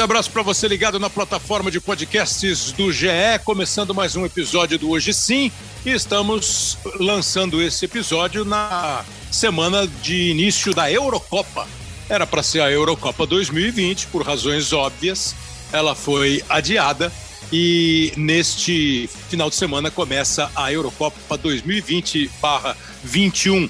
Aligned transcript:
Grande 0.00 0.12
abraço 0.12 0.30
para 0.30 0.40
você 0.40 0.66
ligado 0.66 0.98
na 0.98 1.10
plataforma 1.10 1.70
de 1.70 1.78
podcasts 1.78 2.72
do 2.72 2.90
GE, 2.90 3.06
começando 3.44 3.94
mais 3.94 4.16
um 4.16 4.24
episódio 4.24 4.78
do 4.78 4.88
Hoje 4.88 5.12
Sim. 5.12 5.52
E 5.84 5.90
estamos 5.90 6.78
lançando 6.98 7.60
esse 7.60 7.84
episódio 7.84 8.42
na 8.42 9.04
semana 9.30 9.86
de 9.86 10.30
início 10.30 10.72
da 10.72 10.90
Eurocopa. 10.90 11.68
Era 12.08 12.26
para 12.26 12.42
ser 12.42 12.62
a 12.62 12.70
Eurocopa 12.70 13.26
2020, 13.26 14.06
por 14.06 14.22
razões 14.22 14.72
óbvias, 14.72 15.36
ela 15.70 15.94
foi 15.94 16.42
adiada 16.48 17.12
e 17.52 18.10
neste 18.16 19.06
final 19.28 19.50
de 19.50 19.56
semana 19.56 19.90
começa 19.90 20.50
a 20.56 20.72
Eurocopa 20.72 21.36
2020/21, 21.36 23.68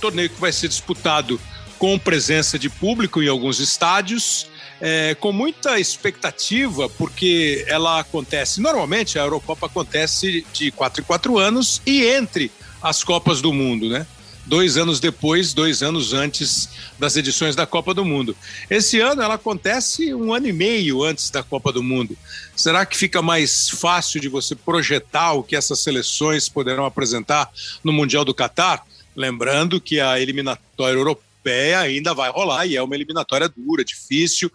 torneio 0.00 0.30
que 0.30 0.40
vai 0.40 0.52
ser 0.52 0.68
disputado 0.68 1.38
com 1.78 1.98
presença 1.98 2.58
de 2.58 2.70
público 2.70 3.22
em 3.22 3.28
alguns 3.28 3.60
estádios 3.60 4.46
é, 4.80 5.14
com 5.14 5.32
muita 5.32 5.78
expectativa, 5.78 6.88
porque 6.90 7.64
ela 7.68 8.00
acontece. 8.00 8.60
Normalmente 8.60 9.18
a 9.18 9.22
Eurocopa 9.22 9.66
acontece 9.66 10.46
de 10.52 10.70
quatro 10.70 11.02
em 11.02 11.04
quatro 11.04 11.38
anos 11.38 11.80
e 11.86 12.04
entre 12.04 12.50
as 12.82 13.02
Copas 13.02 13.40
do 13.40 13.52
Mundo, 13.52 13.88
né? 13.88 14.06
Dois 14.44 14.76
anos 14.76 15.00
depois, 15.00 15.52
dois 15.52 15.82
anos 15.82 16.12
antes 16.12 16.68
das 16.96 17.16
edições 17.16 17.56
da 17.56 17.66
Copa 17.66 17.92
do 17.92 18.04
Mundo. 18.04 18.36
Esse 18.70 19.00
ano 19.00 19.20
ela 19.20 19.34
acontece 19.34 20.14
um 20.14 20.32
ano 20.32 20.46
e 20.46 20.52
meio 20.52 21.02
antes 21.02 21.30
da 21.30 21.42
Copa 21.42 21.72
do 21.72 21.82
Mundo. 21.82 22.16
Será 22.54 22.86
que 22.86 22.96
fica 22.96 23.20
mais 23.20 23.68
fácil 23.68 24.20
de 24.20 24.28
você 24.28 24.54
projetar 24.54 25.32
o 25.32 25.42
que 25.42 25.56
essas 25.56 25.80
seleções 25.80 26.48
poderão 26.48 26.84
apresentar 26.84 27.50
no 27.82 27.92
Mundial 27.92 28.24
do 28.24 28.32
Catar? 28.32 28.84
Lembrando 29.16 29.80
que 29.80 29.98
a 29.98 30.20
eliminatória 30.20 30.96
europeia 30.96 31.80
ainda 31.80 32.14
vai 32.14 32.30
rolar 32.30 32.66
e 32.66 32.76
é 32.76 32.82
uma 32.82 32.94
eliminatória 32.94 33.48
dura, 33.48 33.84
difícil, 33.84 34.48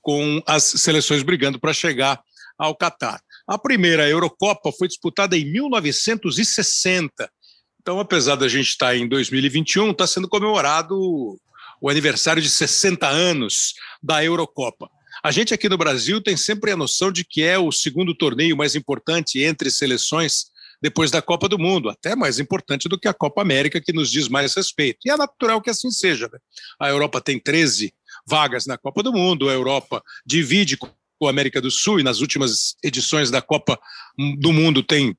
com 0.00 0.42
as 0.46 0.64
seleções 0.64 1.22
brigando 1.22 1.58
para 1.58 1.72
chegar 1.72 2.20
ao 2.58 2.76
Catar. 2.76 3.20
A 3.46 3.58
primeira 3.58 4.08
Eurocopa 4.08 4.70
foi 4.72 4.88
disputada 4.88 5.36
em 5.36 5.44
1960. 5.44 7.30
Então, 7.80 7.98
apesar 7.98 8.36
da 8.36 8.48
gente 8.48 8.68
estar 8.68 8.96
em 8.96 9.08
2021, 9.08 9.90
está 9.90 10.06
sendo 10.06 10.28
comemorado 10.28 10.96
o 11.80 11.90
aniversário 11.90 12.40
de 12.40 12.48
60 12.48 13.08
anos 13.08 13.74
da 14.00 14.24
Eurocopa. 14.24 14.88
A 15.22 15.32
gente 15.32 15.52
aqui 15.52 15.68
no 15.68 15.76
Brasil 15.76 16.22
tem 16.22 16.36
sempre 16.36 16.70
a 16.70 16.76
noção 16.76 17.10
de 17.10 17.24
que 17.24 17.42
é 17.42 17.58
o 17.58 17.72
segundo 17.72 18.14
torneio 18.14 18.56
mais 18.56 18.76
importante 18.76 19.42
entre 19.42 19.70
seleções 19.70 20.52
depois 20.80 21.12
da 21.12 21.22
Copa 21.22 21.48
do 21.48 21.58
Mundo, 21.58 21.88
até 21.88 22.16
mais 22.16 22.40
importante 22.40 22.88
do 22.88 22.98
que 22.98 23.06
a 23.06 23.14
Copa 23.14 23.40
América, 23.40 23.80
que 23.80 23.92
nos 23.92 24.10
diz 24.10 24.28
mais 24.28 24.54
respeito. 24.54 24.98
E 25.04 25.10
é 25.10 25.16
natural 25.16 25.62
que 25.62 25.70
assim 25.70 25.92
seja. 25.92 26.28
Né? 26.32 26.38
A 26.80 26.88
Europa 26.88 27.20
tem 27.20 27.38
13 27.38 27.94
vagas 28.26 28.66
na 28.66 28.78
Copa 28.78 29.02
do 29.02 29.12
Mundo. 29.12 29.48
A 29.48 29.52
Europa 29.52 30.02
divide 30.24 30.76
com 30.76 30.88
a 31.26 31.30
América 31.30 31.60
do 31.60 31.70
Sul 31.70 32.00
e 32.00 32.02
nas 32.02 32.20
últimas 32.20 32.74
edições 32.82 33.30
da 33.30 33.40
Copa 33.40 33.78
do 34.38 34.52
Mundo 34.52 34.82
tem 34.82 35.16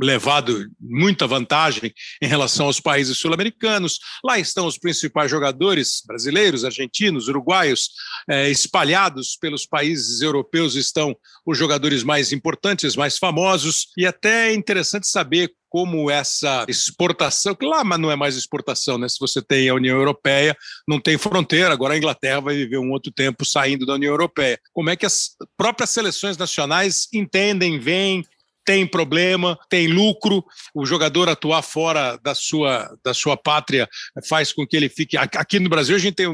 levado 0.00 0.68
muita 0.80 1.26
vantagem 1.26 1.92
em 2.20 2.26
relação 2.26 2.66
aos 2.66 2.80
países 2.80 3.16
sul-americanos. 3.18 3.98
Lá 4.24 4.38
estão 4.38 4.66
os 4.66 4.78
principais 4.78 5.30
jogadores 5.30 6.02
brasileiros, 6.04 6.64
argentinos, 6.64 7.28
uruguaios, 7.28 7.90
eh, 8.28 8.50
espalhados 8.50 9.36
pelos 9.40 9.66
países 9.66 10.20
europeus 10.20 10.74
estão 10.74 11.16
os 11.46 11.56
jogadores 11.56 12.02
mais 12.02 12.32
importantes, 12.32 12.96
mais 12.96 13.18
famosos, 13.18 13.88
e 13.96 14.04
até 14.04 14.50
é 14.50 14.54
interessante 14.54 15.06
saber 15.06 15.52
como 15.74 16.08
essa 16.08 16.64
exportação, 16.68 17.52
que 17.52 17.66
lá 17.66 17.82
não 17.98 18.08
é 18.08 18.14
mais 18.14 18.36
exportação, 18.36 18.96
né? 18.96 19.08
Se 19.08 19.18
você 19.18 19.42
tem 19.42 19.68
a 19.68 19.74
União 19.74 19.96
Europeia, 19.96 20.56
não 20.86 21.00
tem 21.00 21.18
fronteira, 21.18 21.72
agora 21.72 21.94
a 21.94 21.96
Inglaterra 21.96 22.42
vai 22.42 22.54
viver 22.54 22.78
um 22.78 22.92
outro 22.92 23.10
tempo 23.10 23.44
saindo 23.44 23.84
da 23.84 23.94
União 23.94 24.12
Europeia. 24.12 24.56
Como 24.72 24.88
é 24.88 24.94
que 24.94 25.04
as 25.04 25.30
próprias 25.56 25.90
seleções 25.90 26.36
nacionais 26.36 27.08
entendem, 27.12 27.80
veem 27.80 28.24
tem 28.64 28.86
problema, 28.86 29.58
tem 29.68 29.88
lucro, 29.88 30.44
o 30.72 30.86
jogador 30.86 31.28
atuar 31.28 31.60
fora 31.60 32.16
da 32.22 32.36
sua, 32.36 32.96
da 33.04 33.12
sua 33.12 33.36
pátria 33.36 33.88
faz 34.28 34.52
com 34.52 34.64
que 34.64 34.76
ele 34.76 34.88
fique. 34.88 35.16
Aqui 35.16 35.58
no 35.58 35.68
Brasil, 35.68 35.96
a 35.96 35.98
gente 35.98 36.14
tem 36.14 36.28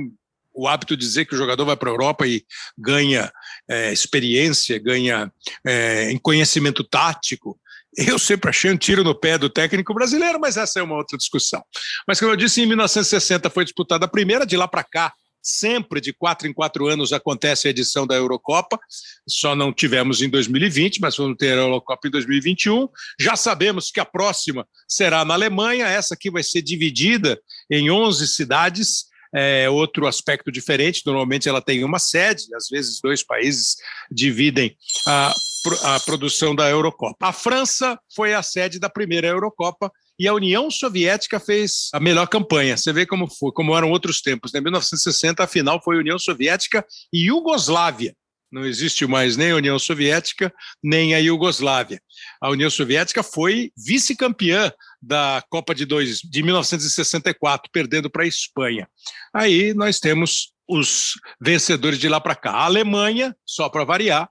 o 0.53 0.69
hábito 0.69 0.95
de 0.99 1.03
dizer 1.03 1.25
que 1.25 1.35
o 1.35 1.39
jogador 1.39 1.65
vai 1.65 1.77
para 1.77 1.89
a 1.89 1.93
Europa 1.93 2.27
e 2.27 2.45
ganha 2.77 3.33
é, 3.67 3.91
experiência, 3.91 4.79
ganha 4.79 5.33
é, 5.67 6.15
conhecimento 6.23 6.85
tático. 6.85 7.59
Eu 7.97 8.19
sempre 8.19 8.51
achei 8.51 8.71
um 8.71 8.77
tiro 8.77 9.03
no 9.03 9.15
pé 9.15 9.37
do 9.37 9.51
técnico 9.51 9.93
brasileiro, 9.93 10.39
mas 10.41 10.57
essa 10.57 10.79
é 10.79 10.83
uma 10.83 10.97
outra 10.97 11.19
discussão. 11.19 11.63
Mas, 12.07 12.21
como 12.21 12.33
eu 12.33 12.37
disse, 12.37 12.63
em 12.63 12.67
1960 12.67 13.51
foi 13.51 13.65
disputada 13.65 14.05
a 14.05 14.09
primeira, 14.09 14.47
de 14.47 14.57
lá 14.57 14.69
para 14.69 14.85
cá 14.85 15.13
Sempre 15.43 16.01
de 16.01 16.13
quatro 16.13 16.47
em 16.47 16.53
quatro 16.53 16.87
anos 16.87 17.13
acontece 17.13 17.67
a 17.67 17.71
edição 17.71 18.07
da 18.07 18.15
Eurocopa, 18.15 18.79
só 19.27 19.55
não 19.55 19.73
tivemos 19.73 20.21
em 20.21 20.29
2020, 20.29 21.01
mas 21.01 21.17
vamos 21.17 21.37
ter 21.39 21.53
a 21.53 21.63
Eurocopa 21.63 22.09
em 22.09 22.11
2021. 22.11 22.87
Já 23.19 23.37
sabemos 23.37 23.91
que 23.91 24.01
a 24.01 24.05
próxima 24.05 24.69
será 24.87 25.25
na 25.25 25.35
Alemanha, 25.35 25.87
essa 25.87 26.15
aqui 26.15 26.31
vai 26.31 26.43
ser 26.43 26.61
dividida 26.61 27.41
em 27.71 27.91
11 27.91 28.27
cidades. 28.29 29.09
É 29.33 29.71
outro 29.71 30.09
aspecto 30.09 30.51
diferente, 30.51 31.07
normalmente 31.07 31.49
ela 31.49 31.63
tem 31.63 31.85
uma 31.85 32.01
sede, 32.01 32.53
às 32.53 32.69
vezes 32.69 33.01
dois 33.01 33.23
países 33.23 33.77
dividem 34.11 34.77
a, 35.07 35.33
a 35.83 36.01
produção 36.01 36.55
da 36.55 36.69
Eurocopa. 36.69 37.29
A 37.29 37.33
França 37.33 37.99
foi 38.15 38.35
a 38.35 38.43
sede 38.43 38.79
da 38.79 38.89
primeira 38.89 39.27
Eurocopa 39.27 39.91
e 40.19 40.29
a 40.29 40.35
União 40.35 40.71
Soviética 40.71 41.41
fez 41.41 41.89
a 41.93 42.01
melhor 42.01 42.27
campanha. 42.27 42.77
Você 42.77 42.93
vê 42.93 43.07
como 43.07 43.29
foi, 43.29 43.53
como 43.53 43.77
eram 43.77 43.91
outros 43.91 44.21
tempos. 44.21 44.53
Né? 44.53 44.61
Em 44.61 44.63
1960, 44.63 45.43
a 45.43 45.47
final 45.47 45.83
foi 45.83 45.97
União 45.97 46.19
Soviética 46.19 46.85
e 47.13 47.29
Iugoslávia. 47.29 48.15
Não 48.53 48.67
existe 48.67 49.07
mais 49.07 49.37
nem 49.37 49.53
a 49.53 49.57
União 49.57 49.79
Soviética, 49.79 50.53
nem 50.83 51.15
a 51.15 51.19
Iugoslávia. 51.19 52.03
A 52.41 52.51
União 52.51 52.69
Soviética 52.69 53.23
foi 53.23 53.71
vice-campeã 53.77 54.73
da 55.01 55.43
Copa 55.49 55.75
de, 55.75 55.85
dois, 55.85 56.19
de 56.19 56.43
1964, 56.43 57.71
perdendo 57.73 58.11
para 58.11 58.25
a 58.25 58.27
Espanha. 58.27 58.89
Aí 59.33 59.73
nós 59.73 60.01
temos 60.01 60.53
os 60.69 61.13
vencedores 61.41 61.99
de 61.99 62.09
lá 62.09 62.21
para 62.21 62.35
cá. 62.35 62.51
A 62.51 62.65
Alemanha, 62.65 63.35
só 63.47 63.69
para 63.69 63.85
variar, 63.85 64.29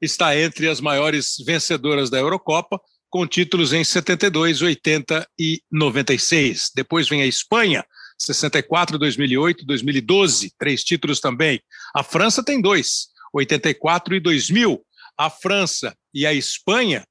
está 0.00 0.36
entre 0.36 0.68
as 0.68 0.80
maiores 0.80 1.36
vencedoras 1.44 2.10
da 2.10 2.18
Eurocopa, 2.18 2.80
com 3.08 3.26
títulos 3.26 3.72
em 3.72 3.82
72, 3.82 4.62
80 4.62 5.26
e 5.38 5.62
96. 5.70 6.70
Depois 6.74 7.08
vem 7.08 7.22
a 7.22 7.26
Espanha, 7.26 7.84
64, 8.18 8.98
2008, 8.98 9.66
2012, 9.66 10.52
três 10.58 10.84
títulos 10.84 11.20
também. 11.20 11.60
A 11.94 12.02
França 12.02 12.44
tem 12.44 12.60
dois, 12.60 13.08
84 13.32 14.14
e 14.14 14.20
2000. 14.20 14.80
A 15.18 15.28
França 15.28 15.94
e 16.14 16.24
a 16.24 16.32
Espanha 16.32 17.04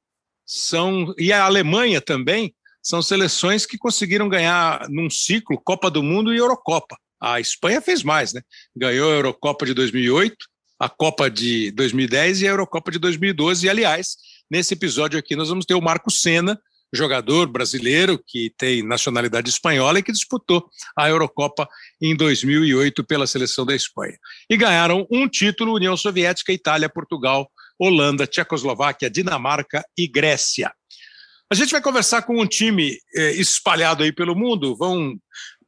são 0.46 1.14
e 1.18 1.32
a 1.32 1.44
Alemanha 1.44 2.02
também 2.02 2.54
são 2.82 3.02
seleções 3.02 3.66
que 3.66 3.78
conseguiram 3.78 4.30
ganhar 4.30 4.88
num 4.90 5.10
ciclo 5.10 5.62
Copa 5.64 5.92
do 5.92 6.02
Mundo 6.02 6.34
e 6.34 6.38
Eurocopa. 6.38 6.98
A 7.22 7.40
Espanha 7.40 7.82
fez 7.82 8.02
mais, 8.02 8.34
né? 8.34 8.42
Ganhou 8.76 9.12
a 9.12 9.16
Eurocopa 9.16 9.66
de 9.66 9.74
2008, 9.74 10.36
a 10.80 10.88
Copa 10.88 11.30
de 11.30 11.72
2010 11.72 12.42
e 12.42 12.48
a 12.48 12.52
Eurocopa 12.52 12.92
de 12.92 13.00
2012. 13.00 13.66
E, 13.66 13.70
aliás, 13.70 14.16
Nesse 14.50 14.74
episódio 14.74 15.20
aqui, 15.20 15.36
nós 15.36 15.50
vamos 15.50 15.64
ter 15.64 15.76
o 15.76 15.82
Marco 15.82 16.10
Senna, 16.10 16.60
jogador 16.92 17.48
brasileiro 17.48 18.20
que 18.26 18.52
tem 18.58 18.82
nacionalidade 18.82 19.48
espanhola 19.48 20.00
e 20.00 20.04
que 20.04 20.12
disputou 20.12 20.68
a 20.98 21.08
Eurocopa 21.08 21.70
em 22.02 22.16
2008 22.16 23.04
pela 23.04 23.28
seleção 23.28 23.64
da 23.64 23.76
Espanha. 23.76 24.18
E 24.50 24.58
ganharam 24.58 25.06
um 25.12 25.28
título: 25.28 25.76
União 25.76 25.96
Soviética, 25.96 26.52
Itália, 26.52 26.90
Portugal, 26.90 27.48
Holanda, 27.78 28.26
Tchecoslováquia, 28.26 29.08
Dinamarca 29.08 29.86
e 29.96 30.08
Grécia. 30.08 30.74
A 31.52 31.54
gente 31.54 31.72
vai 31.72 31.82
conversar 31.82 32.24
com 32.24 32.42
um 32.42 32.48
time 32.48 32.98
eh, 33.16 33.34
espalhado 33.34 34.04
aí 34.04 34.12
pelo 34.12 34.36
mundo. 34.36 34.76
Vão 34.76 35.16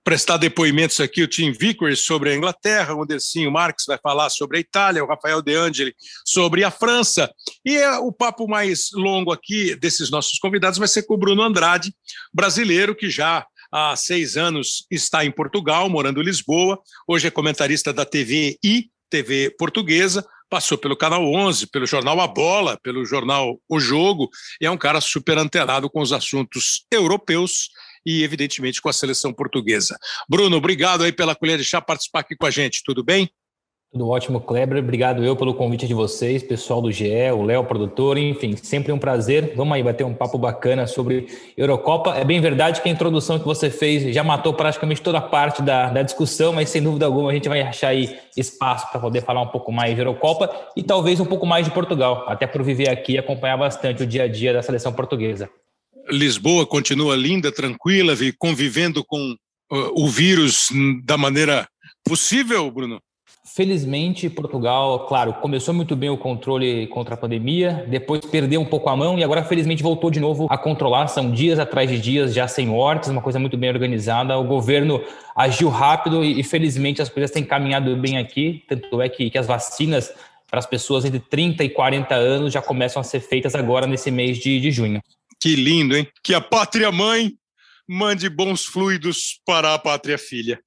prestar 0.04 0.38
depoimentos 0.38 1.00
aqui 1.00 1.22
o 1.22 1.28
Tim 1.28 1.52
Vickers 1.52 2.02
sobre 2.02 2.32
a 2.32 2.36
Inglaterra, 2.36 2.94
o 2.94 3.04
Andercinho 3.04 3.52
Marques 3.52 3.86
vai 3.86 3.98
falar 3.98 4.30
sobre 4.30 4.58
a 4.58 4.60
Itália, 4.60 5.04
o 5.04 5.08
Rafael 5.08 5.42
De 5.42 5.56
Angeli 5.56 5.96
sobre 6.26 6.64
a 6.64 6.72
França. 6.72 7.32
E 7.66 7.76
é, 7.78 7.98
o 8.00 8.12
papo 8.12 8.48
mais 8.48 8.90
longo 8.94 9.32
aqui 9.32 9.76
desses 9.76 10.10
nossos 10.10 10.40
convidados 10.40 10.80
vai 10.80 10.88
ser 10.88 11.04
com 11.04 11.14
o 11.14 11.18
Bruno 11.18 11.44
Andrade, 11.44 11.94
brasileiro 12.34 12.96
que 12.96 13.10
já 13.10 13.46
há 13.72 13.96
seis 13.96 14.36
anos 14.38 14.86
está 14.90 15.24
em 15.24 15.32
Portugal, 15.32 15.88
morando 15.90 16.22
em 16.22 16.26
Lisboa. 16.26 16.80
Hoje 17.08 17.28
é 17.28 17.32
comentarista 17.32 17.94
da 17.94 18.06
TV 18.06 18.58
e 18.64 18.90
TV 19.10 19.54
portuguesa, 19.58 20.26
passou 20.50 20.78
pelo 20.78 20.98
Canal 20.98 21.24
11, 21.24 21.68
pelo 21.68 21.86
jornal 21.86 22.20
A 22.20 22.28
Bola, 22.28 22.80
pelo 22.82 23.06
jornal 23.06 23.60
O 23.70 23.80
Jogo, 23.80 24.30
e 24.60 24.66
é 24.66 24.72
um 24.72 24.78
cara 24.78 25.00
super 25.00 25.38
antenado 25.38 25.90
com 25.90 26.02
os 26.02 26.12
assuntos 26.12 26.86
europeus 26.92 27.70
e, 28.06 28.24
evidentemente, 28.24 28.82
com 28.82 28.90
a 28.90 28.94
seleção 28.94 29.34
portuguesa. 29.34 29.98
Bruno, 30.30 30.58
obrigado 30.58 31.04
aí 31.04 31.12
pela 31.12 31.36
colher 31.36 31.58
de 31.58 31.64
chá 31.64 31.82
participar 31.82 32.22
aqui 32.22 32.36
com 32.36 32.46
a 32.46 32.52
gente, 32.52 32.82
tudo 32.86 33.04
bem? 33.04 33.30
Tudo 33.92 34.08
ótimo, 34.08 34.40
Kleber. 34.40 34.78
Obrigado 34.78 35.22
eu 35.22 35.36
pelo 35.36 35.54
convite 35.54 35.86
de 35.86 35.94
vocês, 35.94 36.42
pessoal 36.42 36.82
do 36.82 36.90
GE, 36.90 37.12
o 37.34 37.44
Léo, 37.44 37.66
produtor, 37.66 38.18
enfim, 38.18 38.56
sempre 38.56 38.90
um 38.94 38.98
prazer. 38.98 39.54
Vamos 39.54 39.74
aí 39.74 39.84
bater 39.84 40.06
um 40.06 40.14
papo 40.14 40.38
bacana 40.38 40.88
sobre 40.88 41.28
Eurocopa. 41.58 42.16
É 42.16 42.24
bem 42.24 42.40
verdade 42.40 42.80
que 42.80 42.88
a 42.88 42.92
introdução 42.92 43.38
que 43.38 43.44
você 43.44 43.70
fez 43.70 44.16
já 44.16 44.24
matou 44.24 44.54
praticamente 44.54 45.02
toda 45.02 45.18
a 45.18 45.22
parte 45.22 45.62
da, 45.62 45.90
da 45.90 46.04
discussão, 46.04 46.54
mas 46.54 46.70
sem 46.70 46.82
dúvida 46.82 47.06
alguma 47.06 47.32
a 47.32 47.34
gente 47.34 47.50
vai 47.50 47.62
achar 47.62 47.90
aí 47.90 48.18
espaço 48.38 48.90
para 48.92 49.02
poder 49.02 49.26
falar 49.26 49.42
um 49.42 49.50
pouco 49.50 49.74
mais 49.74 49.94
de 49.94 50.00
Eurocopa 50.00 50.50
e 50.74 50.82
talvez 50.82 51.20
um 51.20 51.26
pouco 51.26 51.46
mais 51.46 51.66
de 51.66 51.74
Portugal, 51.74 52.24
até 52.30 52.48
por 52.48 52.64
viver 52.64 52.90
aqui 52.90 53.16
e 53.16 53.18
acompanhar 53.18 53.58
bastante 53.58 54.04
o 54.04 54.08
dia 54.08 54.24
a 54.24 54.28
dia 54.30 54.54
da 54.54 54.64
seleção 54.64 54.94
portuguesa. 54.94 55.50
Lisboa 56.10 56.66
continua 56.66 57.16
linda, 57.16 57.52
tranquila, 57.52 58.14
convivendo 58.38 59.04
com 59.06 59.36
uh, 59.72 60.04
o 60.04 60.08
vírus 60.08 60.70
da 61.04 61.18
maneira 61.18 61.68
possível, 62.04 62.70
Bruno? 62.72 63.02
Felizmente, 63.44 64.30
Portugal, 64.30 65.08
claro, 65.08 65.34
começou 65.34 65.74
muito 65.74 65.96
bem 65.96 66.10
o 66.10 66.18
controle 66.18 66.88
contra 66.88 67.16
a 67.16 67.18
pandemia, 67.18 67.86
depois 67.90 68.24
perdeu 68.24 68.62
um 68.62 68.66
pouco 68.66 68.88
a 68.90 68.96
mão 68.96 69.20
e 69.20 69.24
agora, 69.24 69.44
felizmente, 69.44 69.84
voltou 69.84 70.10
de 70.10 70.20
novo 70.20 70.48
a 70.50 70.58
controlar. 70.58 71.08
São 71.08 71.30
dias 71.32 71.60
atrás 71.60 71.90
de 71.90 72.00
dias, 72.00 72.34
já 72.34 72.48
sem 72.48 72.68
mortes, 72.68 73.10
uma 73.10 73.22
coisa 73.22 73.40
muito 73.40 73.58
bem 73.58 73.70
organizada. 73.70 74.38
O 74.38 74.44
governo 74.44 75.04
agiu 75.36 75.70
rápido 75.70 76.24
e, 76.24 76.42
felizmente, 76.44 77.02
as 77.02 77.10
coisas 77.10 77.32
têm 77.32 77.44
caminhado 77.44 77.96
bem 77.98 78.18
aqui. 78.18 78.64
Tanto 78.70 79.02
é 79.02 79.10
que, 79.10 79.30
que 79.30 79.38
as 79.38 79.48
vacinas 79.48 80.14
para 80.50 80.60
as 80.60 80.66
pessoas 80.66 81.04
entre 81.04 81.20
30 81.20 81.64
e 81.64 81.70
40 81.70 82.14
anos 82.14 82.54
já 82.54 82.62
começam 82.62 83.00
a 83.00 83.04
ser 83.04 83.20
feitas 83.22 83.56
agora 83.56 83.88
nesse 83.88 84.12
mês 84.12 84.38
de, 84.38 84.60
de 84.60 84.72
junho. 84.72 85.02
Que 85.42 85.56
lindo, 85.56 85.98
hein? 85.98 86.08
Que 86.24 86.36
a 86.36 86.40
pátria 86.40 86.92
mãe 86.92 87.34
mande 87.90 88.30
bons 88.30 88.64
fluidos 88.64 89.42
para 89.46 89.74
a 89.74 89.80
pátria 89.80 90.18
filha. 90.18 90.60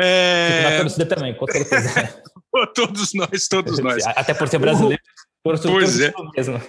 É... 0.00 0.70
Na 0.70 0.78
torcida 0.78 1.06
também, 1.06 1.34
com 1.34 1.46
certeza. 1.46 2.22
todos 2.74 3.12
nós, 3.14 3.46
todos 3.46 3.78
nós. 3.84 4.04
Até 4.06 4.34
por 4.34 4.48
ser 4.48 4.58
brasileiro. 4.58 5.00
Por 5.44 5.58
pois 5.60 6.00
é. 6.00 6.12
Mesmo. 6.36 6.60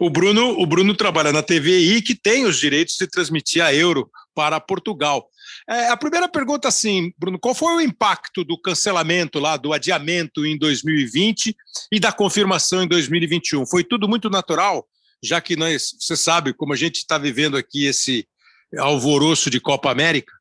O 0.00 0.10
Bruno, 0.10 0.58
o 0.58 0.66
Bruno 0.66 0.96
trabalha 0.96 1.32
na 1.32 1.42
TVI 1.42 2.02
que 2.02 2.14
tem 2.14 2.44
os 2.44 2.58
direitos 2.58 2.96
de 2.96 3.06
transmitir 3.06 3.62
a 3.62 3.72
Euro 3.72 4.10
para 4.34 4.58
Portugal. 4.58 5.28
É, 5.68 5.88
a 5.88 5.96
primeira 5.96 6.28
pergunta, 6.28 6.66
assim, 6.66 7.12
Bruno, 7.16 7.38
qual 7.38 7.54
foi 7.54 7.74
o 7.74 7.80
impacto 7.80 8.42
do 8.42 8.60
cancelamento 8.60 9.38
lá, 9.38 9.56
do 9.56 9.72
adiamento 9.72 10.44
em 10.44 10.58
2020 10.58 11.54
e 11.92 12.00
da 12.00 12.10
confirmação 12.10 12.82
em 12.82 12.88
2021? 12.88 13.66
Foi 13.66 13.84
tudo 13.84 14.08
muito 14.08 14.28
natural, 14.28 14.84
já 15.22 15.40
que 15.40 15.56
nós, 15.56 15.94
você 15.98 16.16
sabe, 16.16 16.52
como 16.52 16.72
a 16.72 16.76
gente 16.76 16.96
está 16.96 17.18
vivendo 17.18 17.56
aqui 17.56 17.86
esse 17.86 18.26
alvoroço 18.78 19.50
de 19.50 19.60
Copa 19.60 19.90
América? 19.90 20.32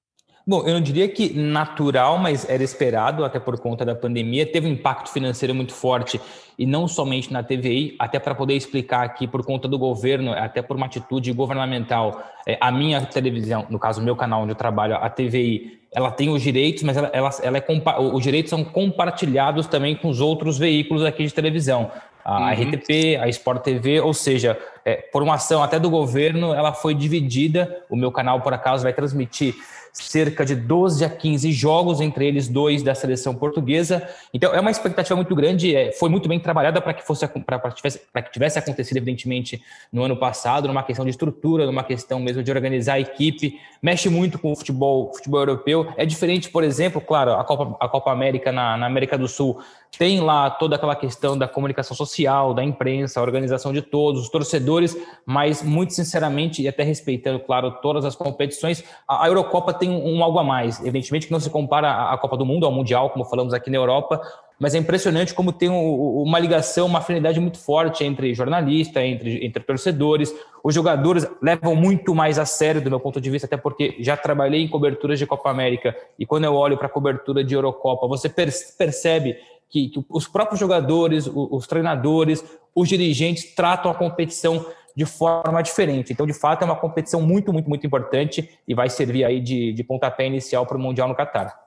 Bom, 0.50 0.66
eu 0.66 0.74
não 0.74 0.82
diria 0.82 1.08
que 1.08 1.32
natural, 1.32 2.18
mas 2.18 2.50
era 2.50 2.64
esperado, 2.64 3.24
até 3.24 3.40
por 3.40 3.60
conta 3.60 3.86
da 3.86 3.94
pandemia. 3.94 4.52
Teve 4.52 4.68
um 4.68 4.72
impacto 4.72 5.12
financeiro 5.12 5.54
muito 5.54 5.74
forte, 5.74 6.20
e 6.58 6.66
não 6.66 6.88
somente 6.88 7.32
na 7.32 7.44
TVI, 7.44 7.96
até 8.00 8.18
para 8.18 8.34
poder 8.34 8.56
explicar 8.56 9.06
aqui, 9.06 9.28
por 9.28 9.46
conta 9.46 9.68
do 9.68 9.78
governo, 9.78 10.34
até 10.34 10.64
por 10.64 10.76
uma 10.76 10.88
atitude 10.88 11.32
governamental. 11.34 12.24
É, 12.48 12.58
a 12.60 12.72
minha 12.72 13.06
televisão, 13.06 13.68
no 13.70 13.78
caso, 13.78 14.02
o 14.02 14.04
meu 14.04 14.16
canal 14.16 14.42
onde 14.42 14.52
eu 14.52 14.56
trabalho, 14.56 14.96
a 14.96 15.08
TVI, 15.08 15.80
ela 15.94 16.10
tem 16.10 16.30
os 16.30 16.42
direitos, 16.42 16.82
mas 16.82 16.98
ela, 16.98 17.12
ela, 17.14 17.30
ela 17.44 17.58
é, 17.60 17.66
os 18.12 18.24
direitos 18.24 18.50
são 18.50 18.64
compartilhados 18.64 19.68
também 19.68 19.96
com 19.96 20.10
os 20.10 20.20
outros 20.20 20.58
veículos 20.58 21.04
aqui 21.04 21.26
de 21.26 21.34
televisão 21.34 21.92
a 22.30 22.54
uhum. 22.54 22.72
RTP, 22.72 23.18
a 23.20 23.28
Sport 23.28 23.64
TV, 23.64 24.00
ou 24.00 24.14
seja, 24.14 24.58
é, 24.86 24.96
por 24.96 25.24
uma 25.24 25.34
ação 25.34 25.64
até 25.64 25.80
do 25.80 25.90
governo, 25.90 26.54
ela 26.54 26.74
foi 26.74 26.94
dividida. 26.94 27.84
O 27.90 27.96
meu 27.96 28.12
canal, 28.12 28.42
por 28.42 28.54
acaso, 28.54 28.84
vai 28.84 28.94
transmitir 28.94 29.56
cerca 29.94 30.46
de 30.46 30.56
12 30.56 31.04
a 31.04 31.10
15 31.10 31.52
jogos, 31.52 32.02
entre 32.02 32.26
eles 32.28 32.48
dois 32.48 32.84
da 32.84 32.96
seleção 32.96 33.36
portuguesa. 33.36 34.08
Então, 34.34 34.54
é 34.54 34.60
uma 34.60 34.72
expectativa 34.72 35.16
muito 35.16 35.36
grande, 35.36 35.76
é, 35.76 35.92
foi 35.92 36.10
muito 36.10 36.28
bem 36.28 36.40
trabalhada 36.40 36.82
para 36.82 36.94
que 36.94 37.06
fosse 37.06 37.28
para 37.28 37.72
tivesse, 37.72 38.00
que 38.00 38.32
tivesse 38.32 38.60
acontecido, 38.60 38.98
evidentemente, 38.98 39.62
no 39.92 40.04
ano 40.04 40.18
passado, 40.18 40.68
numa 40.68 40.84
questão 40.84 41.06
de 41.06 41.12
estrutura, 41.12 41.66
numa 41.66 41.84
questão 41.84 42.20
mesmo 42.20 42.44
de 42.44 42.52
organizar 42.52 42.94
a 42.94 43.00
equipe. 43.00 43.60
Mexe 43.82 44.10
muito 44.10 44.40
com 44.40 44.52
o 44.52 44.56
futebol, 44.56 45.14
futebol 45.14 45.40
europeu. 45.40 45.92
É 45.98 46.06
diferente, 46.06 46.50
por 46.50 46.64
exemplo, 46.64 47.02
claro, 47.02 47.34
a 47.34 47.44
Copa, 47.44 47.78
a 47.80 47.88
Copa 47.88 48.12
América 48.12 48.52
na, 48.52 48.78
na 48.78 48.86
América 48.86 49.18
do 49.18 49.28
Sul 49.28 49.60
tem 49.98 50.22
lá 50.22 50.50
toda 50.50 50.76
aquela 50.76 50.96
questão 50.96 51.38
da 51.38 51.48
comunicação 51.48 51.96
social, 51.96 52.54
da 52.54 52.64
imprensa, 52.64 53.20
a 53.20 53.24
organização 53.24 53.74
de 53.74 53.82
todos, 53.82 54.22
os 54.22 54.30
torcedores, 54.30 54.96
mas 55.26 55.64
muito 55.64 55.94
sinceramente, 55.94 56.62
e 56.62 56.68
até 56.68 56.84
respeitando, 56.84 57.40
claro, 57.40 57.72
todas 57.82 58.06
as 58.06 58.16
competições, 58.16 58.84
a 59.08 59.28
Eurocopa 59.28 59.74
tem 59.80 59.90
um, 59.90 60.24
algo 60.24 60.38
a 60.38 60.44
mais. 60.44 60.80
Evidentemente 60.82 61.28
que 61.28 61.34
não 61.34 61.40
se 61.40 61.50
compara 61.50 62.12
à 62.12 62.18
Copa 62.18 62.38
do 62.38 62.46
Mundo, 62.46 62.66
ao 62.66 62.72
Mundial, 62.72 63.10
como 63.10 63.26
falamos 63.26 63.54
aqui 63.54 63.70
na 63.70 63.78
Europa, 63.78 64.22
mas 64.60 64.76
é 64.76 64.78
impressionante 64.78 65.34
como 65.34 65.54
tem 65.54 65.70
uma 65.70 66.38
ligação, 66.38 66.86
uma 66.86 67.00
afinidade 67.00 67.40
muito 67.40 67.58
forte 67.58 68.04
entre 68.04 68.34
jornalista, 68.34 69.02
entre, 69.04 69.46
entre 69.46 69.64
torcedores. 69.64 70.36
Os 70.62 70.76
jogadores 70.76 71.26
levam 71.42 71.76
muito 71.76 72.14
mais 72.14 72.38
a 72.38 72.46
sério, 72.46 72.82
do 72.82 72.90
meu 72.90 73.00
ponto 73.00 73.22
de 73.22 73.30
vista, 73.30 73.46
até 73.46 73.56
porque 73.56 73.96
já 74.00 74.18
trabalhei 74.18 74.62
em 74.62 74.68
coberturas 74.68 75.18
de 75.18 75.26
Copa 75.26 75.50
América 75.50 75.96
e 76.20 76.26
quando 76.26 76.44
eu 76.44 76.54
olho 76.54 76.78
para 76.78 76.88
a 76.88 76.92
cobertura 76.92 77.42
de 77.44 77.56
Eurocopa, 77.56 78.06
você 78.08 78.28
percebe 78.30 79.38
que, 79.70 79.88
que 79.90 80.06
os 80.10 80.28
próprios 80.28 80.60
jogadores, 80.60 81.26
os, 81.26 81.34
os 81.34 81.68
treinadores, 81.68 82.44
os 82.76 82.90
dirigentes 82.90 83.56
tratam 83.56 83.90
a 83.90 83.96
competição 83.96 84.66
de 85.00 85.06
forma 85.06 85.62
diferente. 85.62 86.12
Então, 86.12 86.28
de 86.28 86.34
fato, 86.34 86.62
é 86.64 86.66
uma 86.66 86.76
competição 86.76 87.22
muito, 87.22 87.54
muito, 87.54 87.70
muito 87.70 87.88
importante 87.88 88.50
e 88.68 88.76
vai 88.76 88.90
servir 88.90 89.24
aí 89.24 89.40
de, 89.40 89.72
de 89.72 89.82
pontapé 89.82 90.28
inicial 90.28 90.66
para 90.66 90.76
o 90.76 90.80
Mundial 90.80 91.08
no 91.08 91.16
Catar. 91.16 91.58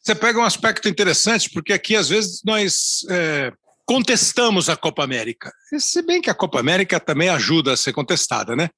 Você 0.00 0.14
pega 0.14 0.38
um 0.38 0.44
aspecto 0.44 0.88
interessante, 0.88 1.50
porque 1.50 1.72
aqui, 1.72 1.96
às 1.96 2.08
vezes, 2.08 2.40
nós 2.44 3.04
é, 3.10 3.52
contestamos 3.84 4.68
a 4.68 4.76
Copa 4.76 5.02
América. 5.02 5.52
Se 5.76 6.02
bem 6.02 6.22
que 6.22 6.30
a 6.30 6.34
Copa 6.34 6.60
América 6.60 7.00
também 7.00 7.28
ajuda 7.28 7.72
a 7.72 7.76
ser 7.76 7.92
contestada, 7.92 8.54
né? 8.54 8.70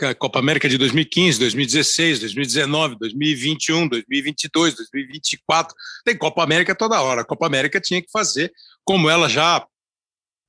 A 0.00 0.14
Copa 0.14 0.38
América 0.38 0.66
de 0.66 0.78
2015, 0.78 1.38
2016, 1.38 2.20
2019, 2.20 2.96
2021, 2.98 3.86
2022, 3.86 4.76
2024. 4.76 5.74
Tem 6.06 6.16
Copa 6.16 6.42
América 6.42 6.74
toda 6.74 7.02
hora. 7.02 7.20
A 7.20 7.24
Copa 7.24 7.44
América 7.46 7.78
tinha 7.82 8.00
que 8.00 8.10
fazer 8.10 8.50
como 8.82 9.10
ela 9.10 9.28
já 9.28 9.62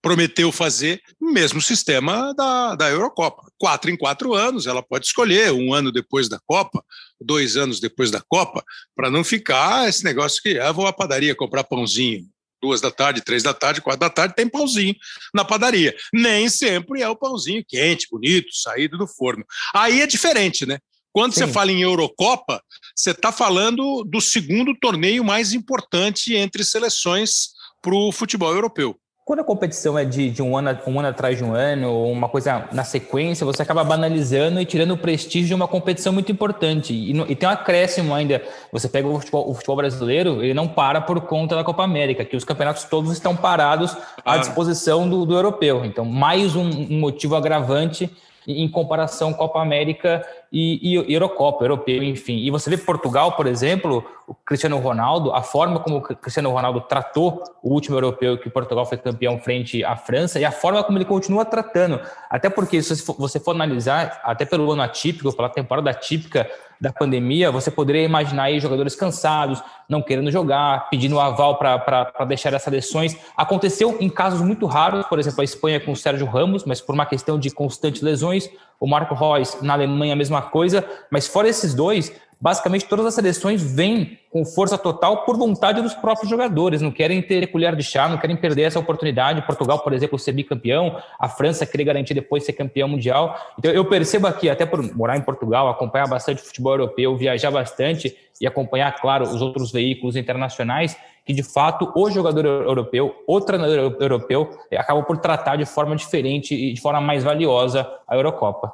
prometeu 0.08 0.54
fazer, 0.54 1.02
o 1.20 1.30
mesmo 1.34 1.62
sistema 1.62 2.34
da, 2.34 2.76
da 2.76 2.90
Eurocopa. 2.90 3.42
Quatro 3.60 3.92
em 3.92 3.98
quatro 3.98 4.34
anos, 4.34 4.66
ela 4.66 4.82
pode 4.82 5.06
escolher, 5.06 5.52
um 5.52 5.74
ano 5.74 5.92
depois 5.92 6.30
da 6.30 6.40
Copa, 6.48 6.82
dois 7.20 7.58
anos 7.58 7.82
depois 7.82 8.10
da 8.10 8.22
Copa, 8.22 8.64
para 8.96 9.12
não 9.12 9.22
ficar 9.22 9.90
esse 9.90 10.06
negócio 10.06 10.42
que 10.42 10.58
ah, 10.60 10.72
vou 10.72 10.88
à 10.88 10.94
padaria 10.94 11.36
comprar 11.36 11.66
pãozinho 11.66 12.26
duas 12.62 12.80
da 12.80 12.90
tarde, 12.90 13.22
três 13.22 13.44
da 13.44 13.54
tarde, 13.54 13.82
quatro 13.82 14.00
da 14.00 14.10
tarde, 14.10 14.34
tem 14.34 14.48
pãozinho 14.48 14.96
na 15.34 15.44
padaria. 15.44 15.94
Nem 16.14 16.48
sempre 16.48 17.02
é 17.02 17.10
o 17.10 17.16
pãozinho 17.16 17.64
quente, 17.68 18.08
bonito, 18.10 18.48
saído 18.52 18.98
do 18.98 19.08
forno. 19.08 19.46
Aí 19.76 20.02
é 20.02 20.08
diferente, 20.08 20.66
né? 20.66 20.80
Quando 21.12 21.34
Sim. 21.34 21.42
você 21.42 21.52
fala 21.52 21.72
em 21.72 21.82
Eurocopa, 21.82 22.64
você 22.96 23.12
está 23.12 23.32
falando 23.32 24.04
do 24.06 24.22
segundo 24.22 24.74
torneio 24.80 25.24
mais 25.24 25.52
importante 25.52 26.34
entre 26.34 26.64
seleções 26.64 27.50
para 27.82 27.94
o 27.94 28.12
futebol 28.12 28.54
europeu. 28.54 28.98
Quando 29.28 29.42
a 29.42 29.44
competição 29.44 30.00
é 30.00 30.06
de, 30.06 30.30
de 30.30 30.42
um, 30.42 30.56
ano, 30.56 30.80
um 30.88 31.00
ano 31.00 31.10
atrás 31.10 31.38
de 31.38 31.44
um 31.44 31.54
ano, 31.54 31.92
ou 31.92 32.10
uma 32.10 32.30
coisa 32.30 32.64
na 32.72 32.86
sequência, 32.86 33.46
você 33.46 33.62
acaba 33.62 33.84
banalizando 33.84 34.62
e 34.62 34.64
tirando 34.64 34.92
o 34.92 34.98
prestígio 34.98 35.50
de 35.50 35.54
uma 35.54 35.68
competição 35.68 36.14
muito 36.14 36.32
importante. 36.32 36.94
E, 36.94 37.12
e 37.12 37.36
tem 37.36 37.50
um 37.50 37.52
acréscimo 37.52 38.14
ainda. 38.14 38.42
Você 38.72 38.88
pega 38.88 39.06
o 39.06 39.20
futebol, 39.20 39.50
o 39.52 39.54
futebol, 39.54 39.76
brasileiro, 39.76 40.42
ele 40.42 40.54
não 40.54 40.66
para 40.66 41.02
por 41.02 41.20
conta 41.20 41.58
da 41.58 41.64
Copa 41.66 41.84
América, 41.84 42.24
que 42.24 42.38
os 42.38 42.46
campeonatos 42.46 42.86
todos 42.86 43.12
estão 43.12 43.36
parados 43.36 43.98
à 44.24 44.36
ah. 44.36 44.38
disposição 44.38 45.10
do, 45.10 45.26
do 45.26 45.36
europeu. 45.36 45.84
Então, 45.84 46.06
mais 46.06 46.56
um, 46.56 46.64
um 46.64 46.98
motivo 46.98 47.36
agravante 47.36 48.10
em 48.48 48.70
comparação 48.70 49.34
Copa 49.34 49.62
América 49.62 50.26
e, 50.52 50.94
e, 50.94 51.14
Eurocopa, 51.14 51.66
europeu, 51.66 52.02
enfim. 52.02 52.38
E 52.38 52.50
você 52.50 52.70
vê 52.70 52.78
Portugal, 52.78 53.34
por 53.34 53.46
exemplo, 53.46 54.06
o 54.26 54.34
Cristiano 54.34 54.78
Ronaldo, 54.78 55.34
a 55.34 55.42
forma 55.42 55.82
como 55.82 55.98
o 55.98 56.02
Cristiano 56.02 56.50
Ronaldo 56.50 56.80
tratou 56.82 57.44
o 57.62 57.74
último 57.74 57.98
europeu 57.98 58.38
que 58.38 58.50
Portugal 58.50 58.86
foi 58.86 58.98
campeão 58.98 59.38
frente 59.38 59.84
à 59.84 59.98
França 59.98 60.40
e 60.40 60.46
a 60.46 60.52
forma 60.52 60.82
como 60.84 60.98
ele 60.98 61.06
continua 61.06 61.44
tratando. 61.44 62.00
Até 62.30 62.50
porque, 62.50 62.82
se 62.82 63.04
você 63.18 63.40
for 63.40 63.52
analisar, 63.52 64.22
até 64.24 64.46
pelo 64.46 64.72
ano 64.72 64.82
atípico, 64.82 65.36
pela 65.36 65.50
temporada 65.50 65.90
atípica 65.90 66.50
da 66.80 66.92
pandemia, 66.92 67.52
você 67.52 67.72
poderia 67.72 68.04
imaginar 68.04 68.44
aí 68.44 68.60
jogadores 68.60 68.96
cansados, 68.96 69.62
não 69.90 70.02
querendo 70.02 70.32
jogar, 70.32 70.90
pedindo 70.90 71.20
aval 71.20 71.58
para 71.58 72.26
deixar 72.26 72.54
as 72.54 72.62
seleções. 72.62 73.18
Aconteceu 73.36 73.98
em 74.00 74.10
casos 74.10 74.42
muito 74.42 74.66
raros, 74.66 75.06
por 75.08 75.20
exemplo, 75.20 75.42
a 75.42 75.44
Espanha 75.44 75.80
com 75.80 75.92
o 75.92 75.96
Sérgio 75.96 76.28
Ramos, 76.28 76.66
mas 76.66 76.82
por 76.82 76.94
uma 76.94 77.06
questão 77.06 77.40
de 77.40 77.50
constantes 77.50 78.02
lesões. 78.02 78.50
O 78.80 78.86
Marco 78.86 79.16
Reus 79.16 79.60
na 79.62 79.74
Alemanha, 79.74 80.14
a 80.14 80.16
mesma 80.16 80.42
coisa. 80.42 80.86
Mas 81.10 81.28
fora 81.28 81.50
esses 81.50 81.74
dois, 81.74 82.14
basicamente 82.40 82.86
todas 82.86 83.06
as 83.06 83.14
seleções 83.14 83.62
vêm 83.62 84.20
com 84.30 84.46
força 84.46 84.78
total 84.78 85.24
por 85.24 85.38
vontade 85.38 85.82
dos 85.82 85.94
próprios 85.94 86.30
jogadores, 86.30 86.82
não 86.82 86.92
querem 86.92 87.22
ter 87.22 87.48
colher 87.52 87.76
de 87.76 87.84
chá, 87.84 88.08
não 88.08 88.18
querem 88.18 88.36
perder 88.36 88.64
essa 88.64 88.80
oportunidade. 88.80 89.42
Portugal, 89.42 89.80
por 89.80 89.94
exemplo, 89.94 90.20
ser 90.20 90.34
bicampeão, 90.34 90.98
a 91.20 91.28
França 91.28 91.66
querer 91.66 91.86
garantir 91.86 92.14
depois 92.14 92.46
ser 92.46 92.54
campeão 92.54 92.88
mundial. 92.88 93.36
Então 93.58 93.72
eu 93.72 93.86
percebo 93.86 94.28
aqui, 94.28 94.50
até 94.50 94.66
por 94.66 94.82
morar 94.96 95.18
em 95.18 95.22
Portugal, 95.22 95.68
acompanhar 95.70 96.08
bastante 96.08 96.42
futebol 96.42 96.74
europeu, 96.74 97.18
viajar 97.18 97.50
bastante 97.50 98.16
e 98.40 98.46
acompanhar, 98.46 98.96
claro, 99.00 99.26
os 99.26 99.42
outros 99.42 99.72
veículos 99.72 100.16
internacionais, 100.16 100.96
que 101.26 101.34
de 101.34 101.44
fato 101.44 101.92
o 101.96 102.10
jogador 102.10 102.46
europeu, 102.46 103.16
o 103.28 103.42
treinador 103.42 103.98
europeu, 104.00 104.50
acaba 104.78 105.02
por 105.04 105.18
tratar 105.18 105.56
de 105.56 105.66
forma 105.66 105.96
diferente 105.96 106.54
e 106.54 106.74
de 106.74 106.80
forma 106.80 107.02
mais 107.02 107.24
valiosa 107.24 107.90
a 108.08 108.16
Eurocopa. 108.16 108.72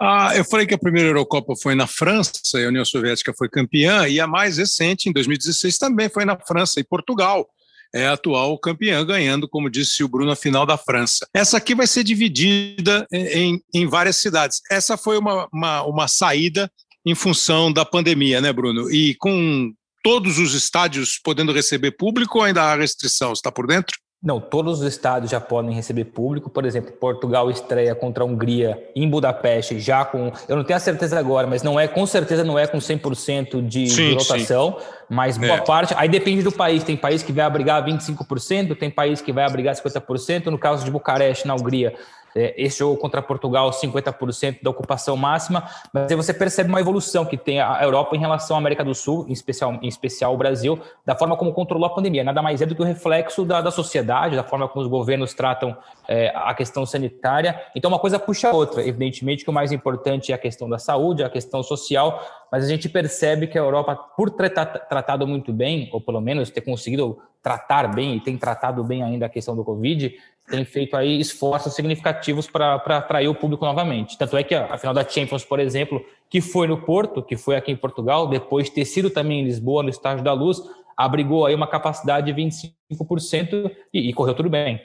Ah, 0.00 0.32
eu 0.36 0.44
falei 0.44 0.66
que 0.66 0.74
a 0.74 0.78
primeira 0.78 1.08
Eurocopa 1.08 1.54
foi 1.60 1.74
na 1.74 1.86
França, 1.86 2.32
a 2.54 2.68
União 2.68 2.84
Soviética 2.84 3.32
foi 3.36 3.48
campeã, 3.48 4.08
e 4.08 4.20
a 4.20 4.26
mais 4.26 4.58
recente, 4.58 5.08
em 5.08 5.12
2016, 5.12 5.78
também 5.78 6.08
foi 6.08 6.24
na 6.24 6.36
França 6.36 6.80
e 6.80 6.84
Portugal 6.84 7.48
é 7.94 8.08
a 8.08 8.14
atual 8.14 8.58
campeã, 8.58 9.06
ganhando, 9.06 9.48
como 9.48 9.70
disse 9.70 10.02
o 10.02 10.08
Bruno, 10.08 10.32
a 10.32 10.36
final 10.36 10.66
da 10.66 10.76
França. 10.76 11.28
Essa 11.32 11.58
aqui 11.58 11.76
vai 11.76 11.86
ser 11.86 12.02
dividida 12.02 13.06
em, 13.12 13.62
em 13.72 13.86
várias 13.86 14.16
cidades. 14.16 14.60
Essa 14.68 14.96
foi 14.96 15.16
uma, 15.16 15.48
uma, 15.52 15.82
uma 15.84 16.08
saída 16.08 16.68
em 17.06 17.14
função 17.14 17.72
da 17.72 17.84
pandemia, 17.84 18.40
né, 18.40 18.52
Bruno? 18.52 18.90
E 18.90 19.14
com 19.14 19.72
todos 20.02 20.38
os 20.38 20.54
estádios 20.54 21.20
podendo 21.22 21.52
receber 21.52 21.92
público 21.92 22.38
ou 22.38 22.44
ainda 22.44 22.64
há 22.64 22.76
restrição? 22.76 23.32
Está 23.32 23.52
por 23.52 23.68
dentro? 23.68 23.96
Não, 24.24 24.40
todos 24.40 24.80
os 24.80 24.86
estados 24.86 25.30
já 25.30 25.38
podem 25.38 25.74
receber 25.74 26.06
público. 26.06 26.48
Por 26.48 26.64
exemplo, 26.64 26.92
Portugal 26.92 27.50
estreia 27.50 27.94
contra 27.94 28.24
a 28.24 28.26
Hungria 28.26 28.90
em 28.96 29.06
Budapeste, 29.06 29.78
já 29.78 30.02
com. 30.02 30.32
Eu 30.48 30.56
não 30.56 30.64
tenho 30.64 30.78
a 30.78 30.80
certeza 30.80 31.18
agora, 31.18 31.46
mas 31.46 31.62
não 31.62 31.78
é, 31.78 31.86
com 31.86 32.06
certeza 32.06 32.42
não 32.42 32.58
é 32.58 32.66
com 32.66 32.78
100% 32.78 33.60
de, 33.68 33.86
sim, 33.86 34.08
de 34.08 34.14
lotação, 34.14 34.78
sim. 34.78 34.86
mas 35.10 35.36
boa 35.36 35.56
é. 35.56 35.60
parte. 35.60 35.92
Aí 35.98 36.08
depende 36.08 36.42
do 36.42 36.50
país. 36.50 36.82
Tem 36.82 36.96
país 36.96 37.22
que 37.22 37.32
vai 37.32 37.44
abrigar 37.44 37.84
25%, 37.84 38.74
tem 38.78 38.90
país 38.90 39.20
que 39.20 39.30
vai 39.30 39.44
abrigar 39.44 39.74
50%. 39.74 40.46
No 40.46 40.58
caso 40.58 40.86
de 40.86 40.90
Bucareste, 40.90 41.46
na 41.46 41.54
Hungria, 41.54 41.94
esse 42.34 42.78
jogo 42.78 42.96
contra 42.96 43.22
Portugal, 43.22 43.70
50% 43.70 44.62
da 44.62 44.70
ocupação 44.70 45.16
máxima, 45.16 45.68
mas 45.92 46.10
aí 46.10 46.16
você 46.16 46.34
percebe 46.34 46.68
uma 46.68 46.80
evolução 46.80 47.24
que 47.24 47.36
tem 47.36 47.60
a 47.60 47.82
Europa 47.82 48.16
em 48.16 48.18
relação 48.18 48.56
à 48.56 48.58
América 48.58 48.84
do 48.84 48.94
Sul, 48.94 49.26
em 49.28 49.32
especial, 49.32 49.78
em 49.80 49.88
especial 49.88 50.34
o 50.34 50.36
Brasil, 50.36 50.78
da 51.04 51.14
forma 51.14 51.36
como 51.36 51.52
controlou 51.52 51.86
a 51.86 51.94
pandemia. 51.94 52.24
Nada 52.24 52.42
mais 52.42 52.60
é 52.60 52.66
do 52.66 52.74
que 52.74 52.82
o 52.82 52.84
reflexo 52.84 53.44
da, 53.44 53.60
da 53.60 53.70
sociedade, 53.70 54.36
da 54.36 54.44
forma 54.44 54.68
como 54.68 54.84
os 54.84 54.90
governos 54.90 55.34
tratam 55.34 55.76
é, 56.08 56.32
a 56.34 56.52
questão 56.54 56.84
sanitária. 56.84 57.60
Então, 57.74 57.90
uma 57.90 57.98
coisa 57.98 58.18
puxa 58.18 58.48
a 58.48 58.52
outra. 58.52 58.86
Evidentemente 58.86 59.44
que 59.44 59.50
o 59.50 59.52
mais 59.52 59.72
importante 59.72 60.32
é 60.32 60.34
a 60.34 60.38
questão 60.38 60.68
da 60.68 60.78
saúde, 60.78 61.22
a 61.22 61.30
questão 61.30 61.62
social, 61.62 62.20
mas 62.50 62.64
a 62.64 62.68
gente 62.68 62.88
percebe 62.88 63.46
que 63.46 63.58
a 63.58 63.62
Europa, 63.62 63.96
por 64.16 64.30
ter 64.30 64.50
tratado 64.50 65.26
muito 65.26 65.52
bem, 65.52 65.88
ou 65.92 66.00
pelo 66.00 66.20
menos 66.20 66.50
ter 66.50 66.60
conseguido 66.60 67.18
tratar 67.42 67.88
bem 67.94 68.16
e 68.16 68.20
tem 68.20 68.38
tratado 68.38 68.82
bem 68.82 69.02
ainda 69.02 69.26
a 69.26 69.28
questão 69.28 69.54
do 69.54 69.62
Covid, 69.62 70.14
tem 70.48 70.64
feito 70.64 70.96
aí 70.96 71.18
esforços 71.18 71.74
significativos 71.74 72.46
para 72.46 72.76
atrair 72.76 73.28
o 73.28 73.34
público 73.34 73.64
novamente. 73.64 74.18
Tanto 74.18 74.36
é 74.36 74.44
que 74.44 74.54
a, 74.54 74.74
a, 74.74 74.78
final 74.78 74.92
da 74.92 75.08
Champions, 75.08 75.44
por 75.44 75.58
exemplo, 75.58 76.04
que 76.28 76.40
foi 76.40 76.66
no 76.66 76.82
Porto, 76.82 77.22
que 77.22 77.36
foi 77.36 77.56
aqui 77.56 77.72
em 77.72 77.76
Portugal, 77.76 78.28
depois 78.28 78.66
de 78.66 78.72
ter 78.72 78.84
sido 78.84 79.08
também 79.08 79.40
em 79.40 79.44
Lisboa, 79.44 79.82
no 79.82 79.88
Estádio 79.88 80.22
da 80.22 80.32
Luz, 80.32 80.58
abrigou 80.96 81.46
aí 81.46 81.54
uma 81.54 81.66
capacidade 81.66 82.32
de 82.32 82.40
25% 82.40 83.70
e, 83.92 84.10
e 84.10 84.12
correu 84.12 84.34
tudo 84.34 84.50
bem. 84.50 84.80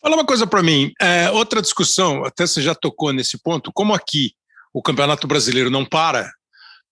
Fala 0.00 0.16
uma 0.16 0.24
coisa 0.24 0.46
para 0.46 0.62
mim, 0.62 0.92
é, 1.00 1.30
outra 1.30 1.60
discussão, 1.60 2.24
até 2.24 2.46
você 2.46 2.62
já 2.62 2.74
tocou 2.74 3.12
nesse 3.12 3.36
ponto, 3.42 3.70
como 3.72 3.92
aqui 3.92 4.32
o 4.72 4.80
Campeonato 4.80 5.26
Brasileiro 5.26 5.68
não 5.68 5.84
para, 5.84 6.30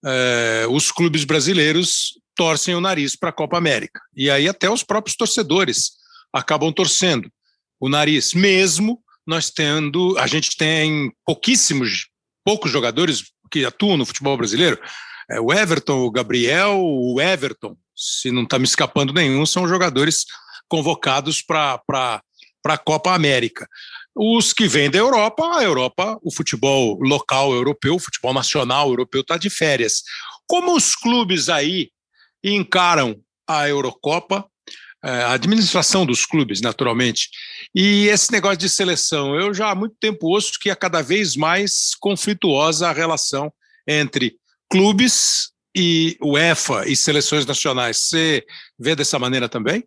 é, 0.05 0.67
os 0.69 0.93
clubes 0.93 1.25
brasileiros 1.25 2.21
torcem 2.35 2.75
o 2.75 2.81
nariz 2.81 3.17
para 3.17 3.31
a 3.31 3.33
Copa 3.33 3.57
América. 3.57 4.01
E 4.15 4.31
aí 4.31 4.47
até 4.47 4.69
os 4.69 4.83
próprios 4.83 5.17
torcedores 5.17 5.93
acabam 6.33 6.73
torcendo 6.73 7.31
o 7.81 7.89
nariz, 7.89 8.35
mesmo 8.35 9.01
nós 9.27 9.51
tendo, 9.51 10.17
a 10.19 10.27
gente 10.27 10.57
tem 10.57 11.13
pouquíssimos, 11.25 12.09
poucos 12.45 12.71
jogadores 12.71 13.25
que 13.51 13.65
atuam 13.65 13.97
no 13.97 14.07
futebol 14.07 14.37
brasileiro. 14.37 14.81
É, 15.31 15.41
o 15.41 15.53
Everton, 15.53 16.01
o 16.01 16.11
Gabriel, 16.11 16.81
o 16.81 17.21
Everton, 17.21 17.77
se 17.95 18.31
não 18.31 18.45
está 18.45 18.59
me 18.59 18.65
escapando 18.65 19.13
nenhum, 19.13 19.45
são 19.45 19.69
jogadores 19.69 20.25
convocados 20.69 21.43
para 21.43 21.81
a 22.65 22.79
Copa 22.79 23.13
América. 23.13 23.69
Os 24.17 24.53
que 24.53 24.67
vêm 24.67 24.91
da 24.91 24.99
Europa, 24.99 25.59
a 25.59 25.63
Europa, 25.63 26.19
o 26.23 26.35
futebol 26.35 26.99
local 27.01 27.53
europeu, 27.53 27.97
o 27.97 28.01
futebol 28.01 28.33
nacional 28.33 28.89
europeu 28.89 29.21
está 29.21 29.37
de 29.37 29.51
férias. 29.51 30.03
Como 30.47 30.75
os 30.75 30.97
clubes 30.97 31.49
aí 31.49 31.91
encaram 32.43 33.21
a 33.47 33.69
Eurocopa 33.69 34.47
a 35.03 35.33
administração 35.33 36.05
dos 36.05 36.27
clubes, 36.27 36.61
naturalmente. 36.61 37.29
E 37.75 38.07
esse 38.09 38.33
negócio 38.33 38.59
de 38.59 38.69
seleção, 38.69 39.35
eu 39.35 39.55
já 39.55 39.71
há 39.71 39.75
muito 39.75 39.97
tempo 40.01 40.27
ouço 40.27 40.59
que 40.61 40.71
é 40.71 40.75
cada 40.75 41.03
vez 41.03 41.37
mais 41.37 41.95
conflituosa 42.01 42.89
a 42.89 42.93
relação 42.93 43.53
entre 43.87 44.37
clubes 44.71 45.51
e 45.77 46.17
UEFA 46.21 46.89
e 46.89 46.97
seleções 46.97 47.47
nacionais. 47.47 47.99
Você 47.99 48.45
vê 48.79 48.97
dessa 48.97 49.19
maneira 49.19 49.49
também? 49.49 49.85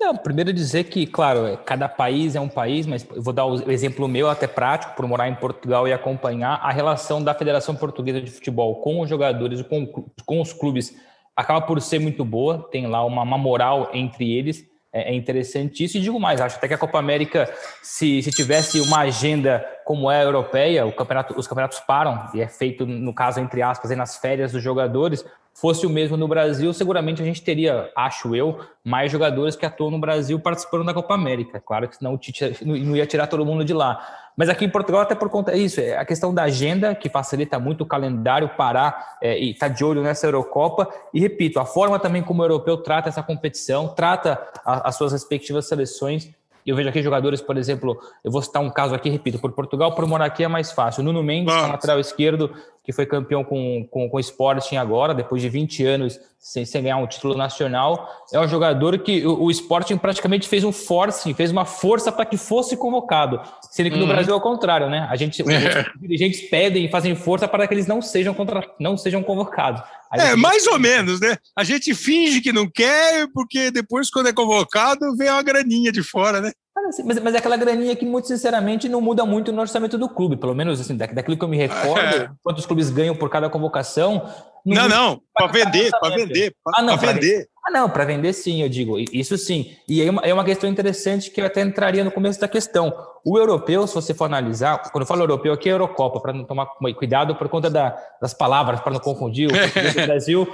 Não, 0.00 0.16
primeiro 0.16 0.52
dizer 0.52 0.84
que, 0.84 1.06
claro, 1.06 1.44
é, 1.44 1.56
cada 1.56 1.88
país 1.88 2.36
é 2.36 2.40
um 2.40 2.48
país, 2.48 2.86
mas 2.86 3.04
eu 3.10 3.20
vou 3.20 3.32
dar 3.32 3.46
o 3.46 3.70
exemplo 3.70 4.06
meu, 4.06 4.30
até 4.30 4.46
prático, 4.46 4.94
por 4.94 5.06
morar 5.08 5.28
em 5.28 5.34
Portugal 5.34 5.88
e 5.88 5.92
acompanhar 5.92 6.54
a 6.62 6.70
relação 6.70 7.22
da 7.22 7.34
Federação 7.34 7.74
Portuguesa 7.74 8.20
de 8.20 8.30
Futebol 8.30 8.76
com 8.76 9.00
os 9.00 9.08
jogadores, 9.08 9.60
com, 9.62 9.86
com 10.24 10.40
os 10.40 10.52
clubes 10.52 10.94
acaba 11.38 11.60
por 11.60 11.80
ser 11.80 12.00
muito 12.00 12.24
boa, 12.24 12.68
tem 12.68 12.88
lá 12.88 13.04
uma, 13.04 13.22
uma 13.22 13.38
moral 13.38 13.90
entre 13.94 14.36
eles, 14.36 14.68
é, 14.92 15.12
é 15.12 15.14
interessante 15.14 15.84
isso. 15.84 15.96
E 15.96 16.00
digo 16.00 16.18
mais, 16.18 16.40
acho 16.40 16.56
até 16.56 16.66
que 16.66 16.74
a 16.74 16.78
Copa 16.78 16.98
América, 16.98 17.48
se, 17.80 18.20
se 18.24 18.32
tivesse 18.32 18.80
uma 18.80 18.98
agenda 18.98 19.64
como 19.84 20.10
é 20.10 20.18
a 20.18 20.24
europeia, 20.24 20.90
campeonato, 20.90 21.38
os 21.38 21.46
campeonatos 21.46 21.78
param, 21.78 22.28
e 22.34 22.40
é 22.40 22.48
feito, 22.48 22.84
no 22.84 23.14
caso, 23.14 23.38
entre 23.38 23.62
aspas, 23.62 23.96
nas 23.96 24.16
férias 24.16 24.50
dos 24.50 24.60
jogadores, 24.60 25.24
fosse 25.54 25.86
o 25.86 25.90
mesmo 25.90 26.16
no 26.16 26.26
Brasil, 26.26 26.72
seguramente 26.72 27.22
a 27.22 27.24
gente 27.24 27.40
teria, 27.40 27.88
acho 27.94 28.34
eu, 28.34 28.58
mais 28.82 29.12
jogadores 29.12 29.54
que 29.54 29.64
atuam 29.64 29.92
no 29.92 29.98
Brasil 29.98 30.40
participando 30.40 30.86
da 30.86 30.94
Copa 30.94 31.14
América. 31.14 31.60
Claro 31.64 31.88
que 31.88 31.96
senão 31.96 32.14
o 32.14 32.18
Tite 32.18 32.56
não 32.66 32.96
ia 32.96 33.06
tirar 33.06 33.28
todo 33.28 33.46
mundo 33.46 33.64
de 33.64 33.72
lá. 33.72 34.27
Mas 34.38 34.48
aqui 34.48 34.64
em 34.64 34.68
Portugal, 34.68 35.00
até 35.00 35.16
por 35.16 35.28
conta 35.28 35.52
disso, 35.52 35.80
é 35.80 35.96
a 35.96 36.04
questão 36.04 36.32
da 36.32 36.44
agenda, 36.44 36.94
que 36.94 37.08
facilita 37.08 37.58
muito 37.58 37.80
o 37.80 37.86
calendário 37.86 38.48
parar 38.50 39.16
é, 39.20 39.36
e 39.36 39.50
estar 39.50 39.68
tá 39.68 39.74
de 39.74 39.84
olho 39.84 40.00
nessa 40.00 40.28
Eurocopa. 40.28 40.88
E 41.12 41.18
repito, 41.18 41.58
a 41.58 41.66
forma 41.66 41.98
também 41.98 42.22
como 42.22 42.40
o 42.40 42.44
europeu 42.44 42.76
trata 42.76 43.08
essa 43.08 43.20
competição, 43.20 43.88
trata 43.88 44.40
a, 44.64 44.88
as 44.88 44.94
suas 44.94 45.10
respectivas 45.10 45.66
seleções. 45.66 46.30
Eu 46.64 46.76
vejo 46.76 46.88
aqui 46.88 47.02
jogadores, 47.02 47.40
por 47.40 47.56
exemplo, 47.56 47.98
eu 48.22 48.30
vou 48.30 48.40
citar 48.40 48.62
um 48.62 48.70
caso 48.70 48.94
aqui, 48.94 49.10
repito, 49.10 49.40
por 49.40 49.50
Portugal, 49.50 49.96
por 49.96 50.06
morar 50.06 50.26
aqui 50.26 50.44
é 50.44 50.48
mais 50.48 50.70
fácil. 50.70 51.02
Nuno 51.02 51.20
Mendes, 51.20 51.52
lateral 51.52 51.98
esquerdo, 51.98 52.54
que 52.88 52.92
foi 52.94 53.04
campeão 53.04 53.44
com, 53.44 53.86
com, 53.90 54.08
com 54.08 54.16
o 54.16 54.18
Sporting 54.18 54.76
agora, 54.76 55.12
depois 55.12 55.42
de 55.42 55.48
20 55.50 55.84
anos 55.84 56.18
sem, 56.38 56.64
sem 56.64 56.82
ganhar 56.82 56.96
um 56.96 57.06
título 57.06 57.36
nacional. 57.36 58.08
É 58.32 58.40
um 58.40 58.48
jogador 58.48 58.98
que 59.00 59.26
o, 59.26 59.42
o 59.42 59.50
Sporting 59.50 59.98
praticamente 59.98 60.48
fez 60.48 60.64
um 60.64 60.72
forcing, 60.72 61.34
fez 61.34 61.50
uma 61.50 61.66
força 61.66 62.10
para 62.10 62.24
que 62.24 62.38
fosse 62.38 62.78
convocado. 62.78 63.42
Sendo 63.70 63.90
que 63.90 63.96
no 63.96 64.04
uhum. 64.04 64.08
Brasil 64.08 64.32
é 64.32 64.36
o 64.38 64.40
contrário, 64.40 64.88
né? 64.88 65.06
A 65.10 65.16
gente, 65.16 65.42
os 65.42 65.48
dirigentes 66.00 66.48
pedem 66.48 66.86
e 66.86 66.90
fazem 66.90 67.14
força 67.14 67.46
para 67.46 67.68
que 67.68 67.74
eles 67.74 67.86
não 67.86 68.00
sejam, 68.00 68.32
contra, 68.32 68.66
não 68.80 68.96
sejam 68.96 69.22
convocados. 69.22 69.82
é, 70.14 70.34
mais 70.34 70.66
ou 70.66 70.78
menos, 70.78 71.20
né? 71.20 71.36
A 71.54 71.64
gente 71.64 71.94
finge 71.94 72.40
que 72.40 72.54
não 72.54 72.66
quer, 72.70 73.28
porque 73.34 73.70
depois, 73.70 74.08
quando 74.08 74.30
é 74.30 74.32
convocado, 74.32 75.14
vem 75.14 75.28
uma 75.28 75.42
graninha 75.42 75.92
de 75.92 76.02
fora, 76.02 76.40
né? 76.40 76.52
Assim, 76.88 77.02
mas, 77.04 77.18
mas 77.20 77.34
é 77.34 77.38
aquela 77.38 77.56
graninha 77.56 77.94
que, 77.94 78.06
muito 78.06 78.28
sinceramente, 78.28 78.88
não 78.88 79.00
muda 79.00 79.24
muito 79.26 79.52
no 79.52 79.60
orçamento 79.60 79.98
do 79.98 80.08
clube, 80.08 80.36
pelo 80.36 80.54
menos 80.54 80.80
assim, 80.80 80.96
daquilo 80.96 81.36
que 81.36 81.44
eu 81.44 81.48
me 81.48 81.56
recordo, 81.56 82.16
é. 82.16 82.30
quantos 82.42 82.64
clubes 82.64 82.90
ganham 82.90 83.14
por 83.14 83.28
cada 83.28 83.50
convocação. 83.50 84.26
Não, 84.64 84.88
não, 84.88 85.20
para 85.34 85.46
vender, 85.46 85.90
para 85.90 86.14
vender, 86.14 86.54
para 86.62 86.92
ah, 86.92 86.96
vender. 86.96 87.48
Ah, 87.66 87.70
não, 87.70 87.88
para 87.88 88.04
vender 88.04 88.32
sim, 88.32 88.62
eu 88.62 88.68
digo, 88.68 88.98
isso 88.98 89.36
sim. 89.38 89.76
E 89.86 90.02
aí 90.02 90.10
é 90.22 90.34
uma 90.34 90.44
questão 90.44 90.68
interessante 90.68 91.30
que 91.30 91.40
eu 91.40 91.46
até 91.46 91.60
entraria 91.60 92.04
no 92.04 92.10
começo 92.10 92.40
da 92.40 92.48
questão. 92.48 92.92
O 93.24 93.38
europeu, 93.38 93.86
se 93.86 93.94
você 93.94 94.12
for 94.14 94.24
analisar, 94.24 94.78
quando 94.90 95.02
eu 95.02 95.06
falo 95.06 95.22
europeu 95.22 95.52
aqui 95.52 95.68
é 95.68 95.72
Eurocopa, 95.72 96.20
para 96.20 96.32
não 96.32 96.44
tomar 96.44 96.66
cuidado 96.96 97.34
por 97.36 97.48
conta 97.48 97.70
da, 97.70 97.96
das 98.20 98.34
palavras, 98.34 98.80
para 98.80 98.92
não 98.92 99.00
confundir 99.00 99.48
o 99.48 99.52
Brasil 100.06 100.46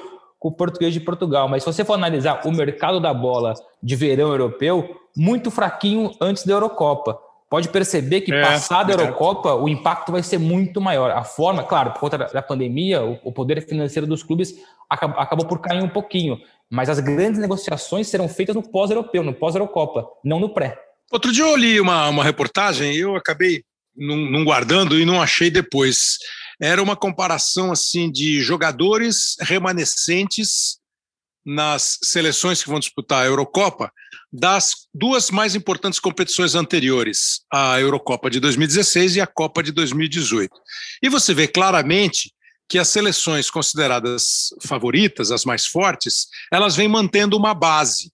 com 0.44 0.48
o 0.48 0.52
português 0.52 0.92
de 0.92 1.00
Portugal. 1.00 1.48
Mas 1.48 1.62
se 1.62 1.72
você 1.72 1.86
for 1.86 1.94
analisar 1.94 2.46
o 2.46 2.52
mercado 2.52 3.00
da 3.00 3.14
bola 3.14 3.54
de 3.82 3.96
verão 3.96 4.28
europeu, 4.28 4.94
muito 5.16 5.50
fraquinho 5.50 6.10
antes 6.20 6.44
da 6.44 6.52
Eurocopa. 6.52 7.18
Pode 7.48 7.70
perceber 7.70 8.20
que, 8.20 8.30
é, 8.30 8.42
passada 8.42 8.92
a 8.92 8.94
Eurocopa, 8.94 9.54
o 9.54 9.70
impacto 9.70 10.12
vai 10.12 10.22
ser 10.22 10.36
muito 10.36 10.82
maior. 10.82 11.12
A 11.12 11.24
forma, 11.24 11.62
claro, 11.62 11.92
por 11.92 12.00
conta 12.00 12.18
da 12.18 12.42
pandemia, 12.42 13.02
o, 13.02 13.32
poder 13.32 13.66
financeiro 13.66 14.06
dos 14.06 14.22
clubes 14.22 14.54
acabou, 14.90 15.18
acabou 15.18 15.46
por 15.46 15.60
cair 15.60 15.82
um 15.82 15.88
pouquinho. 15.88 16.38
Mas 16.68 16.90
as 16.90 17.00
grandes 17.00 17.40
negociações 17.40 18.08
serão 18.08 18.28
feitas 18.28 18.54
no 18.54 18.62
pós-europeu, 18.62 19.22
no 19.22 19.32
pós-Eurocopa, 19.32 20.06
não 20.22 20.38
no 20.38 20.50
pré. 20.50 20.78
Outro 21.10 21.32
dia 21.32 21.44
eu 21.44 21.56
li 21.56 21.80
uma, 21.80 22.06
uma 22.08 22.24
reportagem 22.24 22.92
e 22.92 23.00
eu 23.00 23.16
acabei 23.16 23.62
não, 23.96 24.16
não 24.16 24.44
guardando 24.44 24.98
e 24.98 25.06
não 25.06 25.22
achei 25.22 25.50
depois. 25.50 26.18
Era 26.60 26.82
uma 26.82 26.96
comparação 26.96 27.72
assim 27.72 28.10
de 28.10 28.40
jogadores 28.40 29.36
remanescentes 29.40 30.78
nas 31.44 31.98
seleções 32.02 32.62
que 32.62 32.70
vão 32.70 32.80
disputar 32.80 33.22
a 33.22 33.26
Eurocopa 33.26 33.92
das 34.32 34.86
duas 34.92 35.30
mais 35.30 35.54
importantes 35.54 36.00
competições 36.00 36.54
anteriores, 36.54 37.42
a 37.52 37.78
Eurocopa 37.78 38.30
de 38.30 38.40
2016 38.40 39.16
e 39.16 39.20
a 39.20 39.26
Copa 39.26 39.62
de 39.62 39.70
2018. 39.70 40.50
E 41.02 41.08
você 41.08 41.34
vê 41.34 41.46
claramente 41.46 42.32
que 42.68 42.78
as 42.78 42.88
seleções 42.88 43.50
consideradas 43.50 44.48
favoritas, 44.66 45.30
as 45.30 45.44
mais 45.44 45.66
fortes, 45.66 46.28
elas 46.50 46.74
vêm 46.74 46.88
mantendo 46.88 47.36
uma 47.36 47.52
base. 47.52 48.10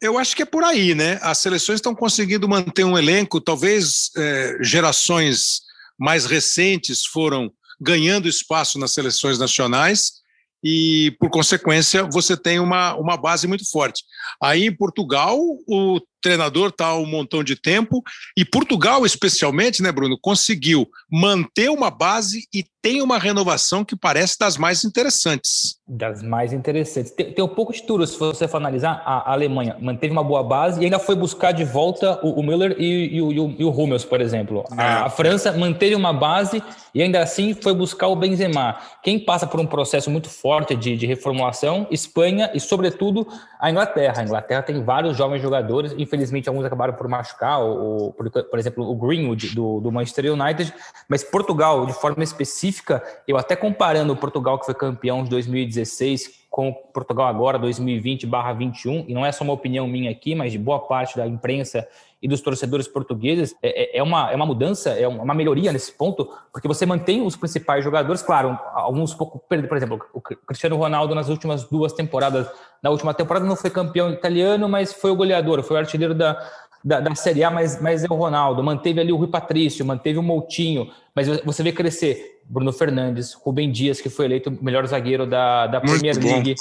Eu 0.00 0.18
acho 0.18 0.34
que 0.34 0.42
é 0.42 0.46
por 0.46 0.64
aí, 0.64 0.94
né? 0.94 1.20
As 1.22 1.38
seleções 1.38 1.76
estão 1.76 1.94
conseguindo 1.94 2.48
manter 2.48 2.82
um 2.82 2.98
elenco, 2.98 3.40
talvez 3.40 4.10
é, 4.16 4.58
gerações 4.60 5.60
mais 5.98 6.24
recentes 6.26 7.04
foram 7.04 7.52
ganhando 7.80 8.28
espaço 8.28 8.78
nas 8.78 8.92
seleções 8.92 9.38
nacionais 9.38 10.22
e, 10.62 11.16
por 11.18 11.30
consequência, 11.30 12.04
você 12.04 12.36
tem 12.36 12.60
uma, 12.60 12.94
uma 12.94 13.16
base 13.16 13.48
muito 13.48 13.68
forte. 13.68 14.04
Aí 14.40 14.66
em 14.66 14.76
Portugal, 14.76 15.38
o 15.66 16.00
treinador 16.22 16.68
está 16.68 16.94
um 16.94 17.04
montão 17.04 17.44
de 17.44 17.56
tempo 17.56 18.02
e 18.36 18.44
Portugal, 18.44 19.04
especialmente, 19.04 19.82
né, 19.82 19.92
Bruno, 19.92 20.16
conseguiu 20.20 20.88
manter 21.10 21.68
uma 21.68 21.90
base 21.90 22.46
e 22.54 22.64
tem 22.82 23.00
uma 23.00 23.16
renovação 23.16 23.84
que 23.84 23.94
parece 23.94 24.36
das 24.36 24.56
mais 24.56 24.84
interessantes. 24.84 25.76
Das 25.86 26.20
mais 26.20 26.52
interessantes. 26.52 27.12
Tem, 27.12 27.32
tem 27.32 27.44
um 27.44 27.48
pouco 27.48 27.72
de 27.72 27.82
tudo, 27.84 28.04
se 28.04 28.18
você 28.18 28.48
for 28.48 28.56
analisar, 28.56 29.00
a 29.06 29.32
Alemanha 29.32 29.76
manteve 29.80 30.12
uma 30.12 30.24
boa 30.24 30.42
base 30.42 30.80
e 30.80 30.84
ainda 30.84 30.98
foi 30.98 31.14
buscar 31.14 31.52
de 31.52 31.64
volta 31.64 32.18
o, 32.24 32.40
o 32.40 32.42
Müller 32.42 32.74
e, 32.78 33.16
e, 33.16 33.22
o, 33.22 33.32
e 33.32 33.64
o 33.64 33.70
Hummels, 33.70 34.04
por 34.04 34.20
exemplo. 34.20 34.64
É. 34.76 34.82
A, 34.82 35.04
a 35.04 35.10
França 35.10 35.52
manteve 35.52 35.94
uma 35.94 36.12
base 36.12 36.60
e 36.92 37.00
ainda 37.00 37.22
assim 37.22 37.54
foi 37.54 37.72
buscar 37.72 38.08
o 38.08 38.16
Benzema. 38.16 38.76
Quem 39.02 39.18
passa 39.18 39.46
por 39.46 39.60
um 39.60 39.66
processo 39.66 40.10
muito 40.10 40.28
forte 40.28 40.74
de, 40.74 40.96
de 40.96 41.06
reformulação, 41.06 41.86
Espanha 41.88 42.50
e, 42.52 42.58
sobretudo, 42.58 43.26
a 43.60 43.70
Inglaterra. 43.70 44.22
A 44.22 44.24
Inglaterra 44.24 44.62
tem 44.62 44.82
vários 44.82 45.16
jovens 45.16 45.40
jogadores, 45.40 45.94
infelizmente 46.16 46.48
alguns 46.48 46.64
acabaram 46.64 46.94
por 46.94 47.08
machucar, 47.08 47.60
ou, 47.60 48.12
por, 48.12 48.30
por, 48.30 48.58
exemplo, 48.58 48.88
o 48.88 48.94
Greenwood 48.94 49.54
do, 49.54 49.80
do, 49.80 49.90
Manchester 49.90 50.32
United, 50.32 50.72
mas 51.08 51.24
Portugal, 51.24 51.86
de 51.86 51.92
forma 51.92 52.22
específica, 52.22 53.02
eu 53.26 53.36
até 53.36 53.56
comparando 53.56 54.12
o 54.12 54.16
Portugal 54.16 54.58
que 54.58 54.66
foi 54.66 54.74
campeão 54.74 55.24
de 55.24 55.30
2016 55.30 56.42
com 56.50 56.72
Portugal 56.72 57.26
agora, 57.26 57.58
2020/21, 57.58 59.06
e 59.08 59.14
não 59.14 59.24
é 59.24 59.32
só 59.32 59.42
uma 59.42 59.54
opinião 59.54 59.86
minha 59.86 60.10
aqui, 60.10 60.34
mas 60.34 60.52
de 60.52 60.58
boa 60.58 60.80
parte 60.80 61.16
da 61.16 61.26
imprensa 61.26 61.88
e 62.22 62.28
dos 62.28 62.40
torcedores 62.40 62.86
portugueses, 62.86 63.54
é, 63.60 63.96
é, 63.96 63.98
é, 63.98 64.02
uma, 64.02 64.30
é 64.30 64.36
uma 64.36 64.46
mudança, 64.46 64.90
é 64.90 65.08
uma 65.08 65.34
melhoria 65.34 65.72
nesse 65.72 65.90
ponto, 65.90 66.28
porque 66.52 66.68
você 66.68 66.86
mantém 66.86 67.20
os 67.20 67.34
principais 67.34 67.82
jogadores, 67.82 68.22
claro, 68.22 68.56
alguns 68.72 69.12
pouco 69.12 69.40
perdidos, 69.40 69.68
por 69.68 69.76
exemplo, 69.76 70.00
o 70.14 70.20
Cristiano 70.20 70.76
Ronaldo 70.76 71.16
nas 71.16 71.28
últimas 71.28 71.64
duas 71.64 71.92
temporadas, 71.92 72.46
na 72.80 72.90
última 72.90 73.12
temporada 73.12 73.44
não 73.44 73.56
foi 73.56 73.70
campeão 73.70 74.12
italiano, 74.12 74.68
mas 74.68 74.92
foi 74.92 75.10
o 75.10 75.16
goleador, 75.16 75.64
foi 75.64 75.76
o 75.76 75.80
artilheiro 75.80 76.14
da, 76.14 76.40
da, 76.84 77.00
da 77.00 77.14
Série 77.16 77.42
A, 77.42 77.50
mas, 77.50 77.82
mas 77.82 78.04
é 78.04 78.06
o 78.08 78.14
Ronaldo, 78.14 78.62
manteve 78.62 79.00
ali 79.00 79.12
o 79.12 79.16
Rui 79.16 79.28
Patrício, 79.28 79.84
manteve 79.84 80.18
o 80.18 80.22
Moutinho, 80.22 80.90
mas 81.14 81.26
você 81.44 81.64
vê 81.64 81.72
crescer 81.72 82.40
Bruno 82.44 82.72
Fernandes, 82.72 83.34
Rubem 83.34 83.70
Dias, 83.70 84.00
que 84.00 84.08
foi 84.08 84.26
eleito 84.26 84.50
o 84.50 84.64
melhor 84.64 84.86
zagueiro 84.86 85.26
da, 85.26 85.66
da 85.66 85.80
Premier 85.80 86.16
League, 86.16 86.54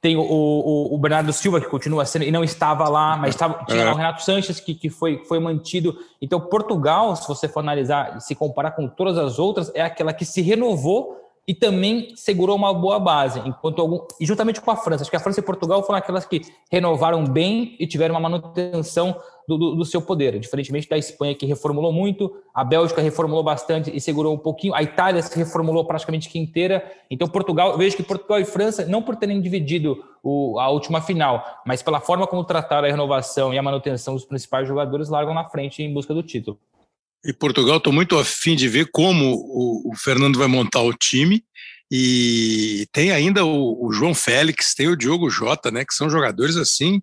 tem 0.00 0.16
o, 0.16 0.20
o, 0.20 0.94
o, 0.94 0.98
Bernardo 0.98 1.32
Silva, 1.32 1.60
que 1.60 1.68
continua 1.68 2.04
sendo, 2.04 2.24
e 2.24 2.30
não 2.30 2.44
estava 2.44 2.88
lá, 2.88 3.16
mas 3.16 3.34
estava, 3.34 3.64
tinha 3.64 3.82
é. 3.82 3.90
o 3.90 3.94
Renato 3.96 4.22
Sanches, 4.22 4.60
que, 4.60 4.74
que 4.74 4.88
foi, 4.88 5.24
foi 5.24 5.40
mantido. 5.40 5.98
Então, 6.22 6.40
Portugal, 6.40 7.16
se 7.16 7.26
você 7.26 7.48
for 7.48 7.60
analisar 7.60 8.16
e 8.16 8.20
se 8.20 8.34
comparar 8.34 8.72
com 8.72 8.86
todas 8.86 9.18
as 9.18 9.38
outras, 9.40 9.72
é 9.74 9.82
aquela 9.82 10.12
que 10.12 10.24
se 10.24 10.40
renovou 10.40 11.16
e 11.48 11.54
também 11.54 12.12
segurou 12.14 12.54
uma 12.54 12.74
boa 12.74 13.00
base, 13.00 13.40
enquanto 13.46 13.80
algum, 13.80 14.06
e 14.20 14.26
juntamente 14.26 14.60
com 14.60 14.70
a 14.70 14.76
França, 14.76 15.02
acho 15.02 15.10
que 15.10 15.16
a 15.16 15.20
França 15.20 15.40
e 15.40 15.42
Portugal 15.42 15.82
foram 15.82 15.98
aquelas 15.98 16.26
que 16.26 16.42
renovaram 16.70 17.24
bem 17.24 17.74
e 17.80 17.86
tiveram 17.86 18.14
uma 18.14 18.20
manutenção 18.20 19.18
do, 19.48 19.56
do, 19.56 19.74
do, 19.76 19.84
seu 19.86 20.02
poder, 20.02 20.38
diferentemente 20.38 20.86
da 20.86 20.98
Espanha 20.98 21.34
que 21.34 21.46
reformulou 21.46 21.90
muito, 21.90 22.30
a 22.52 22.62
Bélgica 22.62 23.00
reformulou 23.00 23.42
bastante 23.42 23.90
e 23.96 23.98
segurou 23.98 24.34
um 24.34 24.38
pouquinho, 24.38 24.74
a 24.74 24.82
Itália 24.82 25.22
se 25.22 25.34
reformulou 25.38 25.86
praticamente 25.86 26.28
que 26.28 26.38
inteira, 26.38 26.84
então 27.10 27.26
Portugal, 27.26 27.78
vejo 27.78 27.96
que 27.96 28.02
Portugal 28.02 28.38
e 28.38 28.44
França, 28.44 28.84
não 28.84 29.00
por 29.00 29.16
terem 29.16 29.40
dividido 29.40 30.04
o, 30.22 30.60
a 30.60 30.68
última 30.68 31.00
final, 31.00 31.42
mas 31.64 31.82
pela 31.82 31.98
forma 31.98 32.26
como 32.26 32.44
trataram 32.44 32.86
a 32.86 32.90
renovação 32.90 33.54
e 33.54 33.58
a 33.58 33.62
manutenção 33.62 34.12
dos 34.12 34.26
principais 34.26 34.68
jogadores, 34.68 35.08
largam 35.08 35.32
na 35.32 35.48
frente 35.48 35.82
em 35.82 35.94
busca 35.94 36.12
do 36.12 36.22
título. 36.22 36.58
E 37.24 37.32
Portugal, 37.32 37.78
estou 37.78 37.92
muito 37.92 38.16
afim 38.16 38.54
de 38.54 38.68
ver 38.68 38.90
como 38.92 39.34
o, 39.34 39.92
o, 39.92 39.96
Fernando 39.96 40.38
vai 40.38 40.46
montar 40.46 40.82
o 40.82 40.92
time. 40.92 41.42
E 41.90 42.86
tem 42.92 43.10
ainda 43.10 43.44
o, 43.44 43.86
o, 43.86 43.92
João 43.92 44.14
Félix, 44.14 44.74
tem 44.74 44.88
o 44.88 44.96
Diogo 44.96 45.30
Jota, 45.30 45.70
né? 45.70 45.84
Que 45.84 45.94
são 45.94 46.10
jogadores 46.10 46.56
assim 46.56 47.02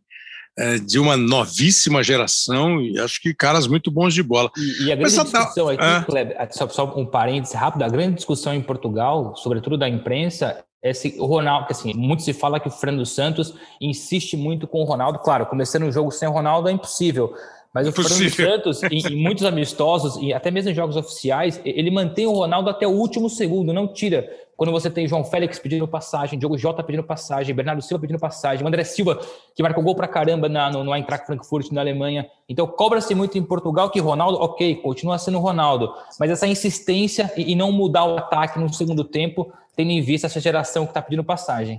é, 0.57 0.77
de 0.77 0.99
uma 0.99 1.17
novíssima 1.17 2.03
geração 2.03 2.79
e 2.81 2.97
acho 2.99 3.19
que 3.21 3.33
caras 3.33 3.67
muito 3.67 3.91
bons 3.91 4.13
de 4.13 4.23
bola. 4.23 4.49
E, 4.55 4.85
e 4.85 4.91
a 4.91 4.95
grande 4.95 5.15
Mas, 5.15 5.31
discussão 5.31 5.69
aqui, 5.69 5.83
é... 5.83 6.01
Kleber, 6.03 6.47
só, 6.51 6.69
só, 6.69 6.97
um 6.97 7.05
parêntese 7.05 7.57
rápido, 7.57 7.83
a 7.83 7.89
grande 7.89 8.15
discussão 8.15 8.53
em 8.53 8.61
Portugal, 8.61 9.35
sobretudo 9.35 9.77
da 9.77 9.89
imprensa, 9.89 10.63
é 10.81 10.93
se 10.93 11.15
o 11.17 11.25
Ronaldo, 11.25 11.67
assim, 11.71 11.93
muito 11.95 12.21
se 12.21 12.31
fala 12.31 12.59
que 12.59 12.67
o 12.67 12.71
Fernando 12.71 13.05
Santos 13.07 13.55
insiste 13.81 14.37
muito 14.37 14.67
com 14.67 14.81
o 14.81 14.85
Ronaldo. 14.85 15.17
Claro, 15.17 15.47
começando 15.47 15.83
o 15.83 15.91
jogo 15.91 16.11
sem 16.11 16.27
o 16.27 16.31
Ronaldo 16.31 16.69
é 16.69 16.71
impossível. 16.71 17.33
Mas 17.75 17.89
o 17.89 17.91
Fernando 17.91 18.29
Santos, 18.29 18.83
em, 18.83 19.05
em, 19.05 19.17
muitos 19.17 19.43
amistosos, 19.43 20.15
e 20.23 20.33
até 20.33 20.49
mesmo 20.49 20.71
em 20.71 20.73
jogos 20.73 20.95
oficiais, 20.95 21.59
ele 21.65 21.91
mantém 21.91 22.25
o 22.25 22.31
Ronaldo 22.31 22.69
até 22.69 22.87
o 22.87 22.91
último 22.91 23.29
segundo, 23.29 23.73
não 23.73 23.85
tira. 23.85 24.31
Quando 24.55 24.71
você 24.71 24.89
tem 24.89 25.05
João 25.05 25.25
Félix 25.25 25.59
pedindo 25.59 25.85
passagem, 25.85 26.39
Diogo 26.39 26.57
Jota 26.57 26.81
pedindo 26.81 27.03
passagem, 27.03 27.53
Bernardo 27.53 27.81
Silva 27.81 27.99
pedindo 27.99 28.17
passagem, 28.17 28.65
André 28.65 28.85
Silva, 28.85 29.19
que 29.53 29.61
marcou 29.61 29.83
gol 29.83 29.93
pra 29.93 30.07
caramba 30.07 30.47
na, 30.47 30.71
no, 30.71 30.85
no 30.85 30.95
Eintracht 30.95 31.27
Frankfurt, 31.27 31.69
na 31.73 31.81
Alemanha. 31.81 32.25
Então, 32.47 32.65
cobra-se 32.65 33.13
muito 33.13 33.37
em 33.37 33.43
Portugal 33.43 33.89
que 33.89 33.99
Ronaldo, 33.99 34.37
ok, 34.39 34.75
continua 34.75 35.17
sendo 35.17 35.39
Ronaldo, 35.39 35.93
mas 36.17 36.31
essa 36.31 36.47
insistência 36.47 37.29
e, 37.35 37.51
e 37.51 37.55
não 37.55 37.73
mudar 37.73 38.05
o 38.05 38.17
ataque 38.17 38.57
no 38.57 38.73
segundo 38.73 39.03
tempo, 39.03 39.51
tendo 39.75 39.91
em 39.91 39.99
vista 39.99 40.27
essa 40.27 40.39
geração 40.39 40.85
que 40.85 40.91
está 40.91 41.01
pedindo 41.01 41.25
passagem. 41.25 41.77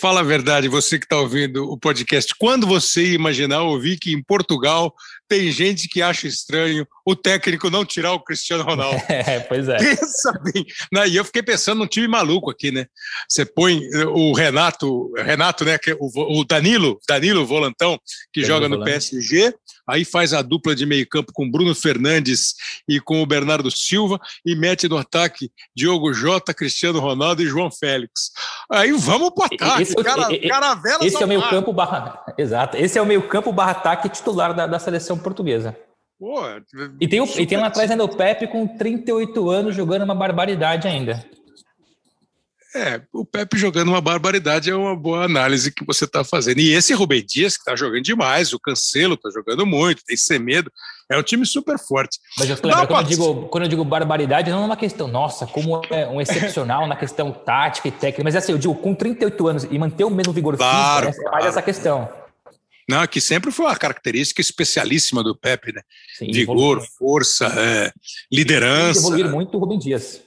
Fala 0.00 0.20
a 0.20 0.24
verdade, 0.24 0.68
você 0.68 0.98
que 0.98 1.04
está 1.04 1.18
ouvindo 1.18 1.70
o 1.70 1.78
podcast. 1.78 2.34
Quando 2.36 2.66
você 2.66 3.12
imaginar 3.12 3.62
ouvir 3.62 3.98
que 3.98 4.12
em 4.12 4.22
Portugal 4.22 4.94
tem 5.28 5.52
gente 5.52 5.88
que 5.88 6.00
acha 6.00 6.26
estranho 6.26 6.86
o 7.04 7.14
técnico 7.14 7.70
não 7.70 7.84
tirar 7.84 8.12
o 8.12 8.20
Cristiano 8.20 8.64
Ronaldo? 8.64 8.98
É, 9.08 9.40
pois 9.40 9.68
é. 9.68 9.76
Pensa 9.76 10.32
bem. 10.42 10.64
E 11.08 11.16
eu 11.16 11.24
fiquei 11.24 11.42
pensando 11.42 11.78
num 11.78 11.86
time 11.86 12.06
maluco 12.06 12.50
aqui, 12.50 12.70
né? 12.70 12.86
Você 13.28 13.44
põe 13.44 13.80
o 14.06 14.32
Renato, 14.32 15.12
Renato, 15.16 15.64
né? 15.64 15.74
É 15.74 15.96
o 15.98 16.44
Danilo, 16.44 16.98
Danilo 17.06 17.46
Volantão, 17.46 17.98
que 18.32 18.40
Danilo 18.40 18.54
joga 18.54 18.68
no 18.68 18.76
Volante. 18.76 18.92
PSG, 18.92 19.54
aí 19.86 20.04
faz 20.04 20.32
a 20.32 20.42
dupla 20.42 20.74
de 20.74 20.86
meio 20.86 21.06
campo 21.08 21.32
com 21.32 21.50
Bruno 21.50 21.74
Fernandes 21.74 22.54
e 22.86 23.00
com 23.00 23.22
o 23.22 23.26
Bernardo 23.26 23.70
Silva 23.70 24.20
e 24.44 24.54
mete 24.54 24.88
no 24.88 24.98
ataque 24.98 25.50
Diogo 25.74 26.12
Jota, 26.12 26.54
Cristiano 26.54 27.00
Ronaldo 27.00 27.42
e 27.42 27.46
João 27.46 27.70
Félix. 27.70 28.30
Aí 28.70 28.92
vamos 28.92 29.30
para 29.30 29.46
ataque, 29.46 29.82
esse, 29.82 29.96
cara, 29.96 30.34
esse, 30.34 30.48
caravela 30.48 31.04
esse 31.04 31.22
é 31.22 31.24
o 31.24 31.28
meio 31.28 31.48
campo 31.48 31.72
barra, 31.72 32.22
exato, 32.36 32.76
esse 32.76 32.98
é 32.98 33.02
o 33.02 33.06
meio 33.06 33.22
campo 33.22 33.52
barra 33.52 33.72
ataque 33.72 34.08
titular 34.08 34.54
da, 34.54 34.66
da 34.66 34.78
seleção 34.78 35.17
portuguesa. 35.18 35.76
Pô, 36.18 36.42
e, 37.00 37.06
tem 37.06 37.20
o, 37.20 37.24
e 37.38 37.46
tem 37.46 37.58
lá 37.58 37.68
atrás 37.68 37.90
ainda 37.90 38.04
o 38.04 38.08
Pepe 38.08 38.48
com 38.48 38.66
38 38.66 39.50
anos 39.50 39.76
jogando 39.76 40.02
uma 40.02 40.14
barbaridade 40.14 40.88
ainda. 40.88 41.24
É, 42.74 43.00
o 43.12 43.24
Pepe 43.24 43.56
jogando 43.56 43.88
uma 43.88 44.00
barbaridade 44.00 44.68
é 44.68 44.74
uma 44.74 44.94
boa 44.94 45.24
análise 45.24 45.72
que 45.72 45.84
você 45.86 46.04
está 46.04 46.22
fazendo. 46.22 46.58
E 46.58 46.74
esse 46.74 46.92
Rubem 46.92 47.24
Dias, 47.24 47.56
que 47.56 47.62
está 47.62 47.74
jogando 47.74 48.02
demais, 48.02 48.52
o 48.52 48.60
Cancelo 48.60 49.14
está 49.14 49.30
jogando 49.30 49.64
muito, 49.64 50.04
tem 50.04 50.16
Semedo, 50.16 50.70
é 51.10 51.16
um 51.16 51.22
time 51.22 51.46
super 51.46 51.78
forte. 51.78 52.18
Mas 52.36 52.50
eu 52.50 52.56
lembro, 52.62 52.86
quando, 52.86 53.00
eu 53.00 53.08
digo, 53.08 53.48
quando 53.48 53.62
eu 53.64 53.68
digo 53.68 53.84
barbaridade, 53.84 54.50
não 54.50 54.62
é 54.62 54.66
uma 54.66 54.76
questão, 54.76 55.08
nossa, 55.08 55.46
como 55.46 55.80
é 55.90 56.06
um 56.08 56.20
excepcional 56.20 56.86
na 56.86 56.94
questão 56.94 57.32
tática 57.32 57.88
e 57.88 57.90
técnica, 57.90 58.22
mas 58.22 58.34
é 58.34 58.38
assim, 58.38 58.52
eu 58.52 58.58
digo, 58.58 58.74
com 58.74 58.94
38 58.94 59.48
anos 59.48 59.64
e 59.70 59.78
manter 59.78 60.04
o 60.04 60.10
mesmo 60.10 60.32
vigor 60.32 60.56
claro, 60.56 61.06
físico, 61.06 61.22
é 61.22 61.30
mais 61.30 61.44
claro. 61.44 61.48
essa 61.48 61.62
questão. 61.62 62.27
Não, 62.88 63.06
que 63.06 63.20
sempre 63.20 63.52
foi 63.52 63.66
uma 63.66 63.76
característica 63.76 64.40
especialíssima 64.40 65.22
do 65.22 65.36
Pepe, 65.36 65.72
né? 65.72 65.82
Sim, 66.16 66.32
Vigor, 66.32 66.82
força, 66.98 67.46
é, 67.46 67.92
liderança. 68.32 69.00
Evoluir 69.00 69.28
muito 69.30 69.56
o 69.56 69.60
Rubem 69.60 69.78
Dias. 69.78 70.22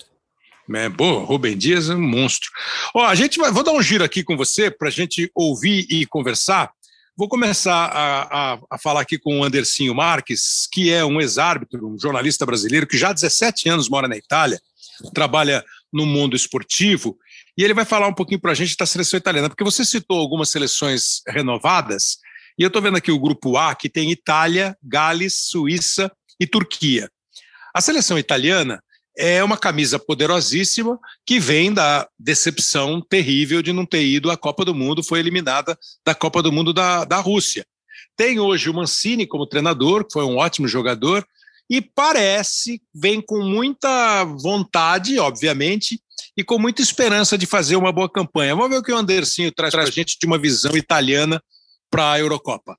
É, 0.74 0.88
boa, 0.88 1.26
Rubem 1.26 1.58
Dias 1.58 1.90
é 1.90 1.96
um 1.96 2.02
monstro. 2.02 2.50
Ó, 2.94 3.04
a 3.04 3.16
gente 3.16 3.40
vai, 3.40 3.52
vou 3.52 3.64
dar 3.64 3.72
um 3.72 3.82
giro 3.82 4.04
aqui 4.04 4.24
com 4.24 4.38
você 4.38 4.70
para 4.70 4.90
a 4.90 4.92
gente 4.92 5.30
ouvir 5.34 5.88
e 5.90 6.06
conversar. 6.06 6.72
Vou 7.18 7.28
começar 7.28 7.88
a, 7.88 8.54
a, 8.54 8.60
a, 8.72 8.78
falar 8.78 9.02
aqui 9.02 9.18
com 9.18 9.40
o 9.40 9.44
Andercinho 9.44 9.94
Marques, 9.94 10.68
que 10.72 10.92
é 10.92 11.04
um 11.04 11.20
ex-árbitro, 11.20 11.88
um 11.88 12.00
jornalista 12.00 12.46
brasileiro 12.46 12.88
que 12.88 12.98
já 12.98 13.10
há 13.10 13.14
17 13.14 13.70
anos 13.70 13.90
mora 13.90 14.08
na 14.08 14.16
Itália, 14.16 14.62
trabalha 15.14 15.64
no 15.92 16.06
mundo 16.06 16.36
esportivo, 16.36 17.18
e 17.58 17.64
ele 17.64 17.74
vai 17.74 17.86
falar 17.86 18.08
um 18.08 18.14
pouquinho 18.14 18.40
para 18.40 18.52
a 18.52 18.56
gente 18.56 18.78
da 18.78 18.86
seleção 18.86 19.18
italiana, 19.18 19.50
porque 19.50 19.64
você 19.64 19.84
citou 19.84 20.20
algumas 20.20 20.50
seleções 20.50 21.22
renovadas, 21.28 22.18
e 22.62 22.64
eu 22.64 22.68
estou 22.68 22.80
vendo 22.80 22.98
aqui 22.98 23.12
o 23.12 23.18
grupo 23.18 23.58
A, 23.58 23.74
que 23.74 23.90
tem 23.90 24.12
Itália, 24.12 24.78
Gales, 24.84 25.34
Suíça 25.50 26.12
e 26.40 26.46
Turquia. 26.46 27.10
A 27.74 27.82
seleção 27.82 28.20
italiana 28.20 28.84
é 29.18 29.44
uma 29.44 29.58
camisa 29.58 29.98
poderosíssima 29.98 31.00
que 31.26 31.40
vem 31.40 31.74
da 31.74 32.08
decepção 32.20 33.02
terrível 33.02 33.64
de 33.64 33.74
não 33.74 33.84
ter 33.84 34.06
ido 34.06 34.30
à 34.30 34.38
Copa 34.38 34.64
do 34.64 34.76
Mundo, 34.76 35.02
foi 35.02 35.18
eliminada 35.18 35.76
da 36.06 36.14
Copa 36.14 36.44
do 36.44 36.52
Mundo 36.52 36.72
da, 36.72 37.04
da 37.04 37.18
Rússia. 37.18 37.66
Tem 38.16 38.40
hoje 38.40 38.70
o 38.70 38.76
Mancini 38.76 39.26
como 39.26 39.48
treinador, 39.48 40.06
que 40.06 40.14
foi 40.14 40.24
um 40.24 40.38
ótimo 40.38 40.68
jogador, 40.68 41.26
e 41.68 41.82
parece, 41.82 42.80
vem 42.94 43.20
com 43.22 43.42
muita 43.44 44.24
vontade, 44.24 45.18
obviamente, 45.18 46.00
e 46.38 46.44
com 46.44 46.60
muita 46.60 46.84
esperança 46.84 47.40
de 47.40 47.48
fazer 47.48 47.76
uma 47.76 47.92
boa 47.92 48.08
campanha. 48.08 48.56
Vamos 48.56 48.70
ver 48.70 48.78
o 48.78 48.84
que 48.84 48.94
o 48.94 48.98
Andercinho 48.98 49.52
traz 49.52 49.74
para 49.74 49.82
a 49.82 49.90
gente 49.90 50.20
de 50.20 50.28
uma 50.28 50.38
visão 50.38 50.78
italiana 50.78 51.42
para 51.92 52.14
a 52.14 52.20
Eurocopa. 52.20 52.78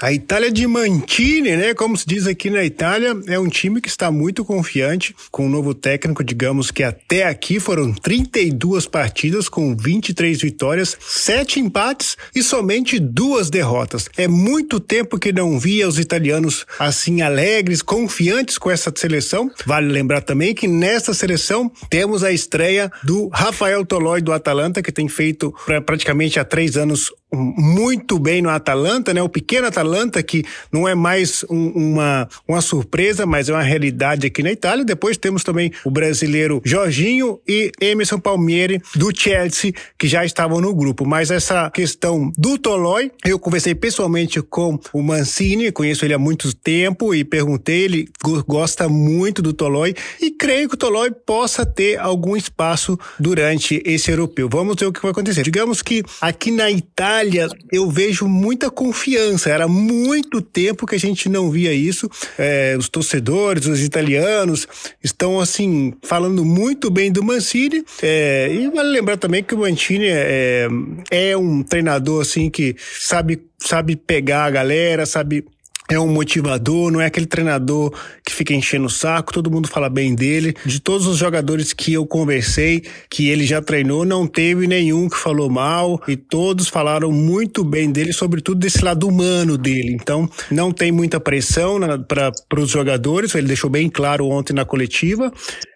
A 0.00 0.10
Itália 0.14 0.50
de 0.50 0.66
Mantini, 0.66 1.54
né? 1.56 1.74
Como 1.74 1.94
se 1.94 2.06
diz 2.06 2.26
aqui 2.26 2.48
na 2.48 2.64
Itália, 2.64 3.14
é 3.26 3.38
um 3.38 3.48
time 3.48 3.82
que 3.82 3.88
está 3.88 4.10
muito 4.10 4.46
confiante 4.46 5.14
com 5.30 5.42
o 5.42 5.46
um 5.46 5.50
novo 5.50 5.74
técnico. 5.74 6.24
Digamos 6.24 6.70
que 6.70 6.82
até 6.82 7.24
aqui 7.24 7.60
foram 7.60 7.92
32 7.92 8.86
partidas 8.86 9.46
com 9.46 9.76
23 9.76 10.40
vitórias, 10.40 10.96
7 11.00 11.60
empates 11.60 12.16
e 12.34 12.42
somente 12.42 12.98
duas 12.98 13.50
derrotas. 13.50 14.08
É 14.16 14.26
muito 14.26 14.80
tempo 14.80 15.18
que 15.18 15.34
não 15.34 15.58
via 15.58 15.86
os 15.86 15.98
italianos 15.98 16.64
assim 16.78 17.20
alegres, 17.20 17.82
confiantes 17.82 18.56
com 18.56 18.70
essa 18.70 18.90
seleção. 18.96 19.50
Vale 19.66 19.92
lembrar 19.92 20.22
também 20.22 20.54
que 20.54 20.66
nessa 20.66 21.12
seleção 21.12 21.70
temos 21.90 22.24
a 22.24 22.32
estreia 22.32 22.90
do 23.02 23.28
Rafael 23.28 23.84
Toloi 23.84 24.22
do 24.22 24.32
Atalanta, 24.32 24.82
que 24.82 24.92
tem 24.92 25.08
feito 25.08 25.54
praticamente 25.84 26.40
há 26.40 26.44
três 26.44 26.78
anos 26.78 27.12
muito 27.32 28.18
bem 28.18 28.42
no 28.42 28.50
Atalanta, 28.50 29.14
né? 29.14 29.22
O 29.22 29.28
pequeno 29.28 29.66
Atalanta 29.66 30.22
que 30.22 30.44
não 30.72 30.88
é 30.88 30.94
mais 30.94 31.44
um, 31.48 31.68
uma, 31.68 32.28
uma 32.46 32.60
surpresa, 32.60 33.24
mas 33.24 33.48
é 33.48 33.52
uma 33.52 33.62
realidade 33.62 34.26
aqui 34.26 34.42
na 34.42 34.50
Itália. 34.50 34.84
Depois 34.84 35.16
temos 35.16 35.44
também 35.44 35.72
o 35.84 35.90
brasileiro 35.90 36.60
Jorginho 36.64 37.40
e 37.46 37.70
Emerson 37.80 38.18
Palmieri 38.18 38.80
do 38.96 39.10
Chelsea 39.16 39.72
que 39.98 40.08
já 40.08 40.24
estavam 40.24 40.60
no 40.60 40.74
grupo. 40.74 41.06
Mas 41.06 41.30
essa 41.30 41.70
questão 41.70 42.32
do 42.36 42.58
Tolói, 42.58 43.10
eu 43.24 43.38
conversei 43.38 43.74
pessoalmente 43.74 44.42
com 44.42 44.78
o 44.92 45.02
Mancini, 45.02 45.72
conheço 45.72 46.04
ele 46.04 46.14
há 46.14 46.18
muito 46.18 46.54
tempo 46.54 47.14
e 47.14 47.24
perguntei, 47.24 47.82
ele 47.82 48.08
gosta 48.46 48.88
muito 48.88 49.40
do 49.42 49.52
Tolói 49.52 49.94
e 50.20 50.30
creio 50.30 50.68
que 50.68 50.74
o 50.74 50.78
Tolói 50.78 51.10
possa 51.10 51.64
ter 51.64 51.98
algum 51.98 52.36
espaço 52.36 52.98
durante 53.18 53.82
esse 53.84 54.10
europeu. 54.10 54.48
Vamos 54.50 54.76
ver 54.78 54.86
o 54.86 54.92
que 54.92 55.02
vai 55.02 55.10
acontecer. 55.10 55.42
Digamos 55.42 55.82
que 55.82 56.02
aqui 56.20 56.50
na 56.50 56.70
Itália 56.70 57.19
Itália, 57.20 57.48
eu 57.70 57.90
vejo 57.90 58.26
muita 58.26 58.70
confiança. 58.70 59.50
Era 59.50 59.68
muito 59.68 60.40
tempo 60.40 60.86
que 60.86 60.94
a 60.94 60.98
gente 60.98 61.28
não 61.28 61.50
via 61.50 61.72
isso. 61.72 62.08
É, 62.38 62.74
os 62.78 62.88
torcedores, 62.88 63.66
os 63.66 63.82
italianos, 63.82 64.66
estão 65.02 65.38
assim 65.38 65.92
falando 66.02 66.44
muito 66.44 66.90
bem 66.90 67.12
do 67.12 67.22
Mancini. 67.22 67.84
É, 68.02 68.50
e 68.52 68.68
vale 68.70 68.88
lembrar 68.90 69.16
também 69.16 69.42
que 69.42 69.54
o 69.54 69.58
Mancini 69.58 70.06
é, 70.08 70.68
é 71.10 71.36
um 71.36 71.62
treinador 71.62 72.22
assim 72.22 72.48
que 72.48 72.74
sabe 72.78 73.42
sabe 73.62 73.94
pegar 73.94 74.44
a 74.44 74.50
galera, 74.50 75.04
sabe 75.04 75.44
é 75.90 75.98
um 75.98 76.08
motivador, 76.08 76.90
não 76.90 77.00
é 77.00 77.06
aquele 77.06 77.26
treinador 77.26 77.92
que 78.24 78.32
fica 78.32 78.54
enchendo 78.54 78.86
o 78.86 78.90
saco, 78.90 79.32
todo 79.32 79.50
mundo 79.50 79.68
fala 79.68 79.88
bem 79.88 80.14
dele. 80.14 80.54
De 80.64 80.80
todos 80.80 81.06
os 81.06 81.18
jogadores 81.18 81.72
que 81.72 81.92
eu 81.92 82.06
conversei, 82.06 82.84
que 83.10 83.28
ele 83.28 83.44
já 83.44 83.60
treinou, 83.60 84.04
não 84.04 84.26
teve 84.26 84.66
nenhum 84.66 85.08
que 85.08 85.16
falou 85.16 85.50
mal 85.50 86.00
e 86.06 86.16
todos 86.16 86.68
falaram 86.68 87.10
muito 87.10 87.64
bem 87.64 87.90
dele, 87.90 88.12
sobretudo 88.12 88.60
desse 88.60 88.84
lado 88.84 89.08
humano 89.08 89.58
dele. 89.58 89.92
Então, 89.92 90.30
não 90.50 90.70
tem 90.70 90.92
muita 90.92 91.18
pressão 91.18 91.78
para 92.06 92.60
os 92.60 92.70
jogadores, 92.70 93.34
ele 93.34 93.48
deixou 93.48 93.68
bem 93.68 93.88
claro 93.88 94.26
ontem 94.28 94.52
na 94.52 94.64
coletiva. 94.64 95.32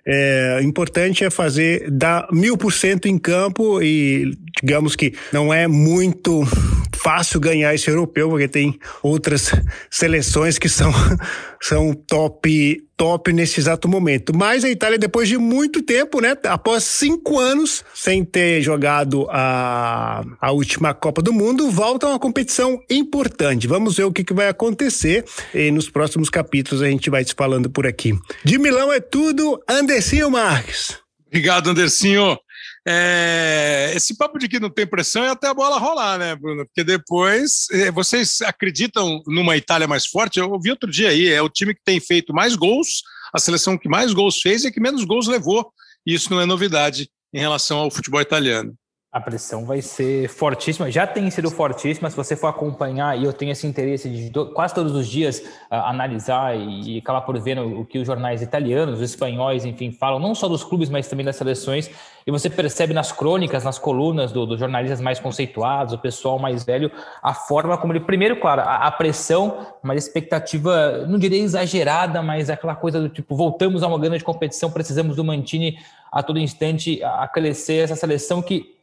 É, 0.06 0.60
importante 0.62 1.24
é 1.24 1.30
fazer 1.30 1.90
dar 1.90 2.28
mil 2.30 2.58
por 2.58 2.72
cento 2.72 3.08
em 3.08 3.16
campo 3.16 3.82
e 3.82 4.36
digamos 4.60 4.94
que 4.94 5.14
não 5.32 5.52
é 5.52 5.66
muito 5.66 6.44
fácil 6.94 7.40
ganhar 7.40 7.74
esse 7.74 7.88
europeu, 7.88 8.28
porque 8.28 8.48
tem 8.48 8.78
outras 9.02 9.52
seleções 9.90 10.58
que 10.58 10.68
são, 10.68 10.92
são 11.60 11.92
top 11.92 12.82
top 12.96 13.32
nesse 13.32 13.60
exato 13.60 13.88
momento. 13.88 14.32
Mas 14.34 14.64
a 14.64 14.70
Itália, 14.70 14.98
depois 14.98 15.28
de 15.28 15.36
muito 15.36 15.82
tempo, 15.82 16.20
né, 16.20 16.36
após 16.44 16.84
cinco 16.84 17.38
anos 17.38 17.84
sem 17.94 18.24
ter 18.24 18.62
jogado 18.62 19.26
a, 19.30 20.24
a 20.40 20.52
última 20.52 20.94
Copa 20.94 21.20
do 21.20 21.32
Mundo, 21.32 21.70
volta 21.70 22.06
a 22.06 22.10
uma 22.10 22.18
competição 22.18 22.80
importante. 22.88 23.66
Vamos 23.66 23.96
ver 23.96 24.04
o 24.04 24.12
que, 24.12 24.24
que 24.24 24.32
vai 24.32 24.48
acontecer 24.48 25.24
e 25.52 25.70
nos 25.70 25.88
próximos 25.88 26.30
capítulos 26.30 26.82
a 26.82 26.88
gente 26.88 27.10
vai 27.10 27.24
te 27.24 27.34
falando 27.34 27.68
por 27.68 27.86
aqui. 27.86 28.16
De 28.44 28.58
Milão 28.58 28.92
é 28.92 29.00
tudo, 29.00 29.60
Andercinho 29.68 30.30
Marques. 30.30 30.96
Obrigado, 31.26 31.70
Andercinho. 31.70 32.38
É, 32.86 33.92
esse 33.94 34.16
papo 34.16 34.38
de 34.38 34.46
que 34.46 34.60
não 34.60 34.68
tem 34.68 34.86
pressão 34.86 35.24
é 35.24 35.30
até 35.30 35.48
a 35.48 35.54
bola 35.54 35.78
rolar, 35.78 36.18
né, 36.18 36.36
Bruno? 36.36 36.66
Porque 36.66 36.84
depois 36.84 37.66
é, 37.72 37.90
vocês 37.90 38.42
acreditam 38.42 39.22
numa 39.26 39.56
Itália 39.56 39.88
mais 39.88 40.06
forte? 40.06 40.38
Eu 40.38 40.50
ouvi 40.50 40.70
outro 40.70 40.90
dia 40.90 41.08
aí, 41.08 41.28
é 41.28 41.40
o 41.40 41.48
time 41.48 41.74
que 41.74 41.82
tem 41.82 41.98
feito 41.98 42.34
mais 42.34 42.54
gols, 42.54 43.02
a 43.32 43.38
seleção 43.38 43.78
que 43.78 43.88
mais 43.88 44.12
gols 44.12 44.40
fez 44.40 44.64
e 44.64 44.70
que 44.70 44.80
menos 44.80 45.04
gols 45.04 45.26
levou. 45.26 45.72
E 46.06 46.12
isso 46.12 46.30
não 46.30 46.40
é 46.40 46.46
novidade 46.46 47.08
em 47.32 47.40
relação 47.40 47.78
ao 47.78 47.90
futebol 47.90 48.20
italiano. 48.20 48.76
A 49.14 49.20
pressão 49.20 49.64
vai 49.64 49.80
ser 49.80 50.28
fortíssima, 50.28 50.90
já 50.90 51.06
tem 51.06 51.30
sido 51.30 51.48
fortíssima. 51.48 52.10
Se 52.10 52.16
você 52.16 52.34
for 52.34 52.48
acompanhar, 52.48 53.16
e 53.16 53.22
eu 53.22 53.32
tenho 53.32 53.52
esse 53.52 53.64
interesse 53.64 54.08
de 54.08 54.28
quase 54.52 54.74
todos 54.74 54.92
os 54.92 55.06
dias 55.06 55.38
uh, 55.38 55.76
analisar 55.86 56.56
e, 56.56 56.96
e 56.96 56.98
acabar 56.98 57.20
por 57.20 57.38
ver 57.38 57.56
o 57.60 57.84
que 57.84 58.00
os 58.00 58.04
jornais 58.08 58.42
italianos, 58.42 58.96
os 58.96 59.10
espanhóis, 59.10 59.64
enfim, 59.64 59.92
falam, 59.92 60.18
não 60.18 60.34
só 60.34 60.48
dos 60.48 60.64
clubes, 60.64 60.90
mas 60.90 61.06
também 61.06 61.24
das 61.24 61.36
seleções. 61.36 61.88
E 62.26 62.30
você 62.32 62.50
percebe 62.50 62.92
nas 62.92 63.12
crônicas, 63.12 63.62
nas 63.62 63.78
colunas 63.78 64.32
dos 64.32 64.48
do 64.48 64.58
jornalistas 64.58 65.00
mais 65.00 65.20
conceituados, 65.20 65.94
o 65.94 65.98
pessoal 65.98 66.36
mais 66.36 66.64
velho, 66.64 66.90
a 67.22 67.32
forma 67.32 67.78
como 67.78 67.92
ele. 67.92 68.00
Primeiro, 68.00 68.40
claro, 68.40 68.62
a, 68.62 68.88
a 68.88 68.90
pressão, 68.90 69.64
mas 69.80 70.08
expectativa, 70.08 71.06
não 71.06 71.20
diria 71.20 71.38
exagerada, 71.38 72.20
mas 72.20 72.50
aquela 72.50 72.74
coisa 72.74 73.00
do 73.00 73.08
tipo: 73.08 73.36
voltamos 73.36 73.84
a 73.84 73.86
uma 73.86 73.98
grande 74.00 74.24
competição, 74.24 74.72
precisamos 74.72 75.14
do 75.14 75.22
Mantini 75.22 75.78
a 76.10 76.20
todo 76.20 76.40
instante 76.40 77.00
a 77.04 77.28
crescer 77.28 77.84
essa 77.84 77.94
seleção 77.94 78.42
que 78.42 78.73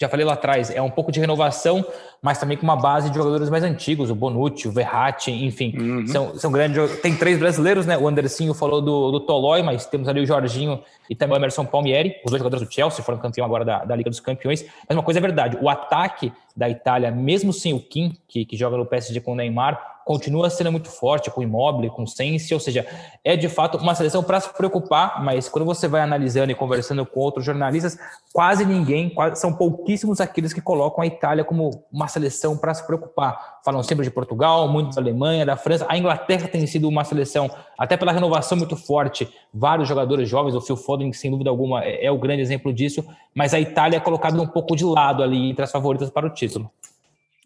já 0.00 0.08
falei 0.08 0.24
lá 0.24 0.32
atrás, 0.32 0.70
é 0.70 0.80
um 0.80 0.88
pouco 0.88 1.12
de 1.12 1.20
renovação, 1.20 1.84
mas 2.22 2.38
também 2.38 2.56
com 2.56 2.62
uma 2.62 2.76
base 2.76 3.10
de 3.10 3.16
jogadores 3.16 3.50
mais 3.50 3.62
antigos, 3.62 4.10
o 4.10 4.14
Bonucci, 4.14 4.66
o 4.66 4.72
Verratti, 4.72 5.30
enfim, 5.30 5.74
uhum. 5.78 6.06
são, 6.06 6.38
são 6.38 6.50
grandes. 6.50 7.00
Tem 7.00 7.14
três 7.14 7.38
brasileiros, 7.38 7.84
né? 7.84 7.98
O 7.98 8.08
Andercinho 8.08 8.54
falou 8.54 8.80
do, 8.80 9.10
do 9.10 9.20
Tolói, 9.20 9.62
mas 9.62 9.84
temos 9.84 10.08
ali 10.08 10.20
o 10.22 10.26
Jorginho 10.26 10.82
e 11.08 11.14
também 11.14 11.36
o 11.36 11.38
Emerson 11.38 11.66
Palmieri, 11.66 12.16
os 12.24 12.30
dois 12.30 12.40
jogadores 12.40 12.66
do 12.66 12.72
Chelsea, 12.72 13.04
foram 13.04 13.18
campeão 13.18 13.44
agora 13.44 13.62
da, 13.62 13.84
da 13.84 13.94
Liga 13.94 14.08
dos 14.08 14.20
Campeões. 14.20 14.64
Mas 14.88 14.96
uma 14.96 15.04
coisa 15.04 15.20
é 15.20 15.22
verdade, 15.22 15.58
o 15.60 15.68
ataque 15.68 16.32
da 16.56 16.68
Itália, 16.68 17.10
mesmo 17.10 17.52
sem 17.52 17.74
o 17.74 17.80
Kim, 17.80 18.16
que, 18.26 18.46
que 18.46 18.56
joga 18.56 18.78
no 18.78 18.86
PSG 18.86 19.20
com 19.20 19.32
o 19.32 19.34
Neymar, 19.36 19.99
continua 20.04 20.50
sendo 20.50 20.72
muito 20.72 20.88
forte, 20.88 21.30
com 21.30 21.40
o 21.40 21.44
Immobile, 21.44 21.90
com 21.90 22.02
o 22.02 22.06
Sense, 22.06 22.52
ou 22.52 22.60
seja, 22.60 22.86
é 23.24 23.36
de 23.36 23.48
fato 23.48 23.78
uma 23.78 23.94
seleção 23.94 24.22
para 24.22 24.40
se 24.40 24.52
preocupar, 24.52 25.22
mas 25.22 25.48
quando 25.48 25.64
você 25.64 25.86
vai 25.86 26.00
analisando 26.00 26.50
e 26.50 26.54
conversando 26.54 27.04
com 27.06 27.20
outros 27.20 27.44
jornalistas, 27.44 27.98
quase 28.32 28.64
ninguém, 28.64 29.10
quase, 29.10 29.40
são 29.40 29.52
pouquíssimos 29.52 30.20
aqueles 30.20 30.52
que 30.52 30.60
colocam 30.60 31.02
a 31.02 31.06
Itália 31.06 31.44
como 31.44 31.84
uma 31.92 32.08
seleção 32.08 32.56
para 32.56 32.74
se 32.74 32.86
preocupar. 32.86 33.60
Falam 33.64 33.82
sempre 33.82 34.04
de 34.04 34.10
Portugal, 34.10 34.66
muito 34.68 34.94
da 34.94 35.00
Alemanha, 35.00 35.46
da 35.46 35.56
França, 35.56 35.86
a 35.88 35.96
Inglaterra 35.96 36.48
tem 36.48 36.66
sido 36.66 36.88
uma 36.88 37.04
seleção, 37.04 37.50
até 37.78 37.96
pela 37.96 38.12
renovação 38.12 38.56
muito 38.56 38.76
forte, 38.76 39.28
vários 39.52 39.88
jogadores 39.88 40.28
jovens, 40.28 40.54
o 40.54 40.60
Phil 40.60 40.76
Foden, 40.76 41.12
sem 41.12 41.30
dúvida 41.30 41.50
alguma, 41.50 41.84
é, 41.84 42.06
é 42.06 42.10
o 42.10 42.18
grande 42.18 42.42
exemplo 42.42 42.72
disso, 42.72 43.04
mas 43.34 43.54
a 43.54 43.60
Itália 43.60 43.98
é 43.98 44.00
colocada 44.00 44.40
um 44.40 44.46
pouco 44.46 44.74
de 44.74 44.84
lado 44.84 45.22
ali 45.22 45.50
entre 45.50 45.64
as 45.64 45.70
favoritas 45.70 46.10
para 46.10 46.26
o 46.26 46.30
título. 46.30 46.70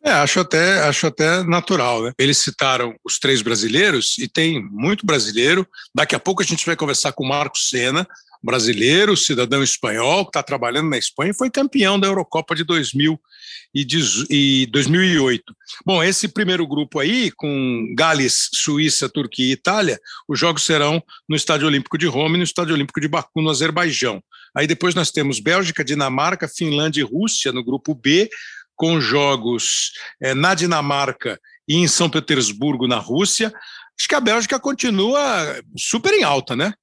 É, 0.04 0.10
acho 0.10 0.38
até, 0.38 0.80
acho 0.80 1.06
até 1.06 1.42
natural. 1.42 2.02
Né? 2.02 2.12
Eles 2.18 2.36
citaram 2.36 2.94
os 3.02 3.18
três 3.18 3.40
brasileiros 3.40 4.18
e 4.18 4.28
tem 4.28 4.62
muito 4.62 5.06
brasileiro. 5.06 5.66
Daqui 5.94 6.14
a 6.14 6.20
pouco 6.20 6.42
a 6.42 6.44
gente 6.44 6.66
vai 6.66 6.76
conversar 6.76 7.12
com 7.12 7.24
o 7.24 7.28
Marcos 7.28 7.70
Senna, 7.70 8.06
brasileiro, 8.42 9.16
cidadão 9.16 9.62
espanhol, 9.62 10.24
que 10.24 10.28
está 10.28 10.42
trabalhando 10.42 10.90
na 10.90 10.98
Espanha 10.98 11.30
e 11.30 11.36
foi 11.36 11.50
campeão 11.50 11.98
da 11.98 12.06
Eurocopa 12.06 12.54
de 12.54 12.62
2000 12.62 13.18
e 13.74 14.66
2008. 14.70 15.56
Bom, 15.84 16.02
esse 16.02 16.28
primeiro 16.28 16.66
grupo 16.66 17.00
aí, 17.00 17.30
com 17.30 17.92
Gales, 17.96 18.50
Suíça, 18.52 19.08
Turquia 19.08 19.46
e 19.46 19.52
Itália, 19.52 19.98
os 20.28 20.38
jogos 20.38 20.64
serão 20.64 21.02
no 21.26 21.34
Estádio 21.34 21.66
Olímpico 21.66 21.96
de 21.96 22.06
Roma 22.06 22.36
e 22.36 22.38
no 22.38 22.44
Estádio 22.44 22.74
Olímpico 22.74 23.00
de 23.00 23.08
Baku, 23.08 23.40
no 23.40 23.50
Azerbaijão. 23.50 24.22
Aí 24.54 24.66
depois 24.66 24.94
nós 24.94 25.10
temos 25.10 25.40
Bélgica, 25.40 25.82
Dinamarca, 25.82 26.46
Finlândia 26.46 27.00
e 27.00 27.04
Rússia 27.04 27.50
no 27.50 27.64
grupo 27.64 27.94
B, 27.94 28.28
com 28.76 29.00
jogos 29.00 29.92
é, 30.20 30.34
na 30.34 30.54
Dinamarca 30.54 31.38
e 31.68 31.76
em 31.76 31.88
São 31.88 32.10
Petersburgo, 32.10 32.86
na 32.86 32.98
Rússia. 32.98 33.52
Acho 33.98 34.08
que 34.08 34.14
a 34.14 34.20
Bélgica 34.20 34.58
continua 34.58 35.20
super 35.76 36.12
em 36.12 36.22
alta, 36.22 36.56
né? 36.56 36.74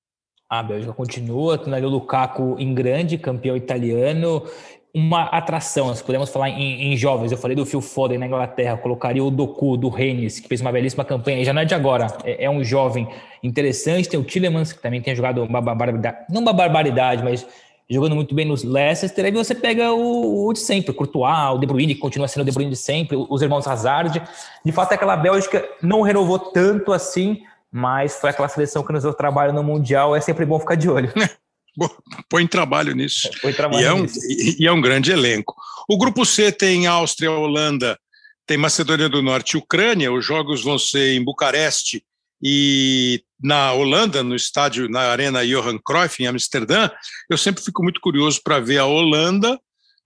A 0.50 0.62
Bélgica 0.62 0.94
continua, 0.94 1.58
tem 1.58 1.74
ali 1.74 1.86
o 1.86 1.90
Lukaku 1.90 2.58
em 2.60 2.74
grande, 2.74 3.18
campeão 3.18 3.56
italiano, 3.56 4.46
uma 4.94 5.24
atração, 5.24 5.94
se 5.96 6.04
podemos 6.04 6.30
falar 6.30 6.50
em, 6.50 6.92
em, 6.92 6.98
jovens, 6.98 7.32
eu 7.32 7.38
falei 7.38 7.56
do 7.56 7.66
Phil 7.66 7.80
Foden 7.80 8.18
na 8.18 8.28
Inglaterra, 8.28 8.76
colocaria 8.76 9.24
o 9.24 9.32
Doku 9.32 9.78
do 9.78 9.88
Rennes, 9.88 10.42
que 10.42 10.50
fez 10.50 10.60
uma 10.60 10.72
belíssima 10.72 11.06
campanha, 11.06 11.40
e 11.40 11.46
já 11.46 11.54
não 11.54 11.62
é 11.62 11.66
de 11.66 11.74
agora, 11.74 12.08
é, 12.26 12.44
é 12.44 12.50
um 12.50 12.62
jovem 12.64 13.08
interessante, 13.42 14.10
tem 14.10 14.20
o 14.20 14.24
Tillemans, 14.24 14.74
que 14.74 14.82
também 14.82 15.02
tem 15.02 15.16
jogado 15.16 15.42
uma 15.44 15.62
barbaridade, 15.62 16.18
não 16.30 16.42
uma 16.42 16.52
barbaridade, 16.52 17.24
mas 17.24 17.48
jogando 17.94 18.16
muito 18.16 18.34
bem 18.34 18.46
nos 18.46 18.64
Leicester, 18.64 19.26
aí 19.26 19.32
você 19.32 19.54
pega 19.54 19.92
o, 19.92 20.48
o 20.48 20.54
de 20.54 20.60
sempre, 20.60 20.92
o 20.92 20.94
Courtois, 20.94 21.56
o 21.56 21.58
De 21.58 21.68
Bruyne, 21.68 21.94
que 21.94 22.00
continua 22.02 22.28
sendo 22.28 22.44
o 22.44 22.46
De 22.46 22.52
Bruyne 22.52 22.72
de 22.72 22.78
sempre, 22.78 23.18
os 23.18 23.42
irmãos 23.42 23.68
Hazard. 23.68 24.22
De 24.64 24.72
fato, 24.72 24.94
aquela 24.94 25.18
Bélgica 25.18 25.68
não 25.82 26.02
renovou 26.02 26.40
tanto 26.40 26.94
assim, 26.94 27.44
mas 27.72 28.16
foi 28.20 28.30
aquela 28.30 28.48
seleção 28.48 28.84
que 28.84 28.94
nos 28.94 29.04
deu 29.04 29.14
trabalho 29.14 29.54
no 29.54 29.64
Mundial, 29.64 30.16
é 30.16 30.22
sempre 30.22 30.46
bom 30.46 30.60
ficar 30.60 30.76
de 30.76 30.90
olho. 30.90 31.12
Põe 32.30 32.46
trabalho 32.46 32.94
nisso. 32.94 33.30
É, 33.30 33.40
põe 33.40 33.54
trabalho 33.54 33.82
e, 33.82 33.86
é 33.86 33.94
um, 33.94 34.02
nisso. 34.02 34.20
e 34.60 34.68
é 34.68 34.72
um 34.72 34.82
grande 34.82 35.10
elenco. 35.10 35.56
O 35.88 35.98
grupo 35.98 36.26
C 36.26 36.52
tem 36.52 36.86
Áustria, 36.86 37.32
Holanda, 37.32 37.98
tem 38.46 38.58
Macedônia 38.58 39.08
do 39.08 39.22
Norte 39.22 39.54
e 39.54 39.58
Ucrânia. 39.58 40.12
Os 40.12 40.26
jogos 40.26 40.62
vão 40.62 40.78
ser 40.78 41.14
em 41.14 41.24
Bucareste 41.24 42.04
e 42.44 43.24
na 43.42 43.74
Holanda, 43.74 44.24
no 44.24 44.36
estádio, 44.36 44.90
na 44.90 45.02
Arena 45.02 45.46
Johan 45.46 45.78
Cruyff, 45.78 46.22
em 46.22 46.28
Amsterdã. 46.28 46.90
Eu 47.30 47.38
sempre 47.38 47.64
fico 47.64 47.84
muito 47.84 48.00
curioso 48.00 48.42
para 48.44 48.60
ver 48.60 48.78
a 48.78 48.86
Holanda 48.86 49.60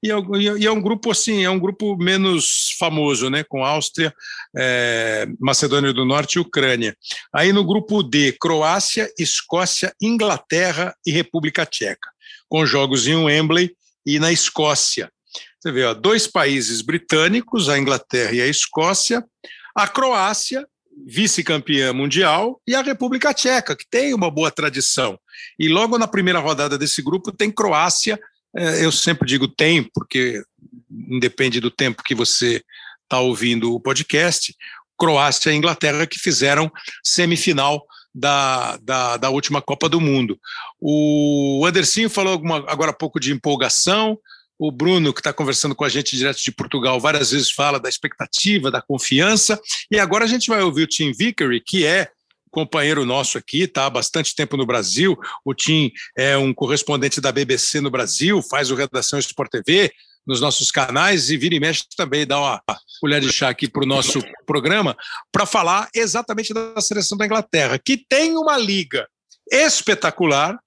e 0.06 0.12
é, 0.12 0.16
e 0.60 0.66
é, 0.68 0.72
um 0.72 0.82
grupo 0.82 1.10
assim, 1.10 1.44
é 1.44 1.50
um 1.50 1.60
grupo 1.60 1.98
menos 1.98 2.76
famoso, 2.78 3.28
né? 3.30 3.44
Com 3.44 3.66
Áustria, 3.66 4.14
é, 4.56 5.28
Macedônia 5.40 5.92
do 5.92 6.06
Norte 6.06 6.36
e 6.36 6.40
Ucrânia. 6.40 6.96
Aí 7.34 7.52
no 7.52 7.66
grupo 7.66 8.04
D, 8.04 8.32
Croácia, 8.34 9.12
Escócia, 9.18 9.94
Inglaterra 10.00 10.96
e 11.06 11.12
República 11.12 11.66
Tcheca, 11.66 12.12
com 12.48 12.66
jogos 12.68 13.08
em 13.08 13.16
Wembley 13.16 13.76
e 14.06 14.20
na 14.20 14.32
Escócia. 14.32 15.10
Você 15.60 15.72
vê, 15.72 15.84
ó, 15.84 15.96
dois 15.96 16.28
países 16.28 16.82
britânicos, 16.82 17.68
a 17.68 17.80
Inglaterra 17.80 18.32
e 18.34 18.42
a 18.42 18.48
Escócia, 18.48 19.26
a 19.76 19.88
Croácia, 19.88 20.68
vice-campeã 21.06 21.92
mundial, 21.94 22.62
e 22.68 22.74
a 22.74 22.82
República 22.82 23.34
Tcheca, 23.34 23.76
que 23.76 23.86
tem 23.90 24.14
uma 24.14 24.32
boa 24.32 24.52
tradição. 24.52 25.20
E 25.60 25.68
logo 25.68 25.98
na 25.98 26.08
primeira 26.08 26.40
rodada 26.40 26.78
desse 26.78 27.02
grupo 27.02 27.32
tem 27.32 27.52
Croácia, 27.52 28.20
é, 28.56 28.86
eu 28.86 28.92
sempre 28.92 29.28
digo 29.28 29.48
tem, 29.48 29.84
porque 29.84 30.42
independe 31.10 31.60
do 31.60 31.70
tempo 31.70 32.04
que 32.04 32.16
você 32.16 32.64
está 33.04 33.20
ouvindo 33.20 33.74
o 33.74 33.80
podcast, 33.80 34.56
Croácia 34.98 35.52
e 35.52 35.56
Inglaterra 35.56 36.08
que 36.08 36.18
fizeram 36.18 36.72
semifinal 37.04 37.86
da, 38.14 38.78
da, 38.78 39.18
da 39.18 39.30
última 39.30 39.62
Copa 39.62 39.90
do 39.90 40.00
Mundo. 40.00 40.40
O 40.80 41.66
Andercinho 41.68 42.10
falou 42.10 42.34
alguma, 42.34 42.64
agora 42.68 42.92
há 42.92 42.94
pouco 42.94 43.20
de 43.20 43.34
empolgação, 43.34 44.18
o 44.58 44.72
Bruno, 44.72 45.14
que 45.14 45.20
está 45.20 45.34
conversando 45.34 45.76
com 45.76 45.84
a 45.84 45.90
gente 45.90 46.16
direto 46.16 46.42
de 46.42 46.52
Portugal, 46.52 47.00
várias 47.00 47.32
vezes 47.32 47.52
fala 47.52 47.80
da 47.80 47.90
expectativa, 47.90 48.72
da 48.72 48.82
confiança. 48.82 49.60
E 49.92 50.00
agora 50.00 50.26
a 50.26 50.28
gente 50.28 50.48
vai 50.48 50.62
ouvir 50.62 50.84
o 50.84 50.88
Tim 50.88 51.12
Vickery, 51.12 51.62
que 51.62 51.86
é 51.86 52.10
companheiro 52.50 53.04
nosso 53.04 53.38
aqui, 53.38 53.64
está 53.64 53.86
há 53.86 53.90
bastante 53.90 54.34
tempo 54.34 54.56
no 54.56 54.66
Brasil. 54.66 55.18
O 55.44 55.54
Tim 55.54 55.92
é 56.18 56.38
um 56.38 56.54
correspondente 56.54 57.20
da 57.20 57.30
BBC 57.30 57.82
no 57.82 57.92
Brasil, 57.92 58.42
faz 58.42 58.72
o 58.72 58.76
Redação 58.76 59.20
Sport 59.20 59.52
TV 59.52 59.92
nos 60.26 60.40
nossos 60.40 60.72
canais 60.72 61.30
e 61.30 61.38
vira 61.38 61.56
e 61.56 61.60
mexe 61.60 61.84
também, 61.98 62.26
dá 62.26 62.40
uma 62.40 62.64
colher 63.02 63.20
de 63.22 63.32
chá 63.32 63.50
aqui 63.50 63.68
para 63.68 63.84
o 63.84 63.86
nosso 63.86 64.22
programa, 64.46 64.96
para 65.32 65.46
falar 65.46 65.90
exatamente 65.94 66.54
da 66.54 66.80
seleção 66.80 67.18
da 67.18 67.26
Inglaterra, 67.26 67.78
que 67.78 67.98
tem 67.98 68.38
uma 68.38 68.58
liga 68.58 69.06
espetacular, 69.52 70.58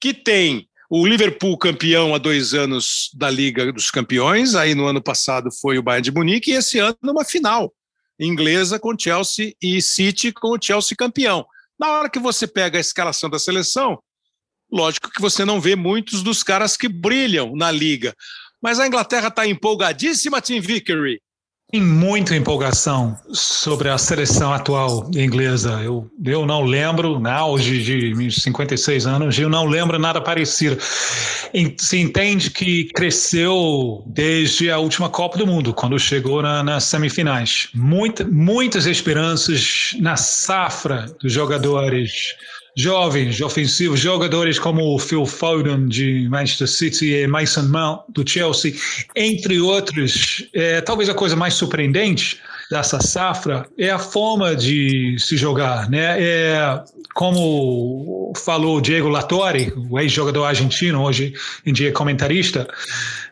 que 0.00 0.14
tem 0.14 0.69
o 0.92 1.06
Liverpool 1.06 1.56
campeão 1.56 2.12
há 2.12 2.18
dois 2.18 2.52
anos 2.52 3.10
da 3.14 3.30
Liga 3.30 3.72
dos 3.72 3.92
Campeões, 3.92 4.56
aí 4.56 4.74
no 4.74 4.86
ano 4.86 5.00
passado 5.00 5.48
foi 5.60 5.78
o 5.78 5.82
Bayern 5.82 6.02
de 6.02 6.10
Munique, 6.10 6.50
e 6.50 6.54
esse 6.54 6.80
ano 6.80 6.96
uma 7.04 7.24
final 7.24 7.72
inglesa 8.18 8.76
com 8.78 8.98
Chelsea 8.98 9.54
e 9.62 9.80
City 9.80 10.32
com 10.32 10.48
o 10.48 10.58
Chelsea 10.60 10.96
campeão. 10.96 11.46
Na 11.78 11.92
hora 11.92 12.10
que 12.10 12.18
você 12.18 12.44
pega 12.44 12.76
a 12.76 12.80
escalação 12.80 13.30
da 13.30 13.38
seleção, 13.38 14.02
lógico 14.70 15.10
que 15.10 15.22
você 15.22 15.44
não 15.44 15.60
vê 15.60 15.76
muitos 15.76 16.24
dos 16.24 16.42
caras 16.42 16.76
que 16.76 16.88
brilham 16.88 17.54
na 17.54 17.70
liga. 17.70 18.12
Mas 18.60 18.78
a 18.80 18.86
Inglaterra 18.86 19.28
está 19.28 19.46
empolgadíssima, 19.46 20.40
Tim 20.40 20.60
Vickery. 20.60 21.22
Tem 21.70 21.80
muita 21.80 22.34
empolgação 22.34 23.16
sobre 23.32 23.88
a 23.88 23.96
seleção 23.96 24.52
atual 24.52 25.08
inglesa. 25.14 25.80
Eu, 25.84 26.10
eu 26.24 26.44
não 26.44 26.64
lembro, 26.64 27.20
na 27.20 27.32
auge 27.34 27.80
de 27.82 28.12
meus 28.14 28.42
56 28.42 29.06
anos, 29.06 29.38
eu 29.38 29.48
não 29.48 29.66
lembro 29.66 29.96
nada 29.96 30.20
parecido. 30.20 30.76
Se 31.78 31.98
entende 31.98 32.50
que 32.50 32.86
cresceu 32.92 34.02
desde 34.06 34.68
a 34.68 34.78
última 34.78 35.08
Copa 35.08 35.38
do 35.38 35.46
Mundo, 35.46 35.72
quando 35.72 35.96
chegou 35.96 36.42
na, 36.42 36.64
nas 36.64 36.84
semifinais. 36.84 37.68
Muita, 37.72 38.24
muitas 38.24 38.86
esperanças 38.86 39.94
na 40.00 40.16
safra 40.16 41.06
dos 41.20 41.32
jogadores 41.32 42.34
jovens, 42.76 43.40
ofensivos, 43.40 44.00
jogadores 44.00 44.58
como 44.58 44.94
o 44.94 44.98
Phil 44.98 45.26
Foden 45.26 45.88
de 45.88 46.28
Manchester 46.28 46.68
City 46.68 47.14
e 47.14 47.26
Mason 47.26 47.62
Mount 47.62 48.02
do 48.08 48.28
Chelsea, 48.28 48.74
entre 49.14 49.60
outros. 49.60 50.48
É, 50.54 50.80
talvez 50.80 51.08
a 51.08 51.14
coisa 51.14 51.36
mais 51.36 51.54
surpreendente 51.54 52.40
dessa 52.70 53.00
safra 53.00 53.66
é 53.76 53.90
a 53.90 53.98
forma 53.98 54.54
de 54.54 55.16
se 55.18 55.36
jogar, 55.36 55.90
né? 55.90 56.22
É, 56.22 56.82
como 57.14 58.32
falou 58.36 58.78
o 58.78 58.80
Diego 58.80 59.08
Latorre, 59.08 59.72
o 59.90 59.98
ex-jogador 59.98 60.44
argentino, 60.44 61.02
hoje 61.02 61.34
em 61.66 61.72
dia 61.72 61.92
comentarista, 61.92 62.68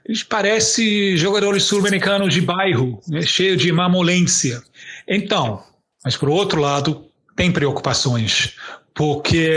eles 0.05 0.23
parecem 0.23 1.17
jogadores 1.17 1.63
sul-americanos 1.63 2.35
de 2.35 2.41
bairro, 2.41 3.01
né? 3.07 3.23
cheio 3.23 3.57
de 3.57 3.71
mamolência. 3.71 4.61
Então, 5.07 5.63
mas 6.05 6.17
por 6.17 6.29
outro 6.29 6.61
lado, 6.61 7.05
tem 7.37 7.53
preocupações 7.53 8.55
porque 8.99 9.49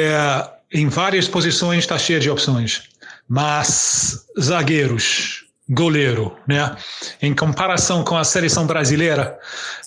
em 0.71 0.87
várias 0.87 1.27
posições 1.27 1.79
está 1.79 1.97
cheia 1.97 2.19
de 2.19 2.29
opções, 2.29 2.83
mas 3.27 4.23
zagueiros, 4.39 5.45
goleiro, 5.67 6.37
né? 6.47 6.75
Em 7.19 7.33
comparação 7.33 8.03
com 8.03 8.15
a 8.15 8.23
seleção 8.23 8.67
brasileira, 8.67 9.39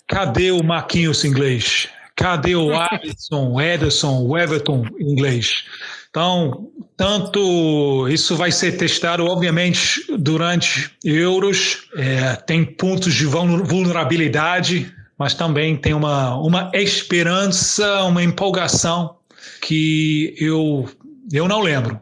cadê 0.08 0.50
o 0.50 0.60
Marquinhos 0.64 1.24
inglês? 1.24 1.88
Cadê 2.16 2.56
o 2.56 2.72
Alisson, 2.74 3.52
o 3.52 3.60
Ederson, 3.60 4.26
o 4.26 4.36
Everton 4.36 4.86
inglês? 4.98 5.66
Então, 6.10 6.68
tanto 6.96 8.08
isso 8.08 8.34
vai 8.34 8.50
ser 8.50 8.72
testado, 8.72 9.24
obviamente, 9.24 10.04
durante 10.18 10.90
Euros, 11.04 11.88
é, 11.96 12.34
tem 12.34 12.64
pontos 12.64 13.14
de 13.14 13.24
vulnerabilidade, 13.24 14.92
mas 15.16 15.32
também 15.32 15.76
tem 15.76 15.94
uma, 15.94 16.34
uma 16.38 16.72
esperança, 16.74 18.02
uma 18.02 18.22
empolgação 18.22 19.16
que 19.64 20.34
eu, 20.38 20.88
eu 21.32 21.48
não 21.48 21.60
lembro. 21.60 22.00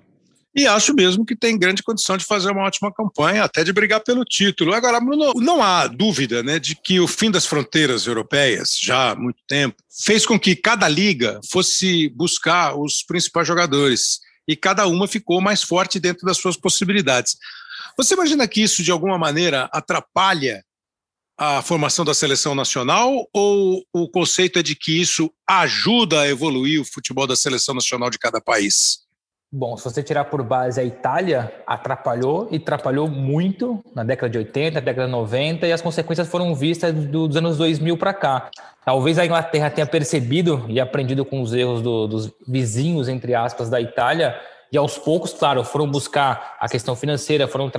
E 0.54 0.66
acho 0.66 0.92
mesmo 0.92 1.24
que 1.24 1.34
tem 1.34 1.58
grande 1.58 1.82
condição 1.82 2.16
de 2.16 2.26
fazer 2.26 2.50
uma 2.50 2.64
ótima 2.64 2.92
campanha, 2.92 3.44
até 3.44 3.64
de 3.64 3.72
brigar 3.72 4.00
pelo 4.00 4.22
título. 4.22 4.74
Agora, 4.74 5.00
Bruno, 5.00 5.32
não 5.36 5.62
há 5.62 5.86
dúvida 5.86 6.42
né, 6.42 6.58
de 6.58 6.74
que 6.74 7.00
o 7.00 7.08
fim 7.08 7.30
das 7.30 7.46
fronteiras 7.46 8.06
europeias, 8.06 8.76
já 8.78 9.12
há 9.12 9.14
muito 9.14 9.38
tempo, 9.48 9.76
fez 10.04 10.26
com 10.26 10.38
que 10.38 10.54
cada 10.54 10.86
liga 10.88 11.40
fosse 11.50 12.10
buscar 12.10 12.78
os 12.78 13.02
principais 13.02 13.48
jogadores 13.48 14.20
e 14.46 14.54
cada 14.54 14.86
uma 14.86 15.08
ficou 15.08 15.40
mais 15.40 15.62
forte 15.62 15.98
dentro 15.98 16.26
das 16.26 16.36
suas 16.36 16.56
possibilidades. 16.56 17.36
Você 17.96 18.12
imagina 18.12 18.46
que 18.46 18.62
isso, 18.62 18.82
de 18.82 18.90
alguma 18.90 19.16
maneira, 19.16 19.70
atrapalha 19.72 20.62
a 21.44 21.60
formação 21.60 22.04
da 22.04 22.14
seleção 22.14 22.54
nacional 22.54 23.26
ou 23.32 23.82
o 23.92 24.08
conceito 24.08 24.60
é 24.60 24.62
de 24.62 24.76
que 24.76 25.00
isso 25.00 25.28
ajuda 25.44 26.20
a 26.20 26.28
evoluir 26.28 26.80
o 26.80 26.84
futebol 26.84 27.26
da 27.26 27.34
seleção 27.34 27.74
nacional 27.74 28.10
de 28.10 28.16
cada 28.16 28.40
país? 28.40 29.00
Bom, 29.50 29.76
se 29.76 29.82
você 29.82 30.04
tirar 30.04 30.26
por 30.26 30.40
base 30.44 30.80
a 30.80 30.84
Itália, 30.84 31.52
atrapalhou 31.66 32.46
e 32.52 32.58
atrapalhou 32.58 33.08
muito 33.08 33.84
na 33.92 34.04
década 34.04 34.30
de 34.30 34.38
80, 34.38 34.80
década 34.80 35.06
de 35.06 35.12
90 35.12 35.66
e 35.66 35.72
as 35.72 35.82
consequências 35.82 36.28
foram 36.28 36.54
vistas 36.54 36.94
dos 36.94 37.36
anos 37.36 37.58
2000 37.58 37.98
para 37.98 38.14
cá. 38.14 38.48
Talvez 38.84 39.18
a 39.18 39.26
Inglaterra 39.26 39.68
tenha 39.68 39.86
percebido 39.86 40.64
e 40.68 40.78
aprendido 40.78 41.24
com 41.24 41.42
os 41.42 41.52
erros 41.52 41.82
do, 41.82 42.06
dos 42.06 42.30
vizinhos, 42.46 43.08
entre 43.08 43.34
aspas, 43.34 43.68
da 43.68 43.80
Itália 43.80 44.40
e 44.72 44.78
aos 44.78 44.96
poucos, 44.96 45.34
claro, 45.34 45.62
foram 45.62 45.86
buscar 45.86 46.56
a 46.58 46.66
questão 46.66 46.96
financeira, 46.96 47.46
foram 47.46 47.70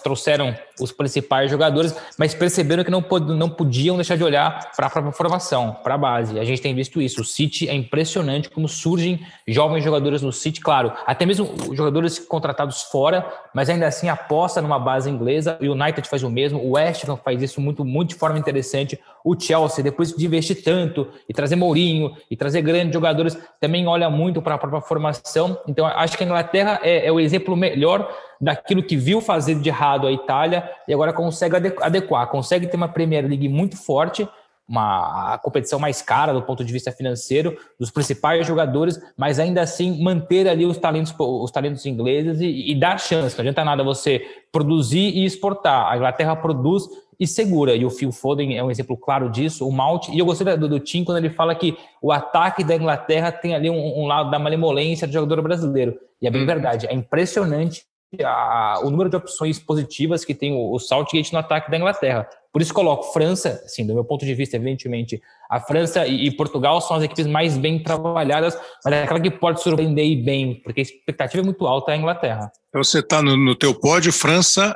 trouxeram 0.00 0.56
os 0.80 0.92
principais 0.92 1.50
jogadores, 1.50 1.92
mas 2.16 2.34
perceberam 2.34 2.84
que 2.84 2.90
não, 2.90 3.02
pod 3.02 3.34
não 3.34 3.50
podiam 3.50 3.96
deixar 3.96 4.16
de 4.16 4.22
olhar 4.22 4.70
para 4.76 4.86
a 4.86 4.90
própria 4.90 5.12
formação, 5.12 5.76
para 5.82 5.94
a 5.94 5.98
base. 5.98 6.38
A 6.38 6.44
gente 6.44 6.62
tem 6.62 6.72
visto 6.72 7.02
isso. 7.02 7.22
O 7.22 7.24
City 7.24 7.68
é 7.68 7.74
impressionante 7.74 8.48
como 8.48 8.68
surgem 8.68 9.26
jovens 9.48 9.82
jogadores 9.82 10.22
no 10.22 10.32
City, 10.32 10.60
claro, 10.60 10.92
até 11.04 11.26
mesmo 11.26 11.52
jogadores 11.74 12.20
contratados 12.20 12.82
fora, 12.82 13.26
mas 13.52 13.68
ainda 13.68 13.88
assim 13.88 14.08
aposta 14.08 14.62
numa 14.62 14.78
base 14.78 15.10
inglesa. 15.10 15.58
O 15.60 15.64
United 15.64 16.08
faz 16.08 16.22
o 16.22 16.30
mesmo, 16.30 16.60
o 16.60 16.72
West 16.72 17.08
Ham 17.08 17.16
faz 17.16 17.42
isso 17.42 17.60
muito, 17.60 17.84
muito 17.84 18.10
de 18.10 18.14
forma 18.14 18.38
interessante. 18.38 19.00
O 19.26 19.34
Chelsea, 19.36 19.82
depois 19.82 20.12
de 20.12 20.24
investir 20.24 20.62
tanto 20.62 21.08
e 21.28 21.34
trazer 21.34 21.56
Mourinho 21.56 22.16
e 22.30 22.36
trazer 22.36 22.62
grandes 22.62 22.94
jogadores, 22.94 23.36
também 23.60 23.84
olha 23.84 24.08
muito 24.08 24.40
para 24.40 24.54
a 24.54 24.58
própria 24.58 24.80
formação. 24.80 25.58
Então, 25.66 25.84
acho 25.84 26.16
que 26.16 26.22
a 26.22 26.26
Inglaterra 26.26 26.78
é, 26.80 27.08
é, 27.08 27.10
o 27.10 27.18
exemplo 27.18 27.56
melhor 27.56 28.08
daquilo 28.40 28.84
que 28.84 28.96
viu 28.96 29.20
fazer 29.20 29.56
de 29.56 29.68
errado 29.68 30.06
a 30.06 30.12
Itália 30.12 30.70
e 30.86 30.94
agora 30.94 31.12
consegue 31.12 31.56
adequar, 31.56 32.28
consegue 32.28 32.68
ter 32.68 32.76
uma 32.76 32.86
Premier 32.86 33.26
League 33.26 33.48
muito 33.48 33.76
forte 33.76 34.28
uma 34.68 35.34
a 35.34 35.38
competição 35.38 35.78
mais 35.78 36.02
cara 36.02 36.32
do 36.32 36.42
ponto 36.42 36.64
de 36.64 36.72
vista 36.72 36.90
financeiro 36.90 37.56
dos 37.78 37.90
principais 37.90 38.46
jogadores, 38.46 39.00
mas 39.16 39.38
ainda 39.38 39.62
assim 39.62 40.02
manter 40.02 40.48
ali 40.48 40.66
os 40.66 40.76
talentos, 40.78 41.14
os 41.18 41.50
talentos 41.50 41.86
ingleses 41.86 42.40
e, 42.40 42.72
e 42.72 42.74
dar 42.74 42.98
chance. 42.98 43.36
Não 43.36 43.42
adianta 43.42 43.64
nada 43.64 43.84
você 43.84 44.22
produzir 44.50 45.16
e 45.16 45.24
exportar. 45.24 45.90
A 45.90 45.96
Inglaterra 45.96 46.34
produz 46.34 46.84
e 47.18 47.26
segura. 47.26 47.74
E 47.74 47.84
o 47.84 47.90
Phil 47.90 48.12
Foden 48.12 48.56
é 48.56 48.62
um 48.62 48.70
exemplo 48.70 48.96
claro 48.96 49.30
disso. 49.30 49.66
O 49.66 49.72
Mount, 49.72 50.08
e 50.08 50.18
eu 50.18 50.26
gostei 50.26 50.56
do, 50.56 50.68
do 50.68 50.80
Tim 50.80 51.04
quando 51.04 51.18
ele 51.18 51.30
fala 51.30 51.54
que 51.54 51.76
o 52.02 52.12
ataque 52.12 52.62
da 52.62 52.74
Inglaterra 52.74 53.32
tem 53.32 53.54
ali 53.54 53.70
um, 53.70 54.00
um 54.00 54.06
lado 54.06 54.30
da 54.30 54.38
malemolência 54.38 55.06
do 55.06 55.12
jogador 55.12 55.42
brasileiro. 55.42 55.98
E 56.20 56.26
é 56.26 56.30
bem 56.30 56.42
hum. 56.42 56.46
verdade. 56.46 56.86
É 56.86 56.94
impressionante 56.94 57.84
a, 58.22 58.80
o 58.82 58.90
número 58.90 59.10
de 59.10 59.16
opções 59.16 59.58
positivas 59.58 60.24
que 60.24 60.34
tem 60.34 60.52
o, 60.52 60.72
o 60.72 60.78
Southgate 60.78 61.32
no 61.32 61.38
ataque 61.38 61.70
da 61.70 61.76
Inglaterra. 61.76 62.28
Por 62.56 62.62
isso 62.62 62.72
coloco 62.72 63.12
França, 63.12 63.60
assim, 63.66 63.86
do 63.86 63.92
meu 63.92 64.02
ponto 64.02 64.24
de 64.24 64.34
vista, 64.34 64.56
evidentemente, 64.56 65.20
a 65.50 65.60
França 65.60 66.06
e, 66.06 66.30
Portugal 66.30 66.80
são 66.80 66.96
as 66.96 67.02
equipes 67.02 67.26
mais 67.26 67.58
bem 67.58 67.82
trabalhadas, 67.82 68.56
mas 68.82 68.94
é 68.94 69.02
aquela 69.02 69.20
que 69.20 69.30
pode 69.30 69.62
surpreender 69.62 70.24
bem, 70.24 70.54
porque 70.64 70.80
a 70.80 70.82
expectativa 70.82 71.42
é 71.42 71.44
muito 71.44 71.66
alta 71.66 71.90
é 71.90 71.96
a 71.96 71.98
Inglaterra. 71.98 72.50
Você 72.72 73.00
está 73.00 73.20
no, 73.20 73.36
no 73.36 73.54
teu 73.54 73.78
pódio, 73.78 74.10
França, 74.10 74.74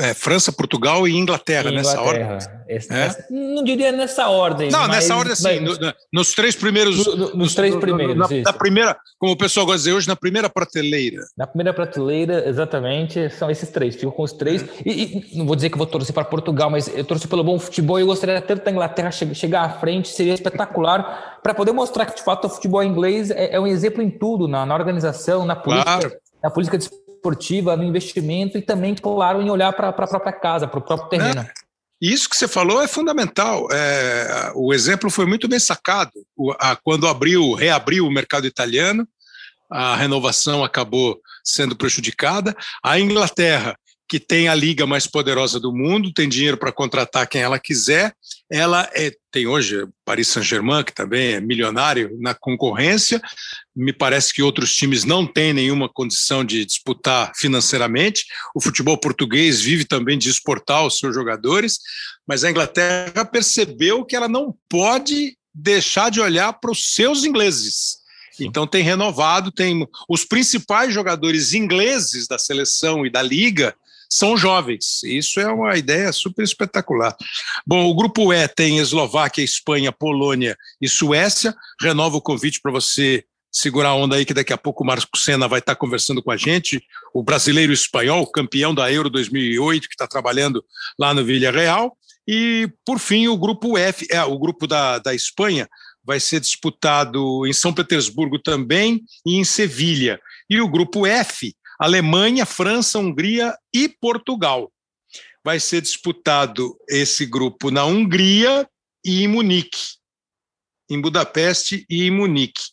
é, 0.00 0.12
França, 0.12 0.50
Portugal 0.50 1.06
e 1.06 1.14
Inglaterra, 1.16 1.70
Inglaterra. 1.70 1.96
nessa 1.96 2.00
ordem? 2.00 2.56
Esse, 2.68 2.92
é? 2.92 2.94
nessa, 2.94 3.26
não 3.30 3.62
diria 3.62 3.92
nessa 3.92 4.28
ordem. 4.28 4.70
Não, 4.70 4.88
nessa 4.88 5.14
ordem, 5.14 5.32
assim, 5.32 5.60
no, 5.60 5.76
nos 6.12 6.34
três 6.34 6.56
primeiros. 6.56 7.06
No, 7.06 7.16
no, 7.16 7.36
nos 7.36 7.54
três 7.54 7.76
primeiros. 7.76 8.16
Na, 8.16 8.26
na, 8.28 8.52
primeira, 8.52 8.96
como 9.20 9.32
o 9.32 9.36
pessoal 9.36 9.64
gosta 9.64 9.78
de 9.78 9.84
dizer 9.84 9.96
hoje, 9.96 10.08
na 10.08 10.16
primeira 10.16 10.50
prateleira. 10.50 11.22
Na 11.38 11.46
primeira 11.46 11.72
prateleira, 11.72 12.48
exatamente, 12.48 13.30
são 13.30 13.48
esses 13.48 13.68
três. 13.70 13.94
Fico 13.94 14.10
com 14.10 14.24
os 14.24 14.32
três. 14.32 14.62
É. 14.62 14.66
E, 14.84 15.32
e, 15.32 15.38
não 15.38 15.46
vou 15.46 15.54
dizer 15.54 15.70
que 15.70 15.78
vou 15.78 15.86
torcer 15.86 16.12
para 16.12 16.24
Portugal, 16.24 16.68
mas 16.68 16.88
eu 16.88 17.04
torço 17.04 17.28
pelo 17.28 17.44
bom 17.44 17.56
futebol 17.56 18.00
e 18.00 18.02
eu 18.02 18.06
gostaria 18.06 18.40
tanto 18.42 18.64
da 18.64 18.70
Inglaterra 18.72 19.12
chegar 19.12 19.62
à 19.62 19.70
frente, 19.70 20.08
seria 20.08 20.34
espetacular, 20.34 21.38
para 21.40 21.54
poder 21.54 21.70
mostrar 21.70 22.04
que, 22.06 22.16
de 22.16 22.22
fato, 22.22 22.48
o 22.48 22.50
futebol 22.50 22.82
inglês 22.82 23.30
é, 23.30 23.54
é 23.54 23.60
um 23.60 23.66
exemplo 23.66 24.02
em 24.02 24.10
tudo, 24.10 24.48
na, 24.48 24.66
na 24.66 24.74
organização, 24.74 25.46
na 25.46 25.54
política. 25.54 26.00
Claro. 26.00 26.16
Na 26.42 26.50
política 26.50 26.78
de 26.78 26.88
esportiva, 27.16 27.76
no 27.76 27.82
investimento 27.82 28.56
e 28.56 28.62
também, 28.62 28.94
claro, 28.94 29.42
em 29.42 29.50
olhar 29.50 29.72
para 29.72 29.88
a 29.88 29.92
própria 29.92 30.32
casa, 30.32 30.68
para 30.68 30.78
o 30.78 30.82
próprio 30.82 31.08
terreno. 31.08 31.40
É. 31.40 31.52
Isso 32.00 32.28
que 32.28 32.36
você 32.36 32.46
falou 32.46 32.82
é 32.82 32.86
fundamental. 32.86 33.66
É, 33.72 34.52
o 34.54 34.72
exemplo 34.72 35.10
foi 35.10 35.24
muito 35.24 35.48
bem 35.48 35.58
sacado. 35.58 36.12
O, 36.36 36.52
a, 36.52 36.76
quando 36.76 37.08
abriu, 37.08 37.54
reabriu 37.54 38.06
o 38.06 38.10
mercado 38.10 38.46
italiano, 38.46 39.08
a 39.70 39.96
renovação 39.96 40.62
acabou 40.62 41.18
sendo 41.42 41.74
prejudicada. 41.74 42.54
A 42.82 43.00
Inglaterra 43.00 43.76
que 44.08 44.20
tem 44.20 44.48
a 44.48 44.54
liga 44.54 44.86
mais 44.86 45.06
poderosa 45.06 45.58
do 45.58 45.72
mundo, 45.72 46.12
tem 46.12 46.28
dinheiro 46.28 46.56
para 46.56 46.70
contratar 46.70 47.26
quem 47.26 47.42
ela 47.42 47.58
quiser. 47.58 48.14
Ela 48.48 48.88
é, 48.94 49.12
tem 49.32 49.46
hoje 49.46 49.84
Paris 50.04 50.28
Saint-Germain, 50.28 50.84
que 50.84 50.94
também 50.94 51.34
é 51.34 51.40
milionário 51.40 52.16
na 52.20 52.32
concorrência. 52.32 53.20
Me 53.74 53.92
parece 53.92 54.32
que 54.32 54.42
outros 54.42 54.74
times 54.74 55.04
não 55.04 55.26
têm 55.26 55.52
nenhuma 55.52 55.88
condição 55.88 56.44
de 56.44 56.64
disputar 56.64 57.32
financeiramente. 57.34 58.24
O 58.54 58.60
futebol 58.60 58.96
português 58.96 59.60
vive 59.60 59.84
também 59.84 60.16
de 60.16 60.30
exportar 60.30 60.86
os 60.86 60.98
seus 60.98 61.12
jogadores, 61.12 61.80
mas 62.26 62.44
a 62.44 62.50
Inglaterra 62.50 63.24
percebeu 63.24 64.04
que 64.04 64.14
ela 64.14 64.28
não 64.28 64.54
pode 64.68 65.36
deixar 65.52 66.10
de 66.10 66.20
olhar 66.20 66.52
para 66.52 66.70
os 66.70 66.94
seus 66.94 67.24
ingleses. 67.24 67.96
Então 68.38 68.66
tem 68.66 68.84
renovado, 68.84 69.50
tem 69.50 69.86
os 70.08 70.24
principais 70.24 70.92
jogadores 70.92 71.54
ingleses 71.54 72.28
da 72.28 72.38
seleção 72.38 73.04
e 73.04 73.10
da 73.10 73.22
liga 73.22 73.74
são 74.10 74.36
jovens. 74.36 75.02
Isso 75.04 75.40
é 75.40 75.46
uma 75.46 75.76
ideia 75.76 76.12
super 76.12 76.42
espetacular. 76.42 77.16
Bom, 77.66 77.86
o 77.86 77.94
grupo 77.94 78.32
E 78.32 78.48
tem 78.48 78.78
Eslováquia, 78.78 79.42
Espanha, 79.42 79.92
Polônia 79.92 80.56
e 80.80 80.88
Suécia. 80.88 81.54
Renovo 81.80 82.18
o 82.18 82.22
convite 82.22 82.60
para 82.60 82.72
você 82.72 83.24
segurar 83.52 83.90
a 83.90 83.94
onda 83.94 84.16
aí, 84.16 84.24
que 84.24 84.34
daqui 84.34 84.52
a 84.52 84.58
pouco 84.58 84.84
o 84.84 84.86
Marco 84.86 85.16
Senna 85.16 85.48
vai 85.48 85.60
estar 85.60 85.74
conversando 85.74 86.22
com 86.22 86.30
a 86.30 86.36
gente, 86.36 86.82
o 87.14 87.22
brasileiro 87.22 87.72
espanhol, 87.72 88.30
campeão 88.30 88.74
da 88.74 88.92
Euro 88.92 89.08
2008, 89.08 89.88
que 89.88 89.94
está 89.94 90.06
trabalhando 90.06 90.62
lá 90.98 91.14
no 91.14 91.24
Villarreal. 91.24 91.96
E, 92.28 92.70
por 92.84 92.98
fim, 92.98 93.28
o 93.28 93.36
grupo 93.38 93.78
F, 93.78 94.06
é, 94.10 94.22
o 94.22 94.38
grupo 94.38 94.66
da, 94.66 94.98
da 94.98 95.14
Espanha, 95.14 95.66
vai 96.04 96.20
ser 96.20 96.38
disputado 96.40 97.46
em 97.46 97.52
São 97.52 97.72
Petersburgo 97.72 98.38
também 98.38 99.02
e 99.24 99.36
em 99.36 99.44
Sevilha. 99.44 100.20
E 100.50 100.60
o 100.60 100.68
grupo 100.68 101.06
F 101.06 101.54
Alemanha, 101.78 102.46
França, 102.46 102.98
Hungria 102.98 103.56
e 103.72 103.88
Portugal. 103.88 104.72
Vai 105.44 105.60
ser 105.60 105.80
disputado 105.80 106.76
esse 106.88 107.26
grupo 107.26 107.70
na 107.70 107.84
Hungria 107.84 108.68
e 109.04 109.22
em 109.22 109.28
Munique, 109.28 109.96
em 110.90 111.00
Budapeste 111.00 111.86
e 111.88 112.04
em 112.04 112.10
Munique. 112.10 112.64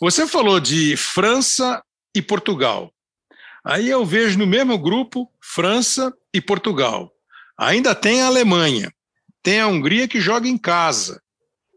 Você 0.00 0.26
falou 0.26 0.58
de 0.58 0.96
França 0.96 1.82
e 2.14 2.22
Portugal. 2.22 2.92
Aí 3.64 3.88
eu 3.88 4.04
vejo 4.04 4.38
no 4.38 4.46
mesmo 4.46 4.78
grupo 4.78 5.30
França 5.40 6.12
e 6.32 6.40
Portugal. 6.40 7.12
Ainda 7.56 7.94
tem 7.94 8.22
a 8.22 8.26
Alemanha, 8.26 8.92
tem 9.42 9.60
a 9.60 9.68
Hungria 9.68 10.08
que 10.08 10.20
joga 10.20 10.48
em 10.48 10.58
casa. 10.58 11.22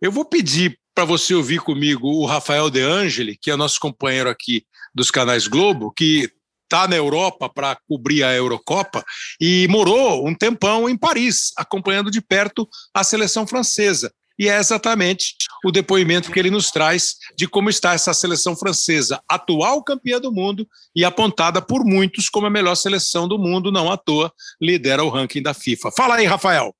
Eu 0.01 0.11
vou 0.11 0.25
pedir 0.25 0.79
para 0.95 1.03
você 1.03 1.35
ouvir 1.35 1.59
comigo 1.59 2.07
o 2.07 2.25
Rafael 2.25 2.69
De 2.69 2.81
Angeli, 2.81 3.37
que 3.37 3.51
é 3.51 3.55
nosso 3.57 3.79
companheiro 3.81 4.29
aqui 4.29 4.65
dos 4.93 5.11
canais 5.11 5.45
Globo, 5.45 5.91
que 5.91 6.31
está 6.63 6.87
na 6.87 6.95
Europa 6.95 7.49
para 7.49 7.77
cobrir 7.87 8.23
a 8.23 8.33
Eurocopa 8.33 9.03
e 9.39 9.67
morou 9.67 10.25
um 10.25 10.33
tempão 10.33 10.89
em 10.89 10.97
Paris, 10.97 11.51
acompanhando 11.57 12.09
de 12.09 12.21
perto 12.21 12.67
a 12.93 13.03
seleção 13.03 13.45
francesa. 13.45 14.11
E 14.39 14.49
é 14.49 14.57
exatamente 14.57 15.35
o 15.65 15.71
depoimento 15.71 16.31
que 16.31 16.39
ele 16.39 16.49
nos 16.49 16.69
traz 16.71 17.15
de 17.37 17.47
como 17.47 17.69
está 17.69 17.93
essa 17.93 18.13
seleção 18.13 18.55
francesa, 18.55 19.21
atual 19.29 19.83
campeã 19.83 20.19
do 20.19 20.31
mundo 20.31 20.67
e 20.95 21.05
apontada 21.05 21.61
por 21.61 21.85
muitos 21.85 22.29
como 22.29 22.47
a 22.47 22.49
melhor 22.49 22.75
seleção 22.75 23.27
do 23.27 23.37
mundo, 23.37 23.71
não 23.71 23.91
à 23.91 23.97
toa, 23.97 24.31
lidera 24.61 25.03
o 25.03 25.09
ranking 25.09 25.41
da 25.41 25.53
FIFA. 25.53 25.91
Fala 25.91 26.15
aí, 26.15 26.25
Rafael. 26.25 26.73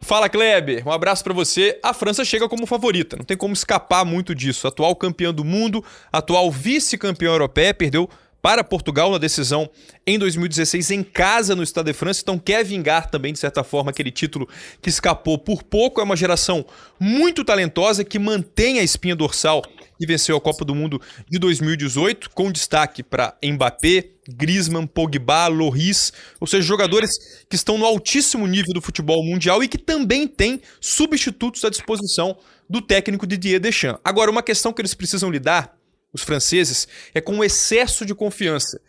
Fala 0.00 0.28
Kleber, 0.28 0.86
um 0.86 0.92
abraço 0.92 1.24
para 1.24 1.34
você. 1.34 1.78
A 1.82 1.92
França 1.92 2.24
chega 2.24 2.48
como 2.48 2.66
favorita, 2.66 3.16
não 3.16 3.24
tem 3.24 3.36
como 3.36 3.52
escapar 3.52 4.04
muito 4.04 4.34
disso. 4.34 4.66
Atual 4.66 4.94
campeã 4.94 5.34
do 5.34 5.44
mundo, 5.44 5.84
atual 6.12 6.50
vice-campeã 6.50 7.28
europeia, 7.28 7.74
perdeu 7.74 8.08
para 8.40 8.62
Portugal 8.62 9.10
na 9.10 9.18
decisão 9.18 9.68
em 10.06 10.18
2016 10.18 10.92
em 10.92 11.02
casa 11.02 11.56
no 11.56 11.62
Stade 11.66 11.90
de 11.90 11.92
France, 11.92 12.20
então 12.22 12.38
quer 12.38 12.64
vingar 12.64 13.10
também 13.10 13.32
de 13.32 13.38
certa 13.38 13.64
forma 13.64 13.90
aquele 13.90 14.10
título 14.10 14.48
que 14.80 14.88
escapou 14.88 15.36
por 15.36 15.62
pouco. 15.62 16.00
É 16.00 16.04
uma 16.04 16.16
geração 16.16 16.64
muito 16.98 17.44
talentosa 17.44 18.04
que 18.04 18.18
mantém 18.18 18.78
a 18.78 18.82
espinha 18.82 19.16
dorsal 19.16 19.62
e 20.00 20.06
venceu 20.06 20.36
a 20.36 20.40
Copa 20.40 20.64
do 20.64 20.74
Mundo 20.74 21.00
de 21.28 21.38
2018, 21.38 22.30
com 22.30 22.50
destaque 22.50 23.02
para 23.02 23.36
Mbappé, 23.42 24.10
Griezmann, 24.28 24.86
Pogba, 24.86 25.46
Loris, 25.46 26.12
ou 26.40 26.46
seja, 26.46 26.66
jogadores 26.66 27.10
que 27.48 27.56
estão 27.56 27.78
no 27.78 27.84
altíssimo 27.84 28.46
nível 28.46 28.74
do 28.74 28.82
futebol 28.82 29.24
mundial 29.24 29.62
e 29.62 29.68
que 29.68 29.78
também 29.78 30.26
têm 30.26 30.60
substitutos 30.80 31.64
à 31.64 31.70
disposição 31.70 32.36
do 32.68 32.82
técnico 32.82 33.26
Didier 33.26 33.60
Deschamps. 33.60 34.00
Agora, 34.04 34.30
uma 34.30 34.42
questão 34.42 34.72
que 34.72 34.80
eles 34.80 34.94
precisam 34.94 35.30
lidar 35.30 35.78
os 36.12 36.22
franceses, 36.22 36.88
é 37.14 37.20
com 37.20 37.38
o 37.38 37.44
excesso 37.44 38.04
de 38.04 38.14
confiança 38.14 38.80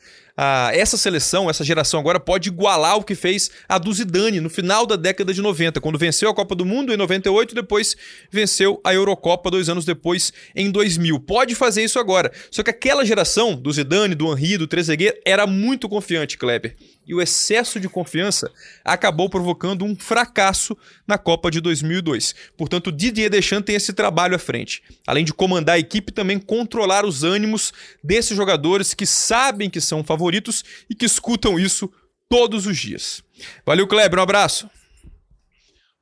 ah, 0.42 0.72
essa 0.74 0.96
seleção, 0.96 1.50
essa 1.50 1.66
geração 1.66 2.00
agora 2.00 2.18
pode 2.18 2.48
igualar 2.48 2.96
o 2.96 3.04
que 3.04 3.14
fez 3.14 3.52
a 3.68 3.78
do 3.78 3.92
Zidane 3.92 4.40
no 4.40 4.50
final 4.50 4.86
da 4.86 4.96
década 4.96 5.34
de 5.34 5.42
90, 5.42 5.82
quando 5.82 6.00
venceu 6.00 6.30
a 6.30 6.34
Copa 6.34 6.56
do 6.56 6.66
Mundo 6.66 6.94
em 6.94 6.96
98 6.96 7.54
depois 7.54 7.98
venceu 8.32 8.80
a 8.86 8.94
Eurocopa 8.94 9.52
dois 9.52 9.68
anos 9.68 9.84
depois, 9.84 10.32
em 10.56 10.72
2000. 10.72 11.20
Pode 11.20 11.56
fazer 11.56 11.84
isso 11.84 12.00
agora. 12.00 12.32
Só 12.50 12.64
que 12.64 12.70
aquela 12.70 13.04
geração 13.04 13.54
do 13.54 13.70
Zidane, 13.70 14.16
do 14.16 14.32
Henry, 14.32 14.58
do 14.58 14.66
Trezeguet 14.66 15.20
era 15.26 15.46
muito 15.46 15.90
confiante, 15.90 16.38
Kleber. 16.38 16.74
E 17.06 17.14
o 17.14 17.22
excesso 17.22 17.80
de 17.80 17.90
confiança 17.90 18.52
acabou 18.86 19.30
provocando 19.30 19.84
um 19.84 19.96
fracasso 19.96 20.78
na 21.08 21.18
Copa 21.18 21.50
de 21.50 21.60
2002. 21.60 22.36
Portanto, 22.56 22.92
Didier 22.92 23.32
Deschamps 23.32 23.66
tem 23.66 23.76
esse 23.76 23.92
trabalho 23.92 24.36
à 24.36 24.40
frente. 24.40 24.84
Além 25.08 25.26
de 25.26 25.34
comandar 25.34 25.76
a 25.76 25.80
equipe, 25.80 26.12
também 26.12 26.38
controlar 26.38 27.06
os 27.06 27.24
ânimos 27.24 27.74
desses 28.04 28.38
jogadores 28.38 28.94
que 28.94 29.08
sabem 29.08 29.72
que 29.72 29.82
são 29.82 30.04
favoritos 30.04 30.29
favoritos 30.30 30.64
e 30.90 30.96
que 30.96 31.06
escutam 31.06 31.60
isso 31.60 31.92
todos 32.30 32.68
os 32.68 32.78
dias. 32.78 33.24
Valeu, 33.66 33.88
Kleber, 33.88 34.20
um 34.20 34.24
abraço. 34.24 34.70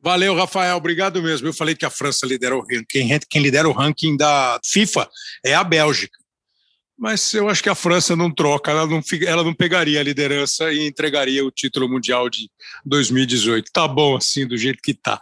Valeu, 0.01 0.35
Rafael, 0.35 0.77
obrigado 0.77 1.21
mesmo. 1.23 1.47
Eu 1.47 1.53
falei 1.53 1.75
que 1.75 1.85
a 1.85 1.89
França 1.89 2.25
lidera 2.25 2.55
o 2.55 2.61
ranking, 2.61 3.19
quem 3.29 3.41
lidera 3.41 3.67
o 3.67 3.71
ranking 3.71 4.15
da 4.15 4.59
FIFA 4.63 5.09
é 5.43 5.53
a 5.53 5.63
Bélgica. 5.63 6.17
Mas 6.99 7.31
eu 7.33 7.47
acho 7.47 7.61
que 7.61 7.69
a 7.69 7.75
França 7.75 8.15
não 8.15 8.33
troca, 8.33 8.71
ela 8.71 8.87
não, 8.87 9.01
ela 9.27 9.43
não 9.43 9.53
pegaria 9.53 9.99
a 9.99 10.03
liderança 10.03 10.71
e 10.73 10.87
entregaria 10.87 11.45
o 11.45 11.51
título 11.51 11.87
mundial 11.87 12.27
de 12.27 12.49
2018. 12.85 13.71
Tá 13.71 13.87
bom 13.87 14.15
assim, 14.15 14.47
do 14.47 14.57
jeito 14.57 14.79
que 14.81 14.95
tá. 14.95 15.19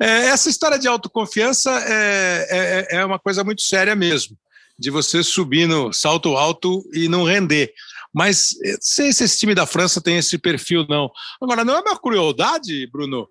É, 0.00 0.28
essa 0.28 0.48
história 0.48 0.78
de 0.78 0.86
autoconfiança 0.86 1.70
é, 1.86 2.86
é, 2.90 2.96
é 2.98 3.04
uma 3.04 3.18
coisa 3.18 3.42
muito 3.42 3.62
séria 3.62 3.96
mesmo, 3.96 4.36
de 4.78 4.90
você 4.90 5.24
subir 5.24 5.66
no 5.66 5.92
salto 5.92 6.36
alto 6.36 6.88
e 6.92 7.08
não 7.08 7.24
render. 7.24 7.74
Mas 8.12 8.54
eh, 8.64 8.76
sei 8.80 9.12
se 9.12 9.24
esse 9.24 9.38
time 9.38 9.54
da 9.54 9.66
França 9.66 10.00
tem 10.00 10.18
esse 10.18 10.38
perfil, 10.38 10.86
não. 10.88 11.10
Agora, 11.40 11.64
não 11.64 11.76
é 11.76 11.80
uma 11.80 11.98
crueldade, 11.98 12.86
Bruno, 12.90 13.28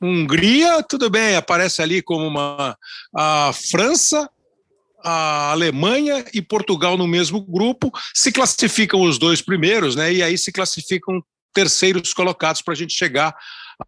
Hungria, 0.00 0.82
tudo 0.82 1.08
bem, 1.08 1.36
aparece 1.36 1.80
ali 1.80 2.02
como 2.02 2.26
uma 2.26 2.76
a 3.14 3.52
França, 3.70 4.28
a 5.02 5.52
Alemanha 5.52 6.24
e 6.34 6.42
Portugal 6.42 6.96
no 6.96 7.06
mesmo 7.06 7.40
grupo, 7.40 7.90
se 8.12 8.32
classificam 8.32 9.00
os 9.02 9.18
dois 9.18 9.40
primeiros, 9.40 9.94
né? 9.94 10.12
E 10.12 10.22
aí 10.22 10.36
se 10.36 10.52
classificam 10.52 11.22
terceiros 11.54 12.12
colocados 12.12 12.60
para 12.60 12.74
a 12.74 12.76
gente 12.76 12.92
chegar 12.92 13.34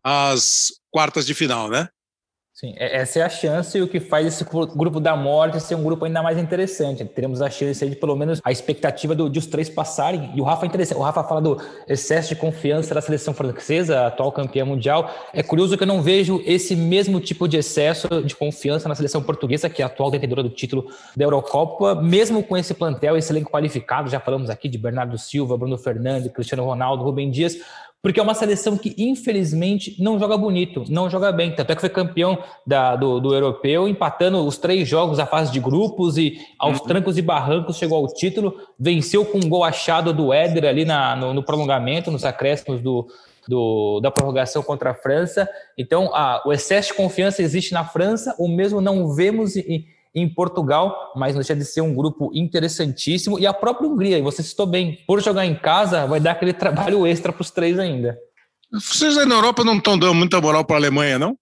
às 0.02 0.68
quartas 0.90 1.26
de 1.26 1.34
final, 1.34 1.68
né? 1.68 1.88
Sim, 2.60 2.74
é, 2.76 2.96
essa 2.96 3.20
é 3.20 3.22
a 3.22 3.28
chance 3.28 3.78
e 3.78 3.82
o 3.82 3.86
que 3.86 4.00
faz 4.00 4.26
esse 4.26 4.42
grupo 4.42 4.98
da 4.98 5.14
morte 5.14 5.60
ser 5.60 5.76
um 5.76 5.84
grupo 5.84 6.04
ainda 6.04 6.20
mais 6.20 6.36
interessante. 6.36 7.04
Teremos 7.04 7.40
a 7.40 7.48
chance 7.48 7.88
de, 7.88 7.94
pelo 7.94 8.16
menos, 8.16 8.40
a 8.42 8.50
expectativa 8.50 9.14
do, 9.14 9.30
de 9.30 9.38
os 9.38 9.46
três 9.46 9.70
passarem. 9.70 10.32
E 10.34 10.40
o 10.40 10.44
Rafa 10.44 10.66
é 10.66 10.68
interessante. 10.68 10.98
O 10.98 11.02
Rafa 11.02 11.22
fala 11.22 11.40
do 11.40 11.56
excesso 11.86 12.30
de 12.30 12.34
confiança 12.34 12.92
da 12.92 13.00
seleção 13.00 13.32
francesa, 13.32 14.08
atual 14.08 14.32
campeã 14.32 14.64
mundial. 14.64 15.08
É 15.32 15.40
curioso 15.40 15.76
que 15.76 15.84
eu 15.84 15.86
não 15.86 16.02
vejo 16.02 16.42
esse 16.44 16.74
mesmo 16.74 17.20
tipo 17.20 17.46
de 17.46 17.58
excesso 17.58 18.08
de 18.24 18.34
confiança 18.34 18.88
na 18.88 18.96
seleção 18.96 19.22
portuguesa, 19.22 19.70
que 19.70 19.80
é 19.80 19.84
a 19.84 19.86
atual 19.86 20.10
detentora 20.10 20.42
do 20.42 20.50
título 20.50 20.90
da 21.16 21.24
Eurocopa, 21.24 21.94
mesmo 21.94 22.42
com 22.42 22.56
esse 22.56 22.74
plantel, 22.74 23.16
esse 23.16 23.32
elenco 23.32 23.52
qualificado. 23.52 24.10
Já 24.10 24.18
falamos 24.18 24.50
aqui 24.50 24.68
de 24.68 24.78
Bernardo 24.78 25.16
Silva, 25.16 25.56
Bruno 25.56 25.78
Fernandes, 25.78 26.32
Cristiano 26.32 26.64
Ronaldo, 26.64 27.04
Rubem 27.04 27.30
Dias 27.30 27.56
porque 28.00 28.20
é 28.20 28.22
uma 28.22 28.34
seleção 28.34 28.76
que, 28.76 28.94
infelizmente, 28.96 29.96
não 30.00 30.18
joga 30.18 30.36
bonito, 30.36 30.84
não 30.88 31.10
joga 31.10 31.32
bem. 31.32 31.54
Tanto 31.54 31.72
é 31.72 31.74
que 31.74 31.80
foi 31.80 31.90
campeão 31.90 32.38
da, 32.64 32.94
do, 32.94 33.18
do 33.18 33.34
europeu, 33.34 33.88
empatando 33.88 34.46
os 34.46 34.56
três 34.56 34.88
jogos 34.88 35.18
da 35.18 35.26
fase 35.26 35.50
de 35.52 35.58
grupos 35.58 36.16
e, 36.16 36.38
aos 36.58 36.78
uhum. 36.78 36.86
trancos 36.86 37.18
e 37.18 37.22
barrancos, 37.22 37.76
chegou 37.76 37.98
ao 37.98 38.06
título. 38.06 38.54
Venceu 38.78 39.24
com 39.24 39.38
um 39.38 39.48
gol 39.48 39.64
achado 39.64 40.12
do 40.12 40.32
Éder 40.32 40.64
ali 40.64 40.84
na, 40.84 41.16
no, 41.16 41.34
no 41.34 41.42
prolongamento, 41.42 42.10
nos 42.10 42.24
acréscimos 42.24 42.80
do, 42.80 43.08
do, 43.48 43.98
da 44.00 44.12
prorrogação 44.12 44.62
contra 44.62 44.90
a 44.90 44.94
França. 44.94 45.48
Então, 45.76 46.14
a, 46.14 46.40
o 46.46 46.52
excesso 46.52 46.88
de 46.88 46.94
confiança 46.94 47.42
existe 47.42 47.72
na 47.72 47.84
França, 47.84 48.32
o 48.38 48.46
mesmo 48.46 48.80
não 48.80 49.12
vemos 49.12 49.56
em 49.56 49.84
em 50.18 50.28
Portugal, 50.28 51.12
mas 51.16 51.34
não 51.34 51.40
deixa 51.40 51.54
de 51.54 51.64
ser 51.64 51.80
um 51.80 51.94
grupo 51.94 52.30
interessantíssimo. 52.34 53.38
E 53.38 53.46
a 53.46 53.52
própria 53.52 53.88
Hungria, 53.88 54.18
e 54.18 54.22
você 54.22 54.42
citou 54.42 54.66
bem, 54.66 54.98
por 55.06 55.22
jogar 55.22 55.46
em 55.46 55.54
casa, 55.54 56.06
vai 56.06 56.20
dar 56.20 56.32
aquele 56.32 56.52
trabalho 56.52 57.06
extra 57.06 57.32
para 57.32 57.42
os 57.42 57.50
três 57.50 57.78
ainda. 57.78 58.18
Vocês 58.72 59.16
aí 59.16 59.26
na 59.26 59.36
Europa 59.36 59.64
não 59.64 59.78
estão 59.78 59.98
dando 59.98 60.14
muita 60.14 60.40
moral 60.40 60.64
para 60.64 60.76
a 60.76 60.78
Alemanha, 60.78 61.18
não? 61.18 61.36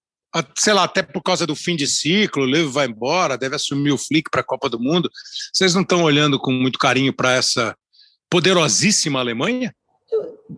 Sei 0.56 0.72
lá, 0.72 0.84
até 0.84 1.02
por 1.02 1.22
causa 1.22 1.46
do 1.46 1.56
fim 1.56 1.76
de 1.76 1.86
ciclo, 1.86 2.42
o 2.42 2.46
Levo 2.46 2.70
vai 2.70 2.86
embora, 2.86 3.38
deve 3.38 3.56
assumir 3.56 3.90
o 3.90 3.98
Flick 3.98 4.30
para 4.30 4.42
a 4.42 4.44
Copa 4.44 4.68
do 4.68 4.78
Mundo. 4.78 5.10
Vocês 5.52 5.74
não 5.74 5.82
estão 5.82 6.02
olhando 6.02 6.38
com 6.38 6.52
muito 6.52 6.78
carinho 6.78 7.12
para 7.12 7.32
essa 7.32 7.74
poderosíssima 8.30 9.18
Alemanha? 9.18 9.74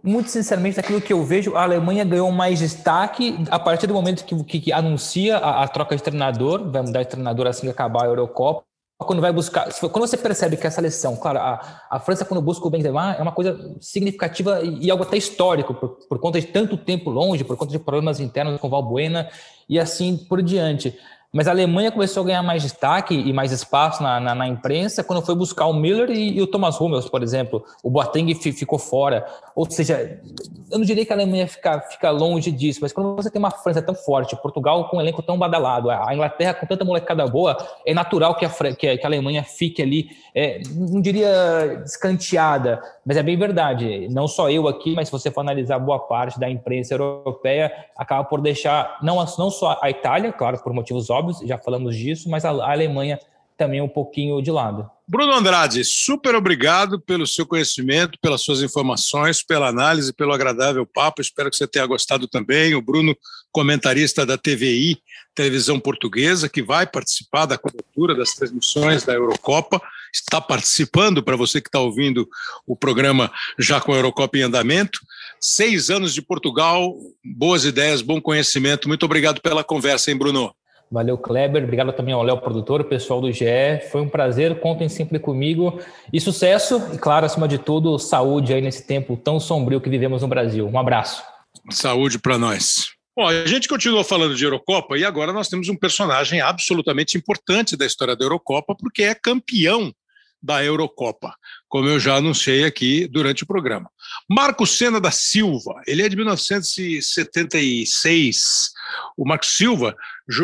Muito 0.02 0.30
sinceramente, 0.30 0.76
daquilo 0.76 1.00
que 1.00 1.12
eu 1.12 1.24
vejo, 1.24 1.56
a 1.56 1.62
Alemanha 1.62 2.04
ganhou 2.04 2.30
mais 2.30 2.58
destaque 2.58 3.38
a 3.50 3.58
partir 3.58 3.86
do 3.86 3.94
momento 3.94 4.24
que, 4.24 4.44
que, 4.44 4.60
que 4.60 4.72
anuncia 4.72 5.38
a, 5.38 5.62
a, 5.62 5.68
troca 5.68 5.96
de 5.96 6.02
treinador, 6.02 6.70
vai 6.70 6.82
mudar 6.82 7.02
de 7.02 7.08
treinador 7.08 7.46
assim 7.46 7.62
que 7.62 7.70
acabar 7.70 8.04
a 8.04 8.06
Eurocopa. 8.06 8.64
Quando 9.00 9.22
vai 9.22 9.32
buscar, 9.32 9.72
quando 9.72 10.00
você 10.00 10.16
percebe 10.16 10.56
que 10.56 10.66
a 10.66 10.70
seleção, 10.70 11.16
claro, 11.16 11.38
a, 11.38 11.84
a 11.88 12.00
França 12.00 12.24
quando 12.24 12.42
busca 12.42 12.66
o 12.66 12.70
Benzema 12.70 13.14
é 13.14 13.22
uma 13.22 13.30
coisa 13.30 13.76
significativa 13.80 14.60
e, 14.60 14.86
e 14.86 14.90
algo 14.90 15.04
até 15.04 15.16
histórico 15.16 15.72
por, 15.72 15.90
por, 16.08 16.18
conta 16.18 16.40
de 16.40 16.48
tanto 16.48 16.76
tempo 16.76 17.08
longe, 17.08 17.44
por 17.44 17.56
conta 17.56 17.70
de 17.70 17.78
problemas 17.78 18.18
internos 18.18 18.60
com 18.60 18.68
Valbuena 18.68 19.28
e 19.68 19.78
assim 19.78 20.16
por 20.16 20.42
diante. 20.42 20.98
Mas 21.30 21.46
a 21.46 21.50
Alemanha 21.50 21.92
começou 21.92 22.22
a 22.22 22.26
ganhar 22.26 22.42
mais 22.42 22.62
destaque 22.62 23.14
e 23.14 23.34
mais 23.34 23.52
espaço 23.52 24.02
na, 24.02 24.18
na, 24.18 24.34
na 24.34 24.48
imprensa 24.48 25.04
quando 25.04 25.20
foi 25.20 25.34
buscar 25.34 25.66
o 25.66 25.74
Miller 25.74 26.10
e, 26.10 26.38
e, 26.38 26.40
o 26.40 26.46
Thomas 26.46 26.80
Hummels, 26.80 27.06
por 27.06 27.22
exemplo. 27.22 27.62
O 27.82 27.90
Boateng 27.90 28.34
ficou 28.34 28.78
fora. 28.78 29.26
Ou 29.54 29.70
seja, 29.70 30.22
eu 30.70 30.78
não 30.78 30.86
diria 30.86 31.04
que 31.04 31.12
a 31.12 31.16
Alemanha 31.16 31.46
fica, 31.46 31.80
fica 31.82 32.10
longe 32.10 32.50
disso, 32.50 32.78
mas 32.80 32.94
quando 32.94 33.14
você 33.14 33.30
tem 33.30 33.38
uma 33.38 33.50
França 33.50 33.82
tão 33.82 33.94
forte, 33.94 34.34
Portugal 34.36 34.88
com 34.88 34.96
um 34.96 35.00
elenco 35.02 35.22
tão 35.22 35.38
badalado, 35.38 35.90
a 35.90 36.14
Inglaterra 36.14 36.54
com 36.54 36.64
tanta 36.64 36.82
molecada 36.82 37.26
boa, 37.26 37.56
é 37.84 37.92
natural 37.92 38.34
que 38.34 38.46
a, 38.46 38.48
que 38.48 38.88
a, 38.88 38.96
que 38.96 39.04
a 39.04 39.08
Alemanha 39.08 39.44
fique 39.44 39.82
ali, 39.82 40.08
é, 40.34 40.62
não 40.74 41.00
diria 41.00 41.82
escanteada, 41.84 42.80
mas 43.04 43.18
é 43.18 43.22
bem 43.22 43.36
verdade. 43.36 44.08
Não 44.08 44.26
só 44.26 44.50
eu 44.50 44.66
aqui, 44.66 44.94
mas 44.94 45.08
se 45.08 45.12
você 45.12 45.30
for 45.30 45.42
analisar 45.42 45.78
boa 45.78 45.98
parte 45.98 46.40
da 46.40 46.48
imprensa 46.48 46.94
europeia, 46.94 47.70
acaba 47.96 48.24
por 48.24 48.40
deixar 48.40 48.96
não, 49.02 49.16
não 49.38 49.50
só 49.50 49.78
a 49.82 49.90
Itália, 49.90 50.32
claro, 50.32 50.58
por 50.62 50.72
motivos 50.72 51.10
óbvios, 51.10 51.17
já 51.44 51.58
falamos 51.58 51.96
disso, 51.96 52.28
mas 52.28 52.44
a 52.44 52.50
Alemanha 52.50 53.18
também 53.58 53.80
um 53.80 53.88
pouquinho 53.88 54.40
de 54.40 54.52
lado. 54.52 54.88
Bruno 55.06 55.32
Andrade, 55.32 55.82
super 55.84 56.34
obrigado 56.34 57.00
pelo 57.00 57.26
seu 57.26 57.44
conhecimento, 57.44 58.18
pelas 58.20 58.42
suas 58.42 58.62
informações, 58.62 59.42
pela 59.42 59.66
análise, 59.66 60.12
pelo 60.12 60.32
agradável 60.32 60.86
papo. 60.86 61.20
Espero 61.20 61.50
que 61.50 61.56
você 61.56 61.66
tenha 61.66 61.86
gostado 61.86 62.28
também. 62.28 62.74
O 62.74 62.82
Bruno, 62.82 63.16
comentarista 63.50 64.24
da 64.24 64.38
TVI, 64.38 64.98
televisão 65.34 65.80
portuguesa, 65.80 66.48
que 66.48 66.62
vai 66.62 66.86
participar 66.86 67.46
da 67.46 67.58
cobertura 67.58 68.14
das 68.14 68.34
transmissões 68.34 69.02
da 69.02 69.14
Eurocopa, 69.14 69.80
está 70.12 70.40
participando, 70.40 71.22
para 71.22 71.36
você 71.36 71.60
que 71.60 71.68
está 71.68 71.80
ouvindo 71.80 72.28
o 72.66 72.76
programa 72.76 73.32
já 73.58 73.80
com 73.80 73.92
a 73.92 73.96
Eurocopa 73.96 74.36
em 74.36 74.42
andamento. 74.42 75.00
Seis 75.40 75.90
anos 75.90 76.12
de 76.12 76.20
Portugal, 76.20 76.94
boas 77.24 77.64
ideias, 77.64 78.02
bom 78.02 78.20
conhecimento. 78.20 78.88
Muito 78.88 79.04
obrigado 79.04 79.40
pela 79.40 79.64
conversa, 79.64 80.10
hein, 80.10 80.18
Bruno? 80.18 80.54
Valeu, 80.90 81.18
Kleber. 81.18 81.64
Obrigado 81.64 81.92
também 81.92 82.14
ao 82.14 82.22
Léo 82.22 82.40
Produtor, 82.40 82.84
pessoal 82.84 83.20
do 83.20 83.30
GE. 83.30 83.44
Foi 83.90 84.00
um 84.00 84.08
prazer. 84.08 84.58
Contem 84.60 84.88
sempre 84.88 85.18
comigo. 85.18 85.80
E 86.12 86.20
sucesso, 86.20 86.82
e 86.94 86.98
claro, 86.98 87.26
acima 87.26 87.46
de 87.46 87.58
tudo, 87.58 87.98
saúde 87.98 88.54
aí 88.54 88.60
nesse 88.60 88.86
tempo 88.86 89.16
tão 89.16 89.38
sombrio 89.38 89.80
que 89.80 89.90
vivemos 89.90 90.22
no 90.22 90.28
Brasil. 90.28 90.66
Um 90.66 90.78
abraço. 90.78 91.22
Saúde 91.70 92.18
para 92.18 92.38
nós. 92.38 92.86
Bom, 93.14 93.26
a 93.26 93.46
gente 93.46 93.68
continua 93.68 94.04
falando 94.04 94.34
de 94.34 94.44
Eurocopa 94.44 94.96
e 94.96 95.04
agora 95.04 95.32
nós 95.32 95.48
temos 95.48 95.68
um 95.68 95.76
personagem 95.76 96.40
absolutamente 96.40 97.18
importante 97.18 97.76
da 97.76 97.84
história 97.84 98.14
da 98.14 98.24
Eurocopa, 98.24 98.74
porque 98.74 99.02
é 99.02 99.14
campeão 99.14 99.92
da 100.40 100.64
Eurocopa, 100.64 101.34
como 101.68 101.88
eu 101.88 102.00
já 102.00 102.16
anunciei 102.16 102.64
aqui 102.64 103.06
durante 103.06 103.42
o 103.42 103.46
programa. 103.46 103.90
Marco 104.28 104.66
Sena 104.66 105.00
da 105.00 105.10
Silva, 105.10 105.82
ele 105.86 106.02
é 106.02 106.08
de 106.08 106.16
1976. 106.16 108.70
O 109.16 109.26
Marco 109.28 109.46
Silva, 109.46 109.96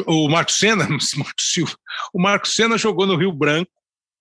o 0.06 0.28
Marco 0.28 0.52
Sena, 0.52 0.86
Marco 0.88 1.40
Silva, 1.40 1.76
o 2.12 2.20
Marco 2.20 2.46
Sena 2.46 2.76
jogou 2.76 3.06
no 3.06 3.16
Rio 3.16 3.32
Branco, 3.32 3.70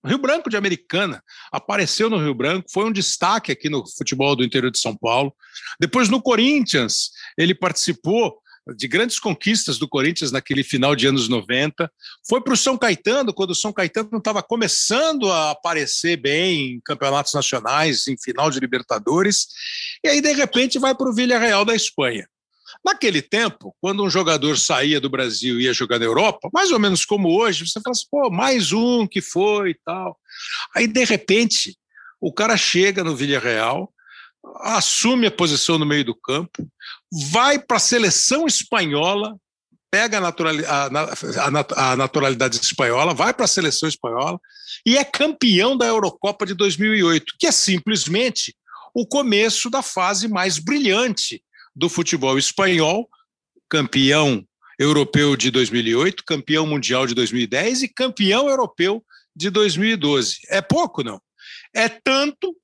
Rio 0.05 0.17
Branco 0.17 0.49
de 0.49 0.57
Americana, 0.57 1.23
apareceu 1.49 2.09
no 2.09 2.17
Rio 2.17 2.33
Branco, 2.33 2.69
foi 2.69 2.83
um 2.85 2.91
destaque 2.91 3.53
aqui 3.53 3.69
no 3.69 3.87
futebol 3.87 4.35
do 4.35 4.43
interior 4.43 4.69
de 4.69 4.79
São 4.79 4.97
Paulo. 4.97 5.33
Depois 5.79 6.09
no 6.09 6.21
Corinthians, 6.21 7.11
ele 7.37 7.55
participou 7.55 8.37
de 8.75 8.87
grandes 8.87 9.19
conquistas 9.19 9.77
do 9.77 9.87
Corinthians 9.87 10.31
naquele 10.31 10.63
final 10.63 10.95
de 10.95 11.07
anos 11.07 11.27
90. 11.27 11.91
Foi 12.27 12.41
para 12.41 12.53
o 12.53 12.57
São 12.57 12.77
Caetano, 12.77 13.33
quando 13.33 13.51
o 13.51 13.55
São 13.55 13.73
Caetano 13.73 14.17
estava 14.17 14.41
começando 14.41 15.29
a 15.31 15.51
aparecer 15.51 16.17
bem 16.17 16.75
em 16.75 16.81
campeonatos 16.81 17.33
nacionais, 17.33 18.07
em 18.07 18.15
final 18.17 18.49
de 18.49 18.59
Libertadores, 18.59 19.47
e 20.03 20.07
aí, 20.07 20.21
de 20.21 20.31
repente, 20.33 20.79
vai 20.79 20.95
para 20.95 21.09
o 21.09 21.13
Villarreal 21.13 21.65
da 21.65 21.75
Espanha. 21.75 22.27
Naquele 22.83 23.21
tempo, 23.21 23.75
quando 23.79 24.03
um 24.03 24.09
jogador 24.09 24.57
saía 24.57 24.99
do 24.99 25.09
Brasil 25.09 25.59
e 25.59 25.65
ia 25.65 25.73
jogar 25.73 25.99
na 25.99 26.05
Europa, 26.05 26.49
mais 26.53 26.71
ou 26.71 26.79
menos 26.79 27.05
como 27.05 27.29
hoje, 27.29 27.67
você 27.67 27.79
fala 27.81 27.91
assim, 27.91 28.07
pô, 28.09 28.29
mais 28.29 28.71
um 28.71 29.05
que 29.05 29.21
foi 29.21 29.71
e 29.71 29.77
tal. 29.85 30.17
Aí, 30.75 30.87
de 30.87 31.03
repente, 31.03 31.77
o 32.19 32.33
cara 32.33 32.57
chega 32.57 33.03
no 33.03 33.15
Villarreal, 33.15 33.92
assume 34.61 35.27
a 35.27 35.31
posição 35.31 35.77
no 35.77 35.85
meio 35.85 36.05
do 36.05 36.15
campo, 36.15 36.67
vai 37.31 37.59
para 37.59 37.77
a 37.77 37.79
seleção 37.79 38.45
espanhola, 38.45 39.35
pega 39.89 40.19
a, 40.19 40.27
a, 40.27 41.91
a 41.91 41.95
naturalidade 41.95 42.57
espanhola, 42.57 43.13
vai 43.13 43.33
para 43.33 43.45
a 43.45 43.47
seleção 43.47 43.87
espanhola 43.87 44.39
e 44.85 44.97
é 44.97 45.03
campeão 45.03 45.77
da 45.77 45.85
Eurocopa 45.85 46.45
de 46.45 46.53
2008, 46.53 47.35
que 47.39 47.47
é 47.47 47.51
simplesmente 47.51 48.55
o 48.93 49.05
começo 49.05 49.69
da 49.69 49.81
fase 49.81 50.27
mais 50.27 50.59
brilhante 50.59 51.43
do 51.75 51.89
futebol 51.89 52.37
espanhol, 52.37 53.09
campeão 53.69 54.45
europeu 54.77 55.35
de 55.35 55.49
2008, 55.51 56.23
campeão 56.25 56.65
mundial 56.65 57.07
de 57.07 57.13
2010 57.13 57.83
e 57.83 57.87
campeão 57.87 58.49
europeu 58.49 59.03
de 59.35 59.49
2012. 59.49 60.39
É 60.49 60.61
pouco, 60.61 61.03
não? 61.03 61.21
É 61.73 61.87
tanto 61.87 62.55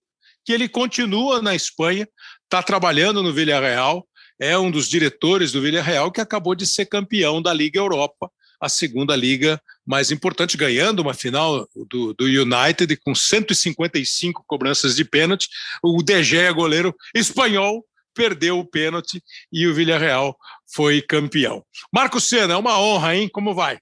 que 0.50 0.54
ele 0.54 0.68
continua 0.68 1.43
na 1.43 1.54
Espanha, 1.54 2.10
está 2.45 2.64
trabalhando 2.64 3.22
no 3.22 3.32
Villarreal, 3.32 4.04
é 4.39 4.58
um 4.58 4.72
dos 4.72 4.89
diretores 4.89 5.52
do 5.52 5.62
Villarreal 5.62 6.12
que 6.12 6.20
acabou 6.20 6.56
de 6.56 6.66
ser 6.66 6.88
campeão 6.88 7.39
da 7.39 7.54
Liga 7.54 7.80
Europa, 7.80 8.32
a 8.60 8.68
segunda 8.68 9.16
liga 9.16 9.62
mais 9.86 10.10
importante, 10.10 10.58
ganhando 10.58 11.02
uma 11.02 11.14
final 11.14 11.70
do, 11.88 12.16
do 12.16 12.26
United 12.26 12.97
com 13.06 13.14
155 13.14 14.43
cobranças 14.47 14.95
de 14.95 15.06
pênalti. 15.06 15.47
O 15.84 16.02
De 16.02 16.24
Gea, 16.24 16.52
goleiro 16.52 16.95
espanhol, 17.14 17.86
perdeu 18.16 18.58
o 18.58 18.66
pênalti 18.66 19.22
e 19.54 19.68
o 19.68 19.76
Villarreal 19.76 20.36
foi 20.74 21.00
campeão. 21.00 21.64
Marco 21.93 22.20
Senna, 22.20 22.56
é 22.56 22.58
uma 22.58 22.80
honra, 22.80 23.16
hein? 23.16 23.30
Como 23.32 23.54
vai? 23.54 23.78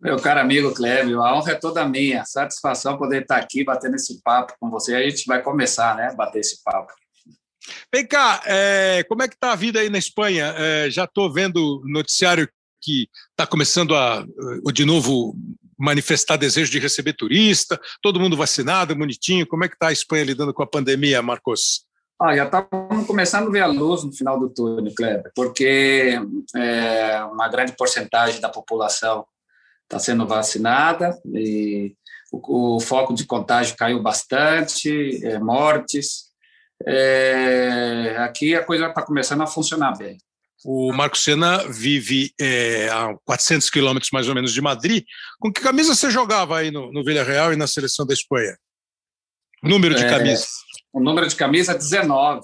Meu 0.00 0.16
caro 0.16 0.40
amigo 0.40 0.72
Clébio, 0.72 1.20
a 1.22 1.36
honra 1.36 1.52
é 1.52 1.54
toda 1.54 1.86
minha. 1.86 2.24
Satisfação 2.24 2.96
poder 2.96 3.22
estar 3.22 3.36
aqui 3.36 3.62
batendo 3.62 3.96
esse 3.96 4.22
papo 4.22 4.54
com 4.58 4.70
você. 4.70 4.94
A 4.94 5.02
gente 5.08 5.26
vai 5.26 5.42
começar, 5.42 5.94
né? 5.94 6.14
Bater 6.16 6.40
esse 6.40 6.62
papo. 6.64 6.92
Vem 7.92 8.06
cá, 8.06 8.42
é, 8.46 9.04
como 9.06 9.22
é 9.22 9.28
que 9.28 9.34
está 9.34 9.52
a 9.52 9.56
vida 9.56 9.78
aí 9.78 9.90
na 9.90 9.98
Espanha? 9.98 10.54
É, 10.56 10.90
já 10.90 11.04
estou 11.04 11.30
vendo 11.30 11.82
noticiário 11.84 12.48
que 12.80 13.08
está 13.30 13.46
começando 13.46 13.94
a, 13.94 14.24
de 14.72 14.86
novo, 14.86 15.36
manifestar 15.78 16.38
desejo 16.38 16.72
de 16.72 16.78
receber 16.78 17.12
turista, 17.12 17.78
todo 18.00 18.18
mundo 18.18 18.38
vacinado, 18.38 18.96
bonitinho. 18.96 19.46
Como 19.46 19.64
é 19.64 19.68
que 19.68 19.74
está 19.74 19.88
a 19.88 19.92
Espanha 19.92 20.24
lidando 20.24 20.54
com 20.54 20.62
a 20.62 20.66
pandemia, 20.66 21.20
Marcos? 21.20 21.84
Ah, 22.18 22.34
já 22.34 22.44
estamos 22.44 23.06
começando 23.06 23.48
a 23.48 23.50
ver 23.50 23.60
a 23.60 23.66
luz 23.66 24.02
no 24.04 24.12
final 24.12 24.38
do 24.38 24.48
túnel, 24.48 24.94
Kleber, 24.94 25.30
porque 25.34 26.18
é, 26.56 27.22
uma 27.24 27.48
grande 27.48 27.72
porcentagem 27.72 28.40
da 28.40 28.48
população 28.48 29.26
está 29.90 29.98
sendo 29.98 30.24
vacinada 30.24 31.20
e 31.34 31.92
o, 32.32 32.76
o, 32.76 32.80
foco 32.80 33.12
de 33.12 33.26
contágio 33.26 33.76
caiu 33.76 34.00
bastante, 34.00 35.20
é, 35.26 35.36
mortes, 35.40 36.30
é, 36.86 38.16
aqui 38.20 38.54
a 38.54 38.64
coisa 38.64 38.86
está 38.86 39.02
começando 39.02 39.42
a 39.42 39.48
funcionar 39.48 39.98
bem. 39.98 40.16
O 40.64 40.92
Marco 40.92 41.18
Senna 41.18 41.66
vive 41.68 42.32
é, 42.40 42.88
a 42.90 43.16
400 43.24 43.68
quilômetros 43.70 44.12
mais 44.12 44.28
ou 44.28 44.34
menos 44.34 44.52
de 44.52 44.60
Madrid. 44.60 45.04
Com 45.40 45.50
que 45.52 45.60
camisa 45.60 45.94
você 45.94 46.10
jogava 46.10 46.58
aí 46.58 46.70
no, 46.70 46.92
no 46.92 47.02
Villarreal 47.02 47.52
e 47.52 47.56
na 47.56 47.66
seleção 47.66 48.06
da 48.06 48.14
Espanha? 48.14 48.56
Número 49.62 49.94
de 49.94 50.04
é, 50.04 50.08
camisa? 50.08 50.46
O 50.92 51.00
número 51.00 51.26
de 51.26 51.34
camisa 51.34 51.72
é 51.72 51.78
19. 51.78 52.42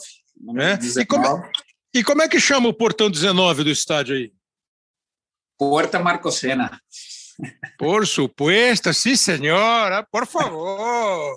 É? 0.59 0.77
19. 0.77 1.03
E, 1.03 1.07
como, 1.07 1.27
é, 1.27 1.53
e 1.95 2.05
como 2.05 2.23
é 2.23 2.29
que 2.29 2.41
chama 2.41 2.69
o 2.69 2.75
portão 2.75 3.11
19 3.11 3.65
do 3.65 3.71
estádio 3.71 4.17
aí? 4.17 4.33
Porta 5.59 5.99
Marco 5.99 6.31
Senna. 6.33 6.81
Por 7.79 8.07
supuesto, 8.07 8.93
sim, 8.95 9.17
senhora, 9.17 10.07
por 10.11 10.27
favor. 10.27 11.37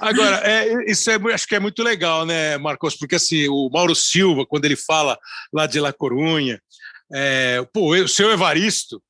Agora, 0.00 0.36
é, 0.44 0.90
isso 0.90 1.10
é, 1.10 1.16
acho 1.32 1.46
que 1.46 1.54
é 1.54 1.60
muito 1.60 1.82
legal, 1.82 2.24
né, 2.24 2.56
Marcos? 2.58 2.96
Porque 2.96 3.16
assim, 3.16 3.48
o 3.48 3.68
Mauro 3.72 3.94
Silva, 3.94 4.46
quando 4.46 4.64
ele 4.64 4.76
fala 4.76 5.18
lá 5.52 5.66
de 5.66 5.80
La 5.80 5.92
Corunha, 5.92 6.60
é, 7.12 7.66
pô, 7.72 7.94
o 7.94 8.08
seu 8.08 8.30
Evaristo, 8.30 9.02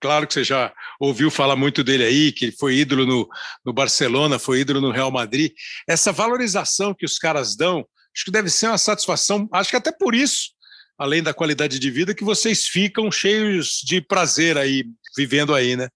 claro 0.00 0.26
que 0.26 0.34
você 0.34 0.44
já 0.44 0.72
ouviu 1.00 1.30
falar 1.30 1.56
muito 1.56 1.82
dele 1.82 2.04
aí, 2.04 2.32
que 2.32 2.52
foi 2.52 2.76
ídolo 2.76 3.06
no, 3.06 3.28
no 3.64 3.72
Barcelona, 3.72 4.38
foi 4.38 4.60
ídolo 4.60 4.80
no 4.80 4.90
Real 4.90 5.10
Madrid. 5.10 5.52
Essa 5.86 6.12
valorização 6.12 6.94
que 6.94 7.06
os 7.06 7.18
caras 7.18 7.56
dão, 7.56 7.86
acho 8.14 8.24
que 8.24 8.30
deve 8.30 8.50
ser 8.50 8.66
uma 8.66 8.78
satisfação, 8.78 9.48
acho 9.52 9.70
que 9.70 9.76
até 9.76 9.92
por 9.92 10.14
isso 10.14 10.57
além 10.98 11.22
da 11.22 11.32
qualidade 11.32 11.78
de 11.78 11.90
vida, 11.90 12.14
que 12.14 12.24
vocês 12.24 12.66
ficam 12.66 13.10
cheios 13.10 13.80
de 13.84 14.00
prazer 14.00 14.58
aí, 14.58 14.84
vivendo 15.16 15.54
aí, 15.54 15.76
né? 15.76 15.88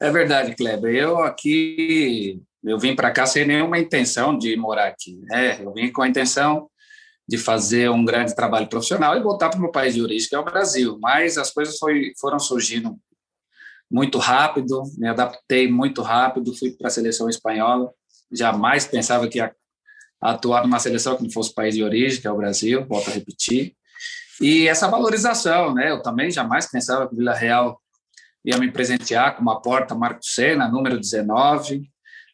É 0.00 0.10
verdade, 0.10 0.54
Kleber. 0.54 0.94
Eu 0.94 1.18
aqui, 1.18 2.40
eu 2.62 2.78
vim 2.78 2.94
para 2.94 3.10
cá 3.10 3.26
sem 3.26 3.44
nenhuma 3.44 3.78
intenção 3.78 4.38
de 4.38 4.56
morar 4.56 4.86
aqui, 4.86 5.20
né? 5.24 5.62
Eu 5.62 5.72
vim 5.72 5.90
com 5.90 6.02
a 6.02 6.08
intenção 6.08 6.70
de 7.28 7.36
fazer 7.36 7.90
um 7.90 8.04
grande 8.04 8.34
trabalho 8.34 8.68
profissional 8.68 9.16
e 9.16 9.22
voltar 9.22 9.48
para 9.48 9.58
o 9.58 9.62
meu 9.62 9.70
país 9.70 9.94
de 9.94 10.02
origem, 10.02 10.28
que 10.28 10.34
é 10.34 10.38
o 10.38 10.44
Brasil. 10.44 10.98
Mas 11.00 11.36
as 11.38 11.50
coisas 11.50 11.78
foi, 11.78 12.12
foram 12.20 12.38
surgindo 12.38 12.98
muito 13.90 14.18
rápido, 14.18 14.82
me 14.96 15.08
adaptei 15.08 15.70
muito 15.70 16.00
rápido, 16.02 16.56
fui 16.56 16.72
para 16.72 16.88
a 16.88 16.90
seleção 16.90 17.28
espanhola. 17.28 17.92
Jamais 18.30 18.86
pensava 18.86 19.28
que 19.28 19.38
ia 19.38 19.54
atuar 20.20 20.62
numa 20.62 20.78
seleção 20.78 21.16
que 21.16 21.22
não 21.24 21.30
fosse 21.30 21.50
o 21.50 21.54
país 21.54 21.74
de 21.74 21.82
origem, 21.82 22.20
que 22.20 22.26
é 22.26 22.30
o 22.30 22.36
Brasil, 22.36 22.86
volto 22.86 23.10
a 23.10 23.12
repetir. 23.12 23.76
E 24.40 24.66
essa 24.68 24.88
valorização, 24.88 25.74
né? 25.74 25.90
Eu 25.90 26.02
também 26.02 26.30
jamais 26.30 26.70
pensava 26.70 27.08
que 27.08 27.14
Vila 27.14 27.34
Real 27.34 27.80
ia 28.44 28.58
me 28.58 28.70
presentear 28.70 29.36
com 29.36 29.42
uma 29.42 29.60
porta 29.60 29.94
Marco 29.94 30.24
Senna, 30.24 30.68
número 30.68 30.98
19. 30.98 31.82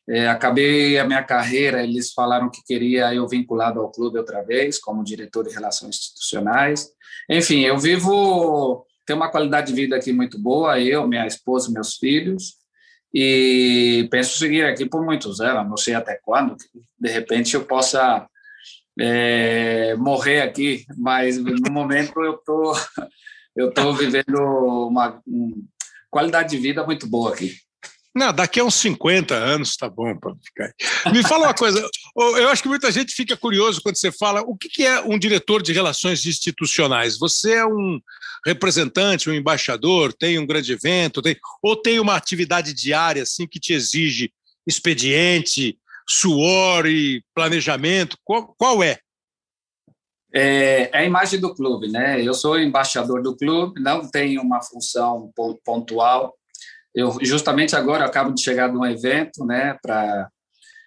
É, 0.09 0.27
acabei 0.27 0.99
a 0.99 1.05
minha 1.05 1.23
carreira, 1.23 1.83
eles 1.83 2.13
falaram 2.15 2.51
que 2.51 2.65
queria 2.65 3.15
eu 3.15 3.29
vinculado 3.29 3.79
ao 3.79 3.91
clube 3.91 4.19
outra 4.19 4.43
vez, 4.43 4.79
como 4.79 5.05
diretor 5.05 5.47
de 5.47 5.55
relações 5.55 5.97
institucionais. 5.97 6.89
Enfim, 7.29 7.61
eu 7.61 7.79
vivo, 7.79 8.87
tenho 9.07 9.19
uma 9.19 9.31
qualidade 9.31 9.67
de 9.67 9.75
vida 9.75 9.97
aqui 9.97 10.11
muito 10.11 10.39
boa, 10.39 10.81
eu, 10.81 11.07
minha 11.07 11.27
esposa, 11.27 11.71
meus 11.71 11.97
filhos, 11.97 12.55
e 13.13 14.09
penso 14.11 14.39
seguir 14.39 14.65
aqui 14.65 14.87
por 14.87 15.05
muitos 15.05 15.41
anos, 15.41 15.69
não 15.69 15.77
sei 15.77 15.95
até 15.95 16.19
quando, 16.25 16.57
de 16.99 17.11
repente 17.11 17.55
eu 17.55 17.67
possa 17.67 18.27
é, 18.99 19.95
morrer 19.97 20.43
aqui, 20.43 20.85
mas 20.97 21.39
no 21.39 21.73
momento 21.73 22.23
eu 22.23 22.39
tô 22.39 22.75
eu 23.57 23.73
tô 23.73 23.93
vivendo 23.93 24.39
uma, 24.89 25.21
uma 25.27 25.57
qualidade 26.11 26.51
de 26.51 26.59
vida 26.59 26.85
muito 26.85 27.07
boa 27.07 27.33
aqui. 27.35 27.57
Não, 28.15 28.33
daqui 28.33 28.59
a 28.59 28.65
uns 28.65 28.75
50 28.75 29.35
anos 29.35 29.77
tá 29.77 29.89
bom 29.89 30.17
para 30.17 30.35
ficar. 30.43 31.13
Me 31.13 31.23
fala 31.23 31.47
uma 31.47 31.55
coisa, 31.55 31.89
eu 32.17 32.49
acho 32.49 32.63
que 32.63 32.69
muita 32.69 32.91
gente 32.91 33.15
fica 33.15 33.37
curioso 33.37 33.81
quando 33.81 33.97
você 33.97 34.11
fala 34.11 34.41
o 34.43 34.57
que 34.57 34.85
é 34.85 35.01
um 35.01 35.19
diretor 35.19 35.63
de 35.63 35.73
relações 35.73 36.27
institucionais. 36.27 37.19
Você 37.19 37.53
é 37.53 37.67
um 37.67 38.01
representante, 38.45 39.29
um 39.29 39.35
embaixador, 39.35 40.13
tem 40.13 40.39
um 40.39 40.47
grande 40.47 40.73
evento, 40.73 41.23
tem, 41.23 41.37
ou 41.63 41.77
tem 41.77 42.01
uma 42.01 42.17
atividade 42.17 42.73
diária 42.73 43.23
assim 43.23 43.47
que 43.47 43.61
te 43.61 43.73
exige 43.73 44.33
expediente, 44.67 45.79
suor 46.09 46.87
e 46.87 47.23
planejamento? 47.35 48.17
Qual, 48.25 48.55
qual 48.57 48.83
é? 48.83 48.99
é? 50.33 50.91
É 50.93 50.99
a 50.99 51.05
imagem 51.05 51.39
do 51.39 51.55
clube, 51.55 51.89
né? 51.89 52.23
Eu 52.23 52.33
sou 52.35 52.59
embaixador 52.59 53.23
do 53.23 53.37
clube, 53.37 53.81
não 53.81 54.09
tenho 54.09 54.41
uma 54.43 54.63
função 54.63 55.31
pontual. 55.65 56.35
Eu 56.95 57.19
justamente 57.23 57.77
agora 57.77 58.05
acabo 58.05 58.33
de 58.33 58.43
chegar 58.43 58.69
de 58.69 58.77
um 58.77 58.87
evento, 58.87 59.45
né? 59.45 59.77
Para 59.83 60.29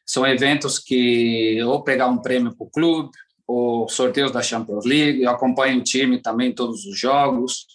são 0.06 0.28
eventos 0.28 0.78
que 0.78 1.62
ou 1.64 1.84
pegar 1.84 2.08
um 2.08 2.18
prêmio 2.18 2.54
para 2.54 2.66
o 2.66 2.70
clube 2.70 3.12
ou 3.48 3.88
sorteios 3.88 4.32
da 4.32 4.42
Champions 4.42 4.86
League. 4.86 5.22
Eu 5.22 5.30
acompanho 5.30 5.80
o 5.80 5.84
time 5.84 6.22
também 6.22 6.54
todos 6.54 6.86
os 6.86 7.00
jogos. 7.00 7.66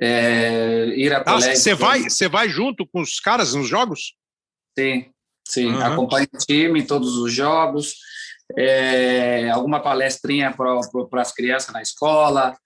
É, 0.00 0.86
ir 0.96 1.12
a 1.12 1.22
ah, 1.26 1.40
Você 1.40 1.74
vai, 1.74 2.02
você 2.04 2.28
vai 2.28 2.48
junto 2.48 2.86
com 2.86 3.00
os 3.00 3.18
caras 3.18 3.54
nos 3.54 3.68
jogos? 3.68 4.14
Sim, 4.78 5.10
Sim, 5.48 5.66
uhum. 5.66 5.84
acompanho 5.84 6.28
o 6.32 6.38
time 6.38 6.80
em 6.80 6.86
todos 6.86 7.16
os 7.16 7.32
jogos, 7.32 7.94
é, 8.56 9.48
alguma 9.50 9.80
palestrinha 9.80 10.52
para 10.52 11.22
as 11.22 11.32
crianças 11.32 11.72
na 11.72 11.80
escola, 11.80 12.56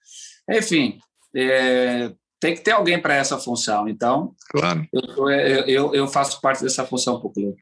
enfim, 0.49 0.99
é, 1.37 2.11
tem 2.41 2.55
que 2.55 2.63
ter 2.63 2.73
alguém 2.73 3.01
para 3.01 3.15
essa 3.15 3.39
função. 3.39 3.87
Então, 3.87 4.35
claro. 4.51 4.87
eu, 4.93 5.29
eu, 5.67 5.95
eu 5.95 6.09
faço 6.09 6.41
parte 6.41 6.63
dessa 6.63 6.87
função 6.87 7.21
para 7.21 7.29
o 7.29 7.33
clube. 7.33 7.57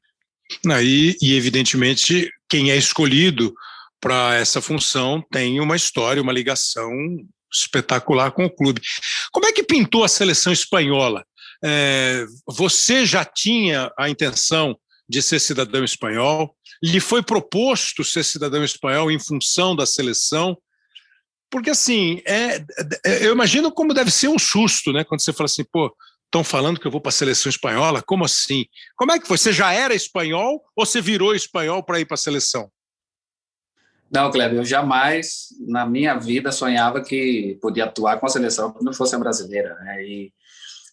E, 0.83 1.16
e, 1.21 1.37
evidentemente, 1.37 2.31
quem 2.49 2.71
é 2.71 2.77
escolhido 2.77 3.53
para 4.01 4.37
essa 4.37 4.62
função 4.62 5.23
tem 5.33 5.61
uma 5.61 5.77
história, 5.77 6.23
uma 6.23 6.33
ligação 6.33 6.91
espetacular 7.53 8.31
com 8.31 8.45
o 8.45 8.51
clube. 8.51 8.81
Como 9.33 9.47
é 9.47 9.53
que 9.53 9.64
pintou 9.64 10.05
a 10.05 10.09
seleção 10.09 10.53
espanhola? 10.53 11.25
É, 11.62 12.25
você 12.47 13.05
já 13.05 13.25
tinha 13.25 13.91
a 13.99 14.09
intenção 14.09 14.79
de 15.09 15.23
ser 15.23 15.41
cidadão 15.41 15.85
espanhol. 15.85 16.55
Lhe 16.83 17.01
foi 17.01 17.23
proposto 17.23 18.05
ser 18.05 18.25
cidadão 18.25 18.63
espanhol 18.63 19.11
em 19.11 19.19
função 19.19 19.75
da 19.75 19.87
seleção. 19.87 20.57
Porque, 21.51 21.71
assim, 21.71 22.21
é, 22.27 22.57
é, 23.07 23.27
eu 23.27 23.33
imagino 23.33 23.73
como 23.73 23.95
deve 23.95 24.11
ser 24.11 24.29
um 24.29 24.39
susto, 24.39 24.93
né? 24.93 25.05
Quando 25.05 25.23
você 25.23 25.33
fala 25.33 25.47
assim, 25.47 25.65
pô, 25.65 25.95
estão 26.27 26.45
falando 26.45 26.79
que 26.79 26.87
eu 26.87 26.91
vou 26.91 27.01
para 27.01 27.09
a 27.09 27.13
seleção 27.13 27.49
espanhola? 27.49 28.03
Como 28.03 28.25
assim? 28.25 28.67
Como 28.97 29.13
é 29.13 29.19
que 29.19 29.27
foi? 29.27 29.39
Você 29.39 29.53
já 29.53 29.73
era 29.73 29.95
espanhol 29.95 30.63
ou 30.77 30.85
você 30.85 31.01
virou 31.01 31.35
espanhol 31.35 31.83
para 31.83 32.01
ir 32.01 32.05
para 32.05 32.15
a 32.15 32.19
seleção? 32.19 32.71
Não, 34.11 34.31
Kleber, 34.31 34.59
eu 34.59 34.65
jamais 34.65 35.49
na 35.67 35.87
minha 35.87 36.15
vida 36.19 36.51
sonhava 36.51 37.03
que 37.03 37.59
podia 37.61 37.85
atuar 37.85 38.19
com 38.19 38.27
a 38.27 38.31
seleção 38.31 38.73
que 38.73 38.85
não 38.85 38.93
fosse 38.93 39.15
a 39.15 39.19
brasileira. 39.19 39.75
Né? 39.81 40.03
E 40.03 40.33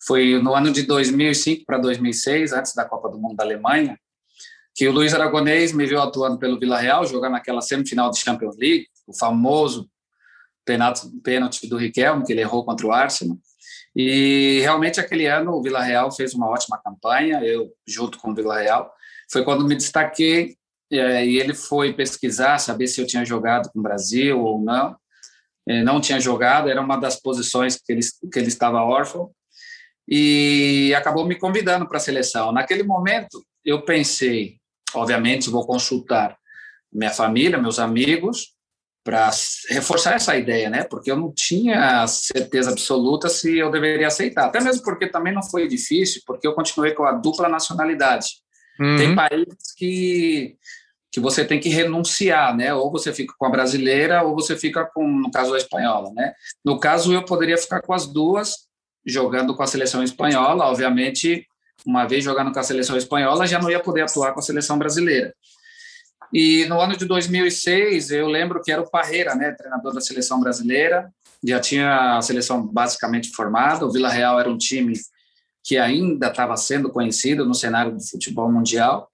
foi 0.05 0.39
no 0.41 0.53
ano 0.53 0.71
de 0.71 0.83
2005 0.83 1.65
para 1.65 1.77
2006, 1.77 2.53
antes 2.53 2.73
da 2.73 2.85
Copa 2.85 3.09
do 3.09 3.17
Mundo 3.17 3.35
da 3.35 3.43
Alemanha, 3.43 3.97
que 4.75 4.87
o 4.87 4.91
Luiz 4.91 5.13
Aragonês 5.13 5.71
me 5.71 5.85
viu 5.85 6.01
atuando 6.01 6.37
pelo 6.37 6.59
Vila 6.59 6.77
Real, 6.77 7.05
jogando 7.05 7.31
naquela 7.31 7.61
semifinal 7.61 8.11
de 8.11 8.19
Champions 8.19 8.57
League, 8.57 8.87
o 9.07 9.17
famoso 9.17 9.89
pênalti 11.23 11.67
do 11.67 11.77
Riquelme, 11.77 12.25
que 12.25 12.33
ele 12.33 12.41
errou 12.41 12.65
contra 12.65 12.85
o 12.85 12.91
Arsenal. 12.91 13.37
E 13.95 14.59
realmente 14.61 14.99
aquele 14.99 15.25
ano 15.27 15.53
o 15.53 15.61
Vila 15.61 15.81
Real 15.81 16.11
fez 16.11 16.33
uma 16.33 16.49
ótima 16.49 16.77
campanha, 16.77 17.39
eu 17.41 17.71
junto 17.87 18.17
com 18.17 18.31
o 18.31 18.35
Vila 18.35 18.59
Real. 18.59 18.91
Foi 19.31 19.45
quando 19.45 19.65
me 19.65 19.75
destaquei 19.75 20.57
e 20.91 21.39
ele 21.39 21.53
foi 21.53 21.93
pesquisar, 21.93 22.57
saber 22.57 22.87
se 22.87 22.99
eu 22.99 23.07
tinha 23.07 23.23
jogado 23.23 23.71
com 23.71 23.79
o 23.79 23.81
Brasil 23.81 24.39
ou 24.39 24.59
não. 24.59 24.97
Não 25.85 26.01
tinha 26.01 26.19
jogado, 26.19 26.69
era 26.69 26.81
uma 26.81 26.97
das 26.97 27.15
posições 27.15 27.77
que 27.77 27.93
ele, 27.93 28.01
que 28.31 28.37
ele 28.37 28.49
estava 28.49 28.83
órfão. 28.83 29.31
E 30.07 30.93
acabou 30.95 31.25
me 31.25 31.35
convidando 31.35 31.87
para 31.87 31.97
a 31.97 32.01
seleção. 32.01 32.51
Naquele 32.51 32.83
momento, 32.83 33.43
eu 33.63 33.83
pensei, 33.83 34.57
obviamente 34.99 35.49
vou 35.49 35.65
consultar 35.65 36.37
minha 36.91 37.11
família, 37.11 37.61
meus 37.61 37.79
amigos, 37.79 38.55
para 39.03 39.29
reforçar 39.69 40.15
essa 40.15 40.35
ideia, 40.35 40.69
né? 40.69 40.83
Porque 40.83 41.11
eu 41.11 41.15
não 41.15 41.31
tinha 41.31 42.07
certeza 42.07 42.71
absoluta 42.71 43.29
se 43.29 43.57
eu 43.57 43.69
deveria 43.69 44.07
aceitar. 44.07 44.45
Até 44.45 44.59
mesmo 44.59 44.81
porque 44.83 45.07
também 45.07 45.33
não 45.33 45.43
foi 45.43 45.67
difícil, 45.67 46.21
porque 46.25 46.47
eu 46.47 46.53
continuei 46.53 46.93
com 46.93 47.03
a 47.03 47.11
dupla 47.11 47.47
nacionalidade. 47.47 48.27
Uhum. 48.79 48.97
Tem 48.97 49.15
países 49.15 49.73
que 49.77 50.57
que 51.15 51.19
você 51.21 51.45
tem 51.45 51.61
que 51.61 51.69
renunciar, 51.69 52.53
né? 52.53 52.73
Ou 52.73 52.91
você 52.91 53.13
fica 53.13 53.33
com 53.37 53.45
a 53.45 53.49
brasileira 53.49 54.21
ou 54.23 54.35
você 54.35 54.57
fica 54.57 54.83
com, 54.83 55.07
no 55.07 55.31
caso, 55.31 55.53
a 55.53 55.57
espanhola, 55.57 56.11
né? 56.13 56.33
No 56.63 56.77
caso, 56.77 57.13
eu 57.13 57.23
poderia 57.23 57.57
ficar 57.57 57.81
com 57.81 57.93
as 57.93 58.05
duas, 58.05 58.67
jogando 59.05 59.55
com 59.55 59.63
a 59.63 59.67
seleção 59.67 60.03
espanhola. 60.03 60.65
Obviamente, 60.65 61.47
uma 61.85 62.05
vez 62.05 62.23
jogando 62.23 62.51
com 62.51 62.59
a 62.59 62.63
seleção 62.63 62.97
espanhola, 62.97 63.47
já 63.47 63.59
não 63.59 63.69
ia 63.69 63.79
poder 63.79 64.01
atuar 64.01 64.33
com 64.33 64.39
a 64.39 64.43
seleção 64.43 64.77
brasileira. 64.77 65.33
E 66.33 66.65
no 66.65 66.79
ano 66.81 66.97
de 66.97 67.05
2006, 67.05 68.11
eu 68.11 68.27
lembro 68.27 68.61
que 68.61 68.71
era 68.71 68.81
o 68.81 68.89
Parreira, 68.89 69.35
né, 69.35 69.51
treinador 69.51 69.93
da 69.93 70.01
seleção 70.01 70.39
brasileira, 70.39 71.09
já 71.43 71.59
tinha 71.59 72.17
a 72.17 72.21
seleção 72.21 72.65
basicamente 72.65 73.29
formada, 73.29 73.85
o 73.85 73.91
Vila 73.91 74.09
Real 74.09 74.39
era 74.39 74.49
um 74.49 74.57
time 74.57 74.93
que 75.63 75.77
ainda 75.77 76.27
estava 76.27 76.55
sendo 76.57 76.89
conhecido 76.89 77.45
no 77.45 77.53
cenário 77.53 77.93
do 77.93 78.03
futebol 78.03 78.51
mundial, 78.51 79.09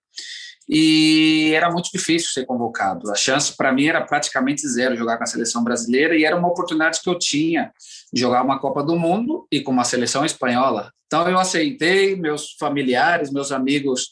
e 0.73 1.51
era 1.53 1.69
muito 1.69 1.91
difícil 1.91 2.29
ser 2.31 2.45
convocado. 2.45 3.11
A 3.11 3.15
chance 3.15 3.57
para 3.57 3.73
mim 3.73 3.87
era 3.87 3.99
praticamente 3.99 4.65
zero 4.69 4.95
jogar 4.95 5.17
com 5.17 5.23
a 5.25 5.27
seleção 5.27 5.61
brasileira 5.65 6.15
e 6.15 6.23
era 6.23 6.37
uma 6.37 6.47
oportunidade 6.47 7.01
que 7.03 7.09
eu 7.09 7.19
tinha 7.19 7.73
de 8.13 8.21
jogar 8.21 8.41
uma 8.41 8.57
Copa 8.57 8.81
do 8.81 8.95
Mundo 8.95 9.45
e 9.51 9.59
com 9.59 9.71
uma 9.71 9.83
seleção 9.83 10.23
espanhola. 10.23 10.93
Então 11.07 11.29
eu 11.29 11.37
aceitei, 11.37 12.15
meus 12.15 12.55
familiares, 12.57 13.33
meus 13.33 13.51
amigos 13.51 14.11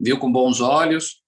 viu 0.00 0.18
com 0.18 0.32
bons 0.32 0.60
olhos 0.60 1.20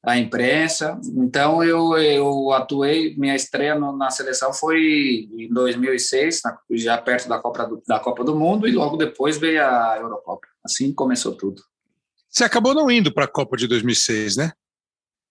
a 0.00 0.16
imprensa. 0.16 0.96
Então 1.16 1.64
eu, 1.64 1.98
eu 1.98 2.52
atuei, 2.52 3.16
minha 3.16 3.34
estreia 3.34 3.74
na 3.74 4.10
seleção 4.10 4.52
foi 4.52 5.28
em 5.36 5.52
2006, 5.52 6.42
na, 6.44 6.56
já 6.70 6.96
perto 6.98 7.28
da 7.28 7.40
Copa 7.40 7.66
do, 7.66 7.82
da 7.84 7.98
Copa 7.98 8.22
do 8.22 8.36
Mundo 8.36 8.68
e 8.68 8.70
logo 8.70 8.96
depois 8.96 9.38
veio 9.38 9.60
a 9.66 9.96
Eurocopa. 9.98 10.46
Assim 10.64 10.94
começou 10.94 11.34
tudo. 11.34 11.62
Você 12.30 12.44
acabou 12.44 12.74
não 12.74 12.90
indo 12.90 13.12
para 13.12 13.24
a 13.24 13.28
Copa 13.28 13.56
de 13.56 13.66
2006, 13.66 14.36
né? 14.36 14.52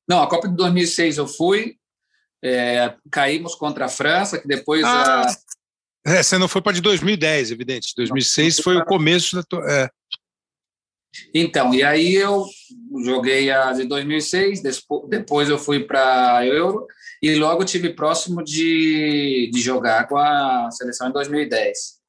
Não, 0.08 0.22
a 0.22 0.28
Copa 0.28 0.47
de 0.50 0.56
2006 0.56 1.18
eu 1.18 1.28
fui. 1.28 1.78
É, 2.43 2.95
caímos 3.12 3.56
contra 3.56 3.86
a 3.86 3.89
França, 3.89 4.39
que 4.39 4.47
depois. 4.47 4.84
Ah, 4.84 5.28
a... 5.28 6.12
é, 6.12 6.24
você 6.24 6.38
não 6.38 6.47
foi 6.47 6.62
para 6.62 6.74
de 6.74 6.82
2010, 6.82 7.52
evidente. 7.52 7.93
2006 7.95 8.58
não, 8.58 8.64
foi 8.64 8.78
o 8.78 8.86
começo 8.86 9.36
da. 9.36 9.43
É. 9.70 9.89
Então, 11.34 11.74
e 11.74 11.84
aí 11.84 12.16
eu 12.16 12.45
joguei 13.04 13.50
a 13.50 13.74
de 13.74 13.86
2006, 13.86 14.62
depois 15.08 15.50
eu 15.50 15.58
fui 15.58 15.84
para 15.84 16.38
a 16.38 16.45
Euro 16.45 16.86
e 17.22 17.36
logo 17.36 17.66
tive 17.66 17.93
próximo 17.93 18.43
de, 18.43 19.50
de 19.52 19.62
jogar 19.62 20.08
com 20.08 20.18
a 20.18 20.70
seleção 20.72 21.10
em 21.10 21.12
2010. 21.12 22.00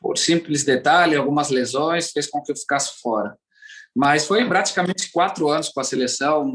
Por 0.00 0.18
simples 0.18 0.64
detalhe, 0.64 1.16
algumas 1.16 1.50
lesões 1.50 2.10
fez 2.10 2.26
com 2.26 2.42
que 2.42 2.52
eu 2.52 2.56
ficasse 2.56 3.00
fora. 3.00 3.36
Mas 3.94 4.26
foi 4.26 4.46
praticamente 4.46 5.10
quatro 5.10 5.48
anos 5.48 5.68
com 5.68 5.80
a 5.80 5.84
seleção, 5.84 6.52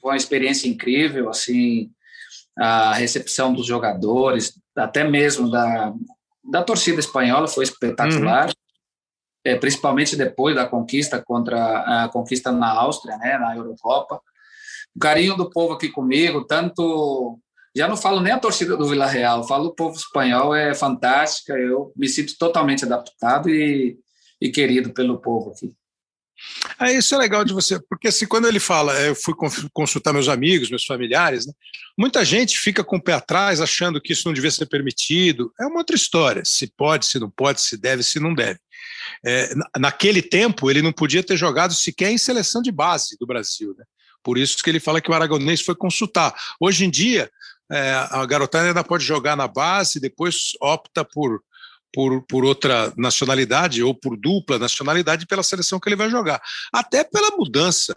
foi 0.00 0.12
uma 0.12 0.16
experiência 0.16 0.68
incrível, 0.68 1.28
assim, 1.28 1.90
a 2.58 2.94
recepção 2.94 3.52
dos 3.52 3.66
jogadores, 3.66 4.58
até 4.76 5.04
mesmo 5.04 5.50
da, 5.50 5.92
da 6.44 6.62
torcida 6.62 7.00
espanhola 7.00 7.48
foi 7.48 7.64
espetacular, 7.64 8.48
uhum. 8.48 8.52
é, 9.44 9.56
principalmente 9.56 10.16
depois 10.16 10.54
da 10.54 10.66
conquista 10.66 11.22
contra 11.24 12.04
a 12.04 12.08
conquista 12.08 12.52
na 12.52 12.70
Áustria, 12.70 13.16
né, 13.16 13.38
na 13.38 13.56
Eurocopa. 13.56 14.20
O 14.94 14.98
carinho 15.00 15.36
do 15.36 15.50
povo 15.50 15.74
aqui 15.74 15.88
comigo, 15.88 16.44
tanto 16.44 17.38
já 17.76 17.88
não 17.88 17.96
falo 17.96 18.20
nem 18.20 18.32
a 18.32 18.38
torcida 18.38 18.76
do 18.76 18.86
Vila 18.86 19.06
Real, 19.06 19.46
falo 19.46 19.70
o 19.70 19.74
povo 19.74 19.96
espanhol 19.96 20.54
é 20.54 20.74
fantástica, 20.74 21.54
eu 21.54 21.92
me 21.96 22.08
sinto 22.08 22.38
totalmente 22.38 22.84
adaptado 22.84 23.50
e, 23.50 23.98
e 24.40 24.48
querido 24.50 24.92
pelo 24.92 25.20
povo 25.20 25.50
aqui. 25.50 25.74
É, 26.80 26.92
isso 26.92 27.14
é 27.14 27.18
legal 27.18 27.44
de 27.44 27.52
você, 27.52 27.78
porque 27.88 28.08
assim, 28.08 28.26
quando 28.26 28.48
ele 28.48 28.58
fala, 28.58 28.98
é, 28.98 29.08
eu 29.08 29.14
fui 29.14 29.34
consultar 29.72 30.12
meus 30.12 30.28
amigos, 30.28 30.70
meus 30.70 30.84
familiares, 30.84 31.46
né, 31.46 31.52
muita 31.96 32.24
gente 32.24 32.58
fica 32.58 32.82
com 32.82 32.96
o 32.96 33.02
pé 33.02 33.12
atrás 33.12 33.60
achando 33.60 34.00
que 34.00 34.12
isso 34.12 34.26
não 34.26 34.32
devia 34.32 34.50
ser 34.50 34.66
permitido. 34.66 35.52
É 35.60 35.66
uma 35.66 35.78
outra 35.78 35.94
história, 35.94 36.42
se 36.44 36.66
pode, 36.66 37.06
se 37.06 37.18
não 37.18 37.30
pode, 37.30 37.60
se 37.60 37.76
deve, 37.76 38.02
se 38.02 38.18
não 38.18 38.34
deve. 38.34 38.58
É, 39.24 39.54
naquele 39.78 40.20
tempo, 40.20 40.70
ele 40.70 40.82
não 40.82 40.92
podia 40.92 41.22
ter 41.22 41.36
jogado 41.36 41.74
sequer 41.74 42.10
em 42.10 42.18
seleção 42.18 42.60
de 42.60 42.72
base 42.72 43.16
do 43.18 43.26
Brasil. 43.26 43.74
Né? 43.78 43.84
Por 44.22 44.38
isso 44.38 44.62
que 44.62 44.70
ele 44.70 44.80
fala 44.80 45.00
que 45.00 45.10
o 45.10 45.14
Aragonês 45.14 45.60
foi 45.60 45.74
consultar. 45.74 46.34
Hoje 46.58 46.84
em 46.84 46.90
dia, 46.90 47.30
é, 47.70 47.92
a 48.10 48.24
garotada 48.26 48.66
ainda 48.66 48.84
pode 48.84 49.04
jogar 49.04 49.36
na 49.36 49.46
base, 49.48 50.00
depois 50.00 50.52
opta 50.60 51.04
por 51.04 51.42
por, 51.94 52.22
por 52.26 52.44
outra 52.44 52.92
nacionalidade 52.96 53.82
ou 53.82 53.94
por 53.94 54.16
dupla 54.16 54.58
nacionalidade 54.58 55.26
pela 55.26 55.44
seleção 55.44 55.78
que 55.78 55.88
ele 55.88 55.96
vai 55.96 56.10
jogar. 56.10 56.42
Até 56.72 57.04
pela 57.04 57.36
mudança 57.36 57.94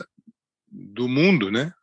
do 0.71 1.07
mundo, 1.07 1.49
né? 1.49 1.73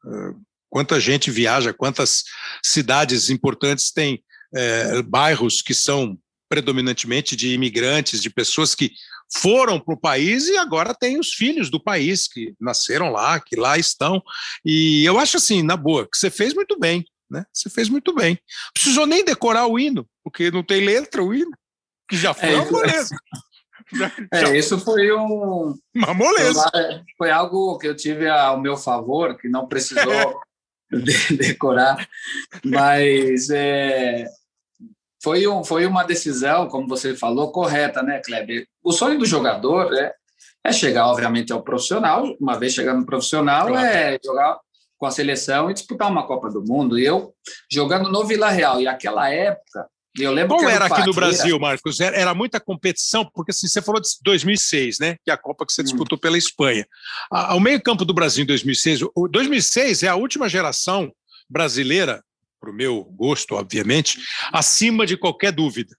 Quanta 0.71 1.01
gente 1.01 1.31
viaja, 1.31 1.73
quantas 1.73 2.23
cidades 2.63 3.31
importantes 3.31 3.91
têm 3.91 4.23
é, 4.55 5.03
bairros 5.03 5.61
que 5.61 5.75
são 5.75 6.17
predominantemente 6.49 7.35
de 7.35 7.53
imigrantes, 7.53 8.23
de 8.23 8.31
pessoas 8.31 8.75
que 8.75 8.93
foram 9.37 9.81
para 9.81 9.95
o 9.95 10.01
país 10.01 10.47
e 10.47 10.57
agora 10.57 10.95
têm 10.95 11.19
os 11.19 11.33
filhos 11.33 11.69
do 11.69 11.83
país 11.83 12.29
que 12.29 12.55
nasceram 12.61 13.11
lá, 13.11 13.41
que 13.41 13.57
lá 13.57 13.77
estão. 13.77 14.23
E 14.65 15.05
eu 15.05 15.19
acho 15.19 15.39
assim, 15.39 15.63
na 15.63 15.77
boa, 15.77 16.09
que 16.09 16.17
você 16.17 16.31
fez 16.31 16.55
muito 16.55 16.79
bem, 16.79 17.05
né? 17.29 17.45
Você 17.53 17.69
fez 17.69 17.89
muito 17.89 18.15
bem. 18.15 18.39
Precisou 18.73 19.07
nem 19.07 19.25
decorar 19.25 19.67
o 19.67 19.79
hino, 19.79 20.07
porque 20.23 20.51
não 20.51 20.63
tem 20.63 20.85
letra 20.85 21.25
o 21.25 21.35
hino 21.35 21.51
que 22.09 22.17
já 22.17 22.35
foi 22.35 22.51
é, 22.51 22.57
uma 22.57 22.71
moleza. 22.71 23.17
É, 24.33 24.57
isso 24.57 24.79
foi 24.81 25.13
um. 25.13 25.75
Uma 25.95 26.15
moleza. 26.15 26.69
Foi 27.19 27.31
algo 27.31 27.79
que 27.79 27.87
eu 27.87 27.95
tive 27.95 28.29
ao 28.29 28.59
meu 28.59 28.77
favor, 28.77 29.37
que 29.37 29.47
não 29.49 29.69
precisou 29.69 30.11
é. 30.11 30.35
de, 30.97 31.37
decorar, 31.37 32.09
mas 32.65 33.51
é, 33.51 34.27
foi, 35.23 35.47
um, 35.47 35.63
foi 35.63 35.87
uma 35.87 36.03
decisão, 36.03 36.69
como 36.69 36.89
você 36.89 37.15
falou, 37.15 37.53
correta, 37.53 38.03
né, 38.03 38.21
Kleber? 38.21 38.67
O 38.83 38.91
sonho 38.91 39.19
do 39.19 39.27
jogador 39.27 39.95
é, 39.95 40.13
é 40.65 40.73
chegar, 40.73 41.07
obviamente, 41.07 41.53
ao 41.53 41.63
profissional. 41.63 42.25
Uma 42.41 42.59
vez 42.59 42.75
chegando 42.75 43.01
no 43.01 43.07
profissional, 43.07 43.69
claro. 43.69 43.87
é 43.87 44.19
jogar 44.25 44.59
com 44.99 45.07
a 45.07 45.11
seleção 45.11 45.71
e 45.71 45.75
disputar 45.75 46.11
uma 46.11 46.27
Copa 46.27 46.51
do 46.51 46.63
Mundo. 46.63 46.99
E 46.99 47.05
eu, 47.05 47.35
jogando 47.71 48.11
no 48.11 48.25
Vila 48.25 48.51
Real, 48.51 48.81
e 48.81 48.87
aquela 48.87 49.31
época, 49.31 49.89
eu 50.19 50.33
lembro 50.33 50.57
Como 50.57 50.69
era, 50.69 50.85
era 50.85 50.95
aqui 50.95 51.07
no 51.07 51.13
Brasil, 51.13 51.59
Marcos? 51.59 52.01
Era, 52.01 52.17
era, 52.17 52.35
muita 52.35 52.61
competição, 52.61 53.29
porque 53.35 53.51
assim, 53.51 53.67
você 53.67 53.83
falou 53.83 54.01
de 54.01 54.09
2006, 54.23 54.99
né? 54.99 55.17
Que 55.25 55.31
é 55.31 55.35
a 55.35 55.39
Copa 55.39 55.67
que 55.67 55.73
você 55.73 55.83
hum. 55.83 55.85
disputou 55.85 56.19
pela 56.19 56.39
Espanha. 56.39 56.87
Ao 57.31 57.59
meio-campo 57.59 58.05
do 58.05 58.15
Brasil 58.15 58.45
em 58.45 58.47
2006, 58.47 59.01
o 59.15 59.29
2006 59.29 60.05
é 60.05 60.09
a 60.09 60.15
última 60.15 60.49
geração 60.49 61.13
brasileira, 61.49 62.23
para 62.61 62.71
o 62.71 62.75
meu 62.75 63.05
gosto, 63.05 63.57
obviamente, 63.57 64.19
acima 64.53 65.05
de 65.05 65.17
qualquer 65.17 65.53
dúvida. 65.53 65.95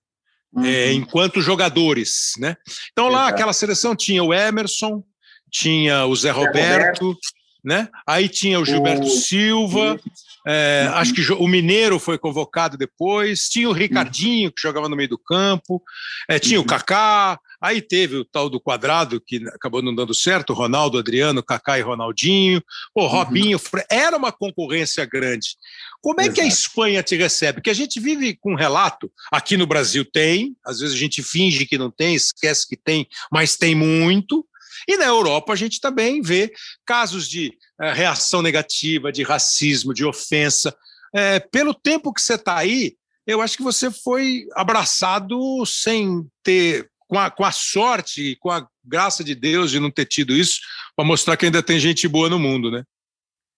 É, 0.55 0.59
uhum. 0.59 0.65
É, 0.65 0.93
enquanto 0.93 1.41
jogadores, 1.41 2.31
né? 2.39 2.55
Então 2.91 3.09
lá 3.09 3.27
aquela 3.27 3.51
seleção 3.51 3.95
tinha 3.95 4.23
o 4.23 4.33
Emerson, 4.33 5.03
tinha 5.51 6.05
o 6.05 6.15
Zé 6.15 6.31
Roberto, 6.31 7.07
Roberto. 7.07 7.19
né? 7.63 7.89
Aí 8.07 8.29
tinha 8.29 8.59
o 8.59 8.65
Gilberto 8.65 9.05
o... 9.05 9.09
Silva, 9.09 9.99
é, 10.45 10.85
uhum. 10.87 10.95
Acho 10.95 11.13
que 11.13 11.33
o 11.33 11.47
Mineiro 11.47 11.97
foi 11.97 12.17
convocado 12.17 12.77
depois. 12.77 13.49
Tinha 13.49 13.67
o 13.67 13.71
uhum. 13.71 13.77
Ricardinho, 13.77 14.51
que 14.51 14.61
jogava 14.61 14.87
no 14.87 14.95
meio 14.95 15.09
do 15.09 15.17
campo. 15.17 15.81
É, 16.29 16.37
tinha 16.37 16.59
uhum. 16.59 16.65
o 16.65 16.67
Kaká. 16.67 17.39
Aí 17.59 17.81
teve 17.81 18.17
o 18.17 18.25
tal 18.25 18.47
do 18.47 18.59
quadrado, 18.59 19.19
que 19.19 19.37
acabou 19.47 19.81
não 19.81 19.95
dando 19.95 20.13
certo. 20.13 20.53
Ronaldo, 20.53 20.99
Adriano, 20.99 21.41
Kaká 21.41 21.79
e 21.79 21.81
Ronaldinho. 21.81 22.61
O 22.93 23.01
uhum. 23.01 23.07
Robinho. 23.07 23.57
Uhum. 23.57 23.81
Era 23.89 24.15
uma 24.15 24.31
concorrência 24.31 25.03
grande. 25.05 25.55
Como 25.99 26.21
é 26.21 26.25
Exato. 26.25 26.35
que 26.35 26.41
a 26.41 26.47
Espanha 26.47 27.01
te 27.01 27.15
recebe? 27.15 27.53
Porque 27.53 27.71
a 27.71 27.75
gente 27.75 27.99
vive 27.99 28.35
com 28.35 28.53
um 28.53 28.55
relato. 28.55 29.11
Aqui 29.31 29.57
no 29.57 29.65
Brasil 29.65 30.05
tem. 30.05 30.55
Às 30.63 30.79
vezes 30.79 30.95
a 30.95 30.99
gente 30.99 31.23
finge 31.23 31.65
que 31.65 31.77
não 31.77 31.89
tem, 31.89 32.13
esquece 32.13 32.67
que 32.67 32.77
tem, 32.77 33.07
mas 33.31 33.57
tem 33.57 33.73
muito. 33.73 34.45
E 34.87 34.97
na 34.97 35.05
Europa 35.05 35.53
a 35.53 35.55
gente 35.55 35.79
também 35.79 36.21
vê 36.21 36.51
casos 36.85 37.27
de 37.27 37.51
é, 37.81 37.91
reação 37.91 38.41
negativa, 38.41 39.11
de 39.11 39.23
racismo, 39.23 39.93
de 39.93 40.05
ofensa. 40.05 40.75
É, 41.13 41.39
pelo 41.39 41.73
tempo 41.73 42.13
que 42.13 42.21
você 42.21 42.35
está 42.35 42.57
aí, 42.57 42.95
eu 43.25 43.41
acho 43.41 43.57
que 43.57 43.63
você 43.63 43.89
foi 43.89 44.45
abraçado 44.53 45.65
sem 45.65 46.27
ter, 46.43 46.89
com 47.07 47.17
a, 47.17 47.31
com 47.31 47.43
a 47.43 47.51
sorte, 47.51 48.37
com 48.39 48.51
a 48.51 48.67
graça 48.83 49.23
de 49.23 49.33
Deus 49.33 49.71
de 49.71 49.79
não 49.79 49.89
ter 49.89 50.05
tido 50.05 50.33
isso, 50.33 50.59
para 50.95 51.05
mostrar 51.05 51.35
que 51.35 51.45
ainda 51.45 51.63
tem 51.63 51.79
gente 51.79 52.07
boa 52.07 52.29
no 52.29 52.39
mundo, 52.39 52.69
né? 52.69 52.83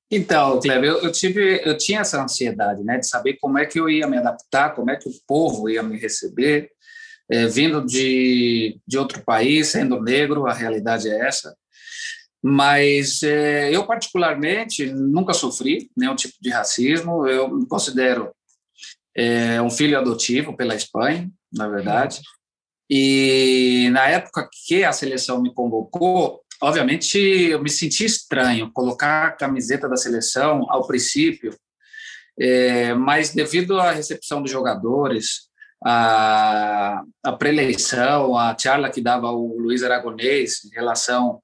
Então, 0.09 0.59
Cleber, 0.61 0.89
eu, 0.89 1.01
eu, 1.03 1.11
tive, 1.11 1.61
eu 1.65 1.77
tinha 1.77 1.99
essa 1.99 2.23
ansiedade, 2.23 2.81
né, 2.81 2.97
de 2.97 3.05
saber 3.05 3.33
como 3.41 3.57
é 3.57 3.65
que 3.65 3.77
eu 3.77 3.89
ia 3.89 4.07
me 4.07 4.17
adaptar, 4.17 4.73
como 4.73 4.89
é 4.89 4.95
que 4.95 5.09
o 5.09 5.13
povo 5.27 5.69
ia 5.69 5.83
me 5.83 5.97
receber, 5.97 6.71
é, 7.29 7.45
vindo 7.47 7.85
de, 7.85 8.79
de 8.87 8.97
outro 8.97 9.23
país, 9.23 9.67
sendo 9.69 10.01
negro, 10.01 10.47
a 10.47 10.53
realidade 10.53 11.09
é 11.09 11.27
essa. 11.27 11.55
Mas 12.41 13.23
é, 13.23 13.75
eu, 13.75 13.85
particularmente, 13.85 14.85
nunca 14.85 15.33
sofri 15.33 15.89
nenhum 15.95 16.15
tipo 16.15 16.35
de 16.39 16.49
racismo. 16.49 17.27
Eu 17.27 17.49
me 17.49 17.67
considero 17.67 18.31
é, 19.15 19.61
um 19.61 19.69
filho 19.69 19.97
adotivo 19.97 20.55
pela 20.55 20.75
Espanha, 20.75 21.29
na 21.51 21.67
verdade. 21.67 22.21
E 22.89 23.89
na 23.91 24.07
época 24.07 24.47
que 24.65 24.83
a 24.83 24.93
seleção 24.93 25.41
me 25.41 25.53
convocou, 25.53 26.41
obviamente, 26.61 27.17
eu 27.17 27.61
me 27.61 27.69
senti 27.69 28.05
estranho 28.05 28.71
colocar 28.71 29.27
a 29.27 29.31
camiseta 29.31 29.89
da 29.89 29.97
seleção 29.97 30.65
ao 30.69 30.87
princípio, 30.87 31.53
é, 32.39 32.93
mas 32.93 33.33
devido 33.33 33.79
à 33.79 33.91
recepção 33.91 34.41
dos 34.41 34.51
jogadores, 34.51 35.46
a, 35.83 37.03
a 37.23 37.31
preleição, 37.33 38.37
a 38.37 38.55
charla 38.57 38.89
que 38.89 39.01
dava 39.01 39.31
o 39.31 39.59
Luiz 39.59 39.83
Aragonês 39.83 40.65
em 40.65 40.69
relação 40.75 41.41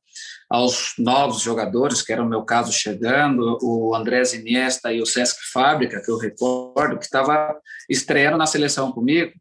aos 0.50 0.94
novos 1.00 1.42
jogadores, 1.42 2.02
que 2.02 2.14
era 2.14 2.22
o 2.22 2.30
meu 2.30 2.44
caso 2.44 2.72
chegando, 2.72 3.58
o 3.62 3.96
Andrés 3.96 4.34
Iniesta 4.34 4.94
e 4.94 5.02
o 5.02 5.06
Sesc 5.06 5.52
Fábrica, 5.52 6.02
que 6.04 6.12
eu 6.12 6.18
recordo, 6.18 7.00
que 7.00 7.06
estava 7.06 7.56
estreando 7.90 8.38
na 8.38 8.46
seleção 8.46 8.92
comigo, 8.92 9.32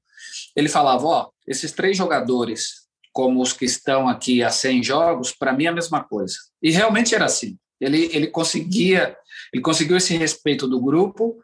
ele 0.56 0.68
falava, 0.68 1.06
ó, 1.06 1.30
esses 1.46 1.72
três 1.72 1.96
jogadores, 1.96 2.82
como 3.12 3.42
os 3.42 3.52
que 3.52 3.64
estão 3.64 4.08
aqui 4.08 4.42
há 4.42 4.50
100 4.50 4.82
jogos, 4.82 5.32
para 5.32 5.52
mim 5.52 5.64
é 5.64 5.68
a 5.68 5.74
mesma 5.74 6.02
coisa. 6.02 6.34
E 6.62 6.70
realmente 6.70 7.14
era 7.14 7.26
assim. 7.26 7.58
Ele, 7.80 8.08
ele 8.12 8.28
conseguia, 8.28 9.16
ele 9.52 9.62
conseguiu 9.62 9.96
esse 9.96 10.16
respeito 10.16 10.68
do 10.68 10.80
grupo 10.80 11.36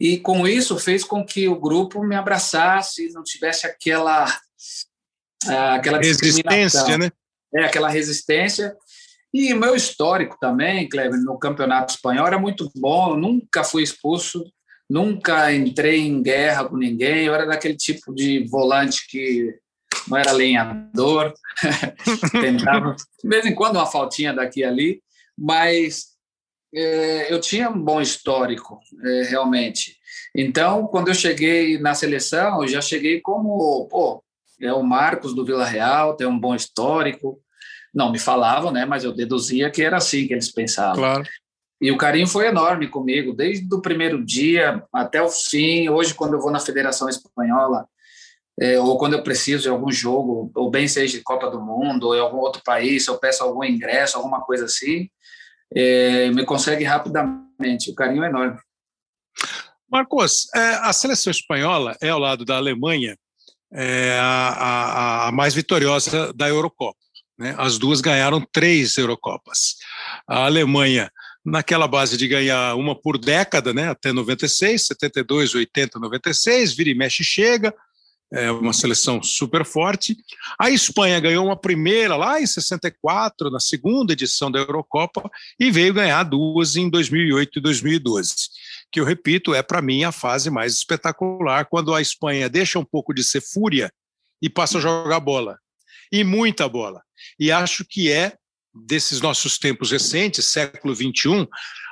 e 0.00 0.18
com 0.18 0.48
isso 0.48 0.78
fez 0.78 1.04
com 1.04 1.24
que 1.24 1.46
o 1.46 1.60
grupo 1.60 2.02
me 2.02 2.16
abraçasse, 2.16 3.12
não 3.12 3.22
tivesse 3.22 3.66
aquela 3.66 4.24
ah, 5.46 5.74
aquela 5.74 5.98
resistência, 5.98 6.96
né? 6.96 7.10
É, 7.54 7.64
aquela 7.64 7.88
resistência. 7.88 8.74
E 9.32 9.52
o 9.52 9.58
meu 9.58 9.76
histórico 9.76 10.36
também, 10.40 10.88
Kleber, 10.88 11.20
no 11.20 11.38
Campeonato 11.38 11.94
Espanhol 11.94 12.26
era 12.26 12.38
muito 12.38 12.70
bom, 12.74 13.10
eu 13.10 13.16
nunca 13.16 13.62
fui 13.62 13.82
expulso, 13.82 14.44
nunca 14.88 15.52
entrei 15.52 16.00
em 16.00 16.20
guerra 16.22 16.64
com 16.64 16.76
ninguém, 16.76 17.26
eu 17.26 17.34
era 17.34 17.46
daquele 17.46 17.76
tipo 17.76 18.12
de 18.12 18.44
volante 18.48 19.06
que 19.08 19.54
não 20.08 20.18
era 20.18 20.32
lenhador, 20.32 21.32
tentava, 22.40 22.96
de 23.22 23.28
vez 23.28 23.46
em 23.46 23.54
quando, 23.54 23.76
uma 23.76 23.86
faltinha 23.86 24.32
daqui 24.32 24.60
e 24.60 24.64
ali, 24.64 25.02
mas 25.38 26.09
é, 26.74 27.32
eu 27.32 27.40
tinha 27.40 27.68
um 27.70 27.82
bom 27.82 28.00
histórico, 28.00 28.78
é, 29.04 29.22
realmente. 29.24 29.96
Então, 30.34 30.86
quando 30.86 31.08
eu 31.08 31.14
cheguei 31.14 31.78
na 31.78 31.94
seleção, 31.94 32.62
eu 32.62 32.68
já 32.68 32.80
cheguei 32.80 33.20
como, 33.20 33.86
pô, 33.88 34.22
é 34.60 34.72
o 34.72 34.82
Marcos 34.82 35.34
do 35.34 35.44
Vila 35.44 35.64
Real, 35.64 36.14
tem 36.16 36.26
um 36.26 36.38
bom 36.38 36.54
histórico. 36.54 37.40
Não 37.92 38.12
me 38.12 38.18
falavam, 38.18 38.70
né? 38.70 38.84
Mas 38.84 39.02
eu 39.02 39.12
deduzia 39.12 39.70
que 39.70 39.82
era 39.82 39.96
assim 39.96 40.26
que 40.26 40.34
eles 40.34 40.52
pensavam. 40.52 40.96
Claro. 40.96 41.24
E 41.80 41.90
o 41.90 41.96
carinho 41.96 42.26
foi 42.26 42.46
enorme 42.46 42.86
comigo, 42.86 43.32
desde 43.32 43.74
o 43.74 43.80
primeiro 43.80 44.24
dia 44.24 44.84
até 44.92 45.22
o 45.22 45.30
fim. 45.30 45.88
Hoje, 45.88 46.14
quando 46.14 46.34
eu 46.34 46.40
vou 46.40 46.50
na 46.50 46.60
Federação 46.60 47.08
Espanhola, 47.08 47.86
é, 48.60 48.78
ou 48.78 48.98
quando 48.98 49.14
eu 49.14 49.22
preciso 49.22 49.62
de 49.62 49.68
algum 49.70 49.90
jogo, 49.90 50.52
ou 50.54 50.70
bem 50.70 50.86
seja 50.86 51.16
de 51.16 51.24
Copa 51.24 51.50
do 51.50 51.60
Mundo, 51.60 52.08
ou 52.08 52.14
em 52.14 52.20
algum 52.20 52.36
outro 52.36 52.62
país, 52.62 53.06
eu 53.06 53.16
peço 53.16 53.42
algum 53.42 53.64
ingresso, 53.64 54.18
alguma 54.18 54.42
coisa 54.42 54.66
assim, 54.66 55.08
é, 55.74 56.30
me 56.30 56.44
consegue 56.44 56.84
rapidamente. 56.84 57.90
O 57.90 57.94
carinho 57.94 58.24
é 58.24 58.28
enorme. 58.28 58.58
Marcos, 59.90 60.48
é, 60.54 60.74
a 60.82 60.92
seleção 60.92 61.30
espanhola 61.30 61.96
é 62.00 62.10
ao 62.10 62.18
lado 62.18 62.44
da 62.44 62.56
Alemanha 62.56 63.16
é, 63.72 64.18
a, 64.20 64.48
a, 64.48 65.28
a, 65.28 65.32
mais 65.32 65.54
vitoriosa 65.54 66.32
da 66.32 66.48
Eurocopa. 66.48 66.98
Né? 67.38 67.54
As 67.58 67.78
duas 67.78 68.00
ganharam 68.00 68.46
três 68.52 68.96
Eurocopas. 68.96 69.76
A 70.28 70.44
Alemanha, 70.44 71.10
naquela 71.44 71.88
base 71.88 72.16
de 72.16 72.28
ganhar 72.28 72.76
uma 72.76 72.94
por 72.94 73.18
década, 73.18 73.72
né? 73.72 73.88
até 73.88 74.12
96, 74.12 74.86
72, 74.86 75.54
80, 75.54 75.98
96, 75.98 76.74
vira 76.74 76.90
e 76.90 76.94
mexe 76.94 77.24
chega, 77.24 77.74
é 78.32 78.50
uma 78.50 78.72
seleção 78.72 79.22
super 79.22 79.64
forte. 79.64 80.16
A 80.58 80.70
Espanha 80.70 81.18
ganhou 81.18 81.46
uma 81.46 81.56
primeira 81.56 82.16
lá 82.16 82.40
em 82.40 82.46
64, 82.46 83.50
na 83.50 83.58
segunda 83.58 84.12
edição 84.12 84.50
da 84.50 84.60
Eurocopa, 84.60 85.28
e 85.58 85.70
veio 85.70 85.92
ganhar 85.92 86.22
duas 86.22 86.76
em 86.76 86.88
2008 86.88 87.58
e 87.58 87.62
2012. 87.62 88.34
Que 88.92 89.00
eu 89.00 89.04
repito, 89.04 89.52
é 89.52 89.62
para 89.62 89.82
mim 89.82 90.04
a 90.04 90.12
fase 90.12 90.48
mais 90.48 90.74
espetacular, 90.74 91.66
quando 91.66 91.94
a 91.94 92.00
Espanha 92.00 92.48
deixa 92.48 92.78
um 92.78 92.84
pouco 92.84 93.12
de 93.12 93.24
ser 93.24 93.40
fúria 93.40 93.92
e 94.40 94.48
passa 94.48 94.78
a 94.78 94.80
jogar 94.80 95.20
bola. 95.20 95.58
E 96.12 96.22
muita 96.22 96.68
bola. 96.68 97.02
E 97.38 97.50
acho 97.50 97.84
que 97.84 98.10
é, 98.10 98.34
desses 98.72 99.20
nossos 99.20 99.58
tempos 99.58 99.90
recentes, 99.90 100.46
século 100.46 100.94
XXI, 100.94 101.48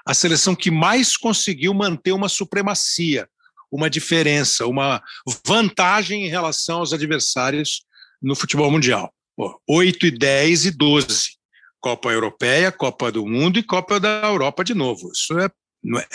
a 0.06 0.14
seleção 0.14 0.54
que 0.54 0.70
mais 0.70 1.16
conseguiu 1.16 1.74
manter 1.74 2.12
uma 2.12 2.28
supremacia 2.28 3.28
uma 3.70 3.90
diferença, 3.90 4.66
uma 4.66 5.02
vantagem 5.46 6.24
em 6.24 6.28
relação 6.28 6.78
aos 6.78 6.92
adversários 6.92 7.82
no 8.20 8.34
futebol 8.34 8.70
mundial. 8.70 9.12
Pô, 9.36 9.60
8 9.68 10.06
e 10.06 10.10
10 10.10 10.66
e 10.66 10.70
12. 10.72 11.38
Copa 11.80 12.10
Europeia, 12.10 12.72
Copa 12.72 13.12
do 13.12 13.24
Mundo 13.24 13.58
e 13.58 13.62
Copa 13.62 14.00
da 14.00 14.22
Europa 14.24 14.64
de 14.64 14.74
novo. 14.74 15.10
Isso 15.12 15.38
é, 15.38 15.48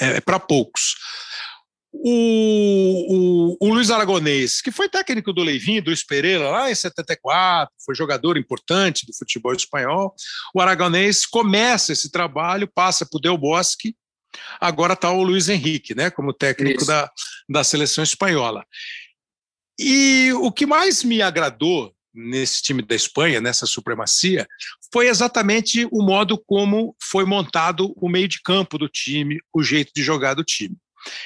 é, 0.01 0.17
é 0.17 0.21
para 0.21 0.39
poucos. 0.39 0.95
O, 1.95 3.55
o, 3.61 3.67
o, 3.67 3.73
Luiz 3.73 3.91
Aragonês, 3.91 4.61
que 4.61 4.71
foi 4.71 4.89
técnico 4.89 5.31
do 5.31 5.43
Leivinho, 5.43 5.81
do 5.81 5.93
Pereira, 6.07 6.49
lá 6.49 6.71
em 6.71 6.75
74, 6.75 7.73
foi 7.85 7.93
jogador 7.93 8.35
importante 8.35 9.05
do 9.05 9.15
futebol 9.15 9.53
espanhol. 9.53 10.13
O 10.55 10.59
Aragonês 10.59 11.23
começa 11.25 11.93
esse 11.93 12.11
trabalho, 12.11 12.67
passa 12.67 13.05
para 13.05 13.17
o 13.17 13.21
Del 13.21 13.37
Bosque, 13.37 13.95
Agora 14.59 14.93
está 14.93 15.11
o 15.11 15.23
Luiz 15.23 15.49
Henrique, 15.49 15.95
né, 15.95 16.09
como 16.09 16.33
técnico 16.33 16.85
da, 16.85 17.09
da 17.49 17.63
seleção 17.63 18.03
espanhola. 18.03 18.65
E 19.79 20.31
o 20.33 20.51
que 20.51 20.65
mais 20.65 21.03
me 21.03 21.21
agradou 21.21 21.93
nesse 22.13 22.61
time 22.61 22.81
da 22.81 22.95
Espanha, 22.95 23.41
nessa 23.41 23.65
supremacia, 23.65 24.47
foi 24.91 25.07
exatamente 25.07 25.87
o 25.91 26.03
modo 26.03 26.37
como 26.37 26.95
foi 27.01 27.25
montado 27.25 27.93
o 27.97 28.07
meio 28.07 28.27
de 28.27 28.41
campo 28.41 28.77
do 28.77 28.87
time, 28.87 29.39
o 29.51 29.63
jeito 29.63 29.91
de 29.95 30.03
jogar 30.03 30.35
do 30.35 30.43
time. 30.43 30.77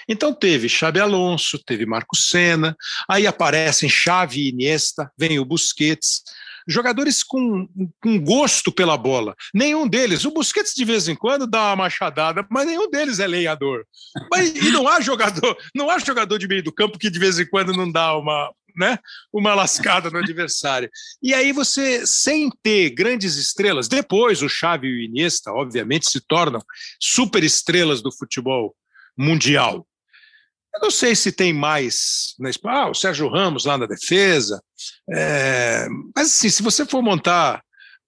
Então 0.07 0.33
teve 0.33 0.69
Xabi 0.69 0.99
Alonso, 0.99 1.59
teve 1.63 1.85
Marco 1.85 2.15
Senna, 2.15 2.75
aí 3.07 3.27
aparecem 3.27 3.89
Xavi 3.89 4.41
e 4.41 4.49
Iniesta, 4.49 5.11
vem 5.17 5.39
o 5.39 5.45
Busquets, 5.45 6.23
jogadores 6.67 7.23
com, 7.23 7.67
com 8.01 8.19
gosto 8.19 8.71
pela 8.71 8.97
bola. 8.97 9.35
Nenhum 9.53 9.87
deles, 9.87 10.25
o 10.25 10.31
Busquets 10.31 10.73
de 10.75 10.85
vez 10.85 11.07
em 11.07 11.15
quando 11.15 11.47
dá 11.47 11.67
uma 11.67 11.75
machadada, 11.77 12.45
mas 12.49 12.65
nenhum 12.65 12.89
deles 12.89 13.19
é 13.19 13.27
lenhador. 13.27 13.85
Mas, 14.31 14.49
e 14.55 14.71
não 14.71 14.87
há 14.87 14.99
jogador, 14.99 15.57
não 15.73 15.89
há 15.89 15.99
jogador 15.99 16.37
de 16.37 16.47
meio 16.47 16.63
do 16.63 16.73
campo 16.73 16.99
que 16.99 17.09
de 17.09 17.19
vez 17.19 17.39
em 17.39 17.45
quando 17.45 17.73
não 17.73 17.91
dá 17.91 18.17
uma, 18.17 18.51
né, 18.75 18.99
uma 19.33 19.55
lascada 19.55 20.09
no 20.09 20.19
adversário. 20.19 20.89
E 21.21 21.33
aí 21.33 21.51
você, 21.51 22.05
sem 22.05 22.49
ter 22.61 22.91
grandes 22.91 23.35
estrelas, 23.35 23.87
depois 23.87 24.41
o 24.41 24.49
Xavi 24.49 24.87
e 24.87 24.93
o 24.93 25.01
Iniesta, 25.01 25.51
obviamente, 25.51 26.09
se 26.09 26.21
tornam 26.21 26.61
super 27.01 27.43
estrelas 27.43 28.01
do 28.01 28.11
futebol 28.11 28.75
mundial. 29.17 29.87
Eu 30.77 30.81
não 30.81 30.91
sei 30.91 31.15
se 31.15 31.31
tem 31.31 31.51
mais 31.51 32.35
na 32.37 32.51
Espanha. 32.51 32.77
Ah, 32.77 32.89
o 32.89 32.93
Sérgio 32.93 33.27
Ramos 33.27 33.65
lá 33.65 33.79
na 33.79 33.87
defesa. 33.87 34.61
É, 35.11 35.87
mas 36.15 36.27
assim, 36.27 36.49
se 36.49 36.61
você 36.61 36.85
for 36.85 37.01
montar, 37.01 37.63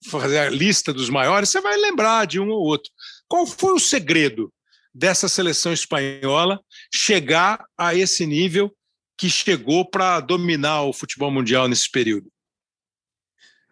fazer 0.07 0.37
a 0.37 0.49
lista 0.49 0.93
dos 0.93 1.09
maiores, 1.09 1.49
você 1.49 1.59
vai 1.61 1.75
lembrar 1.77 2.27
de 2.27 2.39
um 2.39 2.47
ou 2.49 2.61
outro. 2.61 2.91
Qual 3.27 3.47
foi 3.47 3.73
o 3.73 3.79
segredo 3.79 4.53
dessa 4.93 5.27
seleção 5.27 5.73
espanhola 5.73 6.59
chegar 6.93 7.65
a 7.75 7.95
esse 7.95 8.27
nível 8.27 8.71
que 9.17 9.29
chegou 9.29 9.83
para 9.83 10.19
dominar 10.19 10.83
o 10.83 10.93
futebol 10.93 11.31
mundial 11.31 11.67
nesse 11.67 11.89
período? 11.89 12.31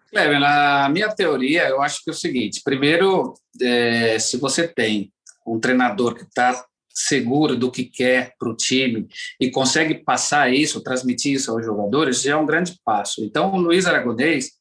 Cleber, 0.09 0.39
na 0.39 0.89
minha 0.89 1.13
teoria, 1.13 1.67
eu 1.67 1.81
acho 1.83 2.03
que 2.03 2.09
é 2.09 2.13
o 2.13 2.15
seguinte: 2.15 2.61
primeiro, 2.63 3.35
é, 3.61 4.17
se 4.17 4.37
você 4.37 4.67
tem 4.67 5.13
um 5.45 5.59
treinador 5.59 6.15
que 6.15 6.23
está 6.23 6.65
seguro 6.97 7.55
do 7.55 7.69
que 7.69 7.83
quer 7.83 8.33
para 8.39 8.49
o 8.49 8.55
time 8.55 9.07
e 9.39 9.51
consegue 9.51 9.95
passar 10.03 10.51
isso, 10.51 10.81
transmitir 10.81 11.33
isso 11.33 11.51
aos 11.51 11.63
jogadores, 11.63 12.23
já 12.23 12.31
é 12.31 12.35
um 12.35 12.45
grande 12.45 12.75
passo. 12.83 13.23
Então, 13.23 13.53
o 13.53 13.57
Luiz 13.57 13.85
Aragonês, 13.85 14.53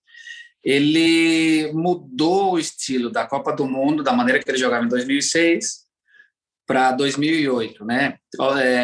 ele 0.62 1.72
mudou 1.72 2.52
o 2.52 2.58
estilo 2.58 3.10
da 3.10 3.26
Copa 3.26 3.52
do 3.52 3.66
Mundo, 3.66 4.02
da 4.02 4.12
maneira 4.12 4.42
que 4.42 4.50
ele 4.50 4.58
jogava 4.58 4.84
em 4.84 4.88
2006 4.88 5.86
para 6.66 6.92
2008, 6.92 7.84
né? 7.84 8.18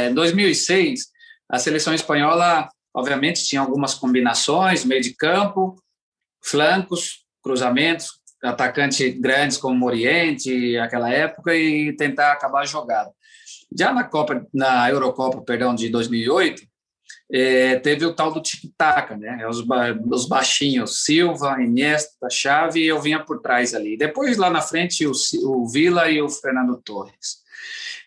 Em 0.09 0.15
2006, 0.15 1.09
a 1.51 1.59
seleção 1.59 1.93
espanhola, 1.93 2.69
obviamente, 2.95 3.45
tinha 3.45 3.61
algumas 3.61 3.93
combinações, 3.95 4.85
meio 4.85 5.03
de 5.03 5.15
campo, 5.15 5.77
flancos, 6.43 7.25
cruzamentos, 7.43 8.13
atacantes 8.43 9.21
grandes 9.21 9.59
como 9.59 9.77
Moriente, 9.77 10.79
aquela 10.79 11.13
época, 11.13 11.55
e 11.55 11.95
tentar 11.97 12.33
acabar 12.33 12.63
a 12.63 12.67
jogada. 12.67 13.11
Já 13.79 13.93
na 13.93 14.05
Copa, 14.05 14.47
na 14.53 14.89
Eurocopa, 14.91 15.41
perdão, 15.43 15.75
de 15.75 15.89
2008, 15.89 16.63
é, 17.33 17.79
teve 17.79 18.05
o 18.05 18.15
tal 18.15 18.33
do 18.33 18.43
tic-tac, 18.43 19.17
né? 19.17 19.47
Os, 19.49 19.65
os 20.11 20.27
baixinhos, 20.27 21.05
Silva, 21.05 21.63
Iniesta, 21.63 22.29
Xavi, 22.31 22.81
e 22.81 22.89
eu 22.89 23.01
vinha 23.01 23.21
por 23.21 23.41
trás 23.41 23.75
ali. 23.75 23.97
Depois, 23.97 24.37
lá 24.37 24.51
na 24.51 24.61
frente, 24.61 25.07
o, 25.07 25.13
o 25.45 25.67
Vila 25.67 26.11
e 26.11 26.21
o 26.21 26.29
Fernando 26.29 26.81
Torres. 26.85 27.43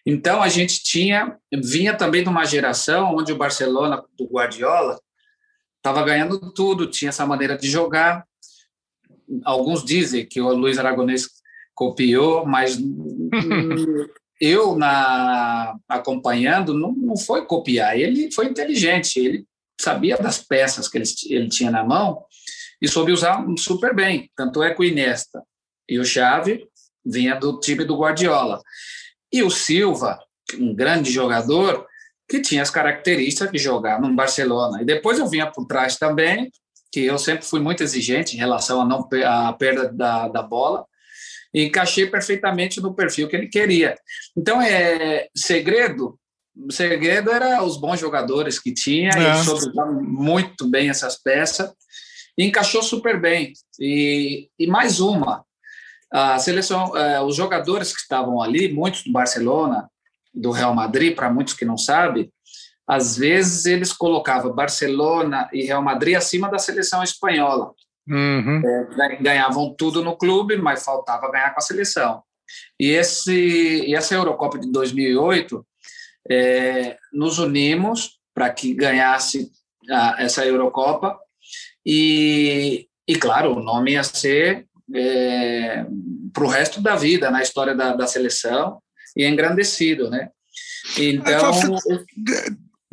Então, 0.05 0.43
a 0.43 0.49
gente 0.49 0.83
tinha, 0.83 1.37
vinha 1.51 1.95
também 1.95 2.21
de 2.21 2.29
uma 2.29 2.45
geração 2.45 3.15
onde 3.15 3.31
o 3.33 3.37
Barcelona, 3.37 4.03
do 4.15 4.25
Guardiola, 4.25 4.99
estava 5.77 6.03
ganhando 6.03 6.51
tudo, 6.53 6.87
tinha 6.87 7.09
essa 7.09 7.25
maneira 7.25 7.57
de 7.57 7.67
jogar, 7.69 8.25
alguns 9.43 9.83
dizem 9.83 10.25
que 10.25 10.41
o 10.41 10.53
Luiz 10.53 10.77
Aragonês 10.77 11.27
copiou, 11.73 12.45
mas 12.45 12.77
eu 14.39 14.75
na 14.75 15.77
acompanhando 15.87 16.73
não, 16.73 16.91
não 16.93 17.17
foi 17.17 17.45
copiar. 17.45 17.97
Ele 17.97 18.31
foi 18.31 18.47
inteligente. 18.47 19.19
Ele 19.19 19.45
sabia 19.79 20.17
das 20.17 20.37
peças 20.37 20.87
que 20.87 20.97
ele, 20.97 21.05
ele 21.29 21.49
tinha 21.49 21.71
na 21.71 21.83
mão 21.83 22.23
e 22.81 22.87
soube 22.87 23.11
usar 23.11 23.45
super 23.57 23.95
bem. 23.95 24.29
Tanto 24.35 24.61
é 24.63 24.73
que 24.73 24.81
o 24.81 24.83
Iniesta 24.83 25.43
e 25.87 25.99
o 25.99 26.05
Xavi 26.05 26.67
vinha 27.05 27.35
do 27.35 27.59
time 27.59 27.85
do 27.85 27.97
Guardiola. 27.97 28.61
E 29.31 29.43
o 29.43 29.49
Silva, 29.49 30.19
um 30.59 30.73
grande 30.73 31.11
jogador, 31.11 31.85
que 32.27 32.41
tinha 32.41 32.61
as 32.61 32.71
características 32.71 33.51
de 33.51 33.57
jogar 33.57 34.01
no 34.01 34.13
Barcelona. 34.15 34.81
E 34.81 34.85
depois 34.85 35.19
eu 35.19 35.27
vinha 35.27 35.45
por 35.45 35.65
trás 35.65 35.97
também, 35.97 36.51
que 36.91 37.01
eu 37.01 37.17
sempre 37.17 37.45
fui 37.45 37.59
muito 37.59 37.83
exigente 37.83 38.35
em 38.35 38.39
relação 38.39 38.81
à, 38.81 38.85
não, 38.85 39.07
à 39.25 39.53
perda 39.53 39.91
da, 39.91 40.27
da 40.27 40.41
bola, 40.41 40.85
e 41.55 41.63
encaixei 41.63 42.05
perfeitamente 42.05 42.81
no 42.81 42.93
perfil 42.93 43.29
que 43.29 43.35
ele 43.37 43.47
queria. 43.47 43.97
Então, 44.35 44.61
é 44.61 45.29
segredo. 45.33 46.19
O 46.53 46.71
segredo 46.71 47.31
era 47.31 47.63
os 47.63 47.77
bons 47.77 47.97
jogadores 47.97 48.59
que 48.59 48.73
tinha, 48.73 49.09
é. 49.15 49.17
ele 49.17 49.43
soube 49.43 49.71
muito 50.01 50.69
bem 50.69 50.89
essas 50.89 51.15
peças, 51.15 51.71
e 52.37 52.43
encaixou 52.43 52.83
super 52.83 53.19
bem. 53.19 53.53
E, 53.79 54.49
e 54.59 54.67
mais 54.67 54.99
uma, 54.99 55.45
a 56.11 56.37
seleção, 56.39 56.95
eh, 56.95 57.21
os 57.21 57.37
jogadores 57.37 57.93
que 57.93 58.01
estavam 58.01 58.41
ali, 58.41 58.73
muitos 58.73 59.03
do 59.03 59.13
Barcelona, 59.13 59.89
do 60.33 60.51
Real 60.51 60.75
Madrid, 60.75 61.15
para 61.15 61.31
muitos 61.31 61.53
que 61.53 61.63
não 61.63 61.77
sabem, 61.77 62.29
às 62.85 63.17
vezes 63.17 63.65
eles 63.65 63.93
colocavam 63.93 64.53
Barcelona 64.53 65.49
e 65.53 65.63
Real 65.63 65.81
Madrid 65.81 66.15
acima 66.15 66.49
da 66.49 66.59
seleção 66.59 67.01
espanhola. 67.01 67.71
Uhum. 68.07 68.61
É, 68.63 69.15
ganhavam 69.21 69.73
tudo 69.75 70.03
no 70.03 70.17
clube, 70.17 70.57
mas 70.57 70.83
faltava 70.83 71.31
ganhar 71.31 71.51
com 71.53 71.59
a 71.59 71.63
seleção. 71.63 72.21
E, 72.79 72.89
esse, 72.91 73.93
essa 73.93 74.15
Eurocopa 74.15 74.59
de 74.59 74.71
2008, 74.71 75.65
é, 76.29 76.97
nos 77.13 77.39
unimos 77.39 78.19
para 78.33 78.49
que 78.49 78.73
ganhasse 78.73 79.51
a, 79.89 80.15
essa 80.19 80.45
Eurocopa 80.45 81.17
e, 81.85 82.87
e, 83.07 83.15
claro, 83.15 83.55
o 83.55 83.63
nome 83.63 83.91
ia 83.93 84.03
ser 84.03 84.67
é, 84.93 85.85
para 86.33 86.43
o 86.43 86.47
resto 86.47 86.81
da 86.81 86.95
vida 86.95 87.31
na 87.31 87.41
história 87.41 87.75
da, 87.75 87.95
da 87.95 88.07
seleção 88.07 88.79
e 89.15 89.25
engrandecido, 89.25 90.09
né? 90.09 90.29
Então. 90.97 91.51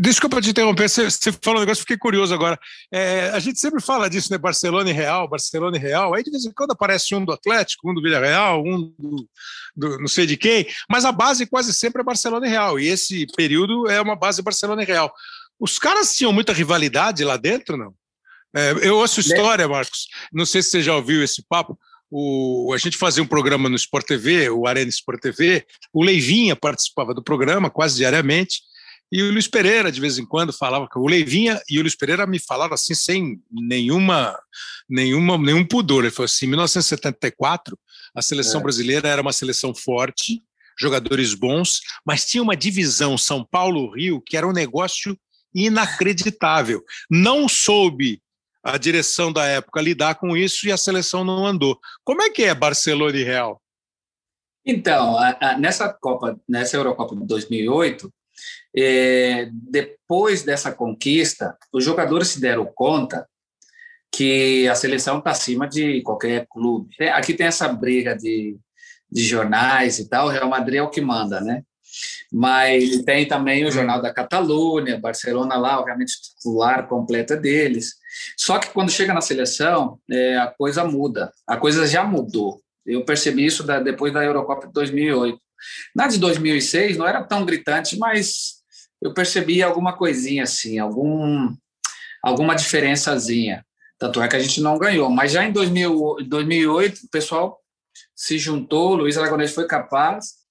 Desculpa 0.02 0.40
te 0.40 0.50
interromper, 0.50 0.88
você, 0.88 1.08
você 1.08 1.30
falou 1.30 1.58
um 1.58 1.60
negócio, 1.60 1.82
fiquei 1.82 1.96
curioso 1.96 2.34
agora. 2.34 2.58
É, 2.90 3.30
a 3.30 3.38
gente 3.38 3.60
sempre 3.60 3.80
fala 3.80 4.10
disso, 4.10 4.32
né? 4.32 4.36
Barcelona 4.36 4.90
e 4.90 4.92
Real, 4.92 5.28
Barcelona 5.28 5.76
e 5.76 5.80
Real. 5.80 6.12
Aí 6.12 6.24
de 6.24 6.30
vez 6.32 6.44
em 6.44 6.50
quando 6.50 6.72
aparece 6.72 7.14
um 7.14 7.24
do 7.24 7.30
Atlético, 7.30 7.88
um 7.88 7.94
do 7.94 8.02
Villarreal, 8.02 8.64
um 8.64 8.92
do, 8.98 9.28
do 9.76 9.98
não 10.00 10.08
sei 10.08 10.26
de 10.26 10.36
quem, 10.36 10.66
mas 10.90 11.04
a 11.04 11.12
base 11.12 11.46
quase 11.46 11.72
sempre 11.72 12.02
é 12.02 12.04
Barcelona 12.04 12.44
e 12.48 12.50
Real. 12.50 12.80
E 12.80 12.88
esse 12.88 13.28
período 13.36 13.88
é 13.88 14.00
uma 14.00 14.16
base 14.16 14.42
Barcelona 14.42 14.82
e 14.82 14.86
Real. 14.86 15.14
Os 15.60 15.78
caras 15.78 16.16
tinham 16.16 16.32
muita 16.32 16.52
rivalidade 16.52 17.22
lá 17.22 17.36
dentro, 17.36 17.76
não? 17.76 17.94
É, 18.56 18.72
eu 18.82 18.96
ouço 18.96 19.20
história, 19.20 19.68
Marcos. 19.68 20.08
Não 20.32 20.44
sei 20.44 20.62
se 20.62 20.70
você 20.70 20.82
já 20.82 20.96
ouviu 20.96 21.22
esse 21.22 21.44
papo 21.48 21.78
o, 22.14 22.70
a 22.74 22.76
gente 22.76 22.98
fazia 22.98 23.22
um 23.22 23.26
programa 23.26 23.70
no 23.70 23.76
Sport 23.76 24.06
TV, 24.06 24.50
o 24.50 24.66
Arena 24.66 24.90
Sport 24.90 25.18
TV, 25.18 25.64
o 25.90 26.04
Leivinha 26.04 26.54
participava 26.54 27.14
do 27.14 27.22
programa 27.22 27.70
quase 27.70 27.96
diariamente, 27.96 28.60
e 29.12 29.22
o 29.22 29.30
Luiz 29.30 29.46
Pereira, 29.46 29.92
de 29.92 30.00
vez 30.00 30.16
em 30.16 30.24
quando, 30.24 30.54
falava 30.54 30.88
que 30.88 30.98
o 30.98 31.06
Leivinha 31.06 31.60
e 31.68 31.78
o 31.78 31.82
Luiz 31.82 31.94
Pereira 31.94 32.26
me 32.26 32.38
falaram 32.38 32.72
assim, 32.72 32.94
sem 32.94 33.42
nenhuma, 33.50 34.34
nenhuma, 34.88 35.36
nenhum 35.36 35.66
pudor. 35.66 36.02
Ele 36.02 36.10
falou 36.10 36.24
assim: 36.24 36.46
em 36.46 36.48
1974, 36.48 37.78
a 38.14 38.22
seleção 38.22 38.60
é. 38.60 38.62
brasileira 38.62 39.06
era 39.06 39.20
uma 39.20 39.34
seleção 39.34 39.74
forte, 39.74 40.42
jogadores 40.78 41.34
bons, 41.34 41.82
mas 42.06 42.24
tinha 42.24 42.42
uma 42.42 42.56
divisão 42.56 43.18
São 43.18 43.44
Paulo-Rio 43.44 44.22
que 44.24 44.34
era 44.34 44.48
um 44.48 44.52
negócio 44.52 45.14
inacreditável. 45.54 46.82
Não 47.10 47.46
soube 47.50 48.22
a 48.64 48.78
direção 48.78 49.30
da 49.30 49.44
época 49.44 49.82
lidar 49.82 50.14
com 50.14 50.34
isso 50.34 50.66
e 50.66 50.72
a 50.72 50.78
seleção 50.78 51.22
não 51.22 51.44
andou. 51.44 51.78
Como 52.02 52.22
é 52.22 52.30
que 52.30 52.44
é 52.44 52.54
Barcelona 52.54 53.18
e 53.18 53.24
Real? 53.24 53.60
Então, 54.64 55.18
a, 55.18 55.36
a, 55.38 55.58
nessa 55.58 55.92
Copa, 55.92 56.40
nessa 56.48 56.78
Eurocopa 56.78 57.14
de 57.14 57.26
2008, 57.26 58.10
é, 58.76 59.48
depois 59.52 60.42
dessa 60.42 60.72
conquista, 60.72 61.56
os 61.72 61.84
jogadores 61.84 62.28
se 62.28 62.40
deram 62.40 62.70
conta 62.74 63.26
que 64.10 64.68
a 64.68 64.74
seleção 64.74 65.18
está 65.18 65.30
acima 65.30 65.66
de 65.66 66.02
qualquer 66.02 66.46
clube. 66.48 66.94
É, 67.00 67.10
aqui 67.10 67.32
tem 67.34 67.46
essa 67.46 67.68
briga 67.68 68.14
de, 68.16 68.58
de 69.10 69.24
jornais 69.24 69.98
e 69.98 70.08
tal, 70.08 70.26
o 70.26 70.30
Real 70.30 70.48
Madrid 70.48 70.78
é 70.78 70.82
o 70.82 70.90
que 70.90 71.00
manda, 71.00 71.40
né? 71.40 71.62
Mas 72.32 73.02
tem 73.02 73.26
também 73.28 73.66
o 73.66 73.70
Jornal 73.70 74.00
da 74.00 74.12
Catalunha, 74.12 74.98
Barcelona 74.98 75.56
lá, 75.56 75.78
obviamente, 75.78 76.14
titular 76.20 76.88
completa 76.88 77.36
deles. 77.36 77.94
Só 78.36 78.58
que 78.58 78.70
quando 78.70 78.90
chega 78.90 79.12
na 79.12 79.20
seleção, 79.20 79.98
é, 80.10 80.38
a 80.38 80.46
coisa 80.46 80.84
muda. 80.84 81.30
A 81.46 81.58
coisa 81.58 81.86
já 81.86 82.04
mudou. 82.04 82.62
Eu 82.86 83.04
percebi 83.04 83.44
isso 83.44 83.62
da, 83.62 83.80
depois 83.80 84.12
da 84.12 84.24
Eurocopa 84.24 84.66
de 84.66 84.72
2008. 84.72 85.38
Na 85.94 86.06
de 86.06 86.18
2006 86.18 86.96
não 86.96 87.06
era 87.06 87.22
tão 87.22 87.44
gritante, 87.44 87.98
mas 87.98 88.62
eu 89.00 89.12
percebi 89.12 89.62
alguma 89.62 89.96
coisinha 89.96 90.44
assim, 90.44 90.78
algum, 90.78 91.54
alguma 92.22 92.54
diferençazinha. 92.54 93.64
Tanto 93.98 94.22
é 94.22 94.28
que 94.28 94.36
a 94.36 94.40
gente 94.40 94.60
não 94.60 94.78
ganhou. 94.78 95.10
Mas 95.10 95.32
já 95.32 95.44
em 95.44 95.52
2000, 95.52 96.16
2008, 96.28 97.00
o 97.04 97.10
pessoal 97.10 97.58
se 98.14 98.38
juntou, 98.38 98.94
Luiz 98.94 99.16
Aragonês 99.16 99.52
foi 99.52 99.66
capaz 99.66 100.42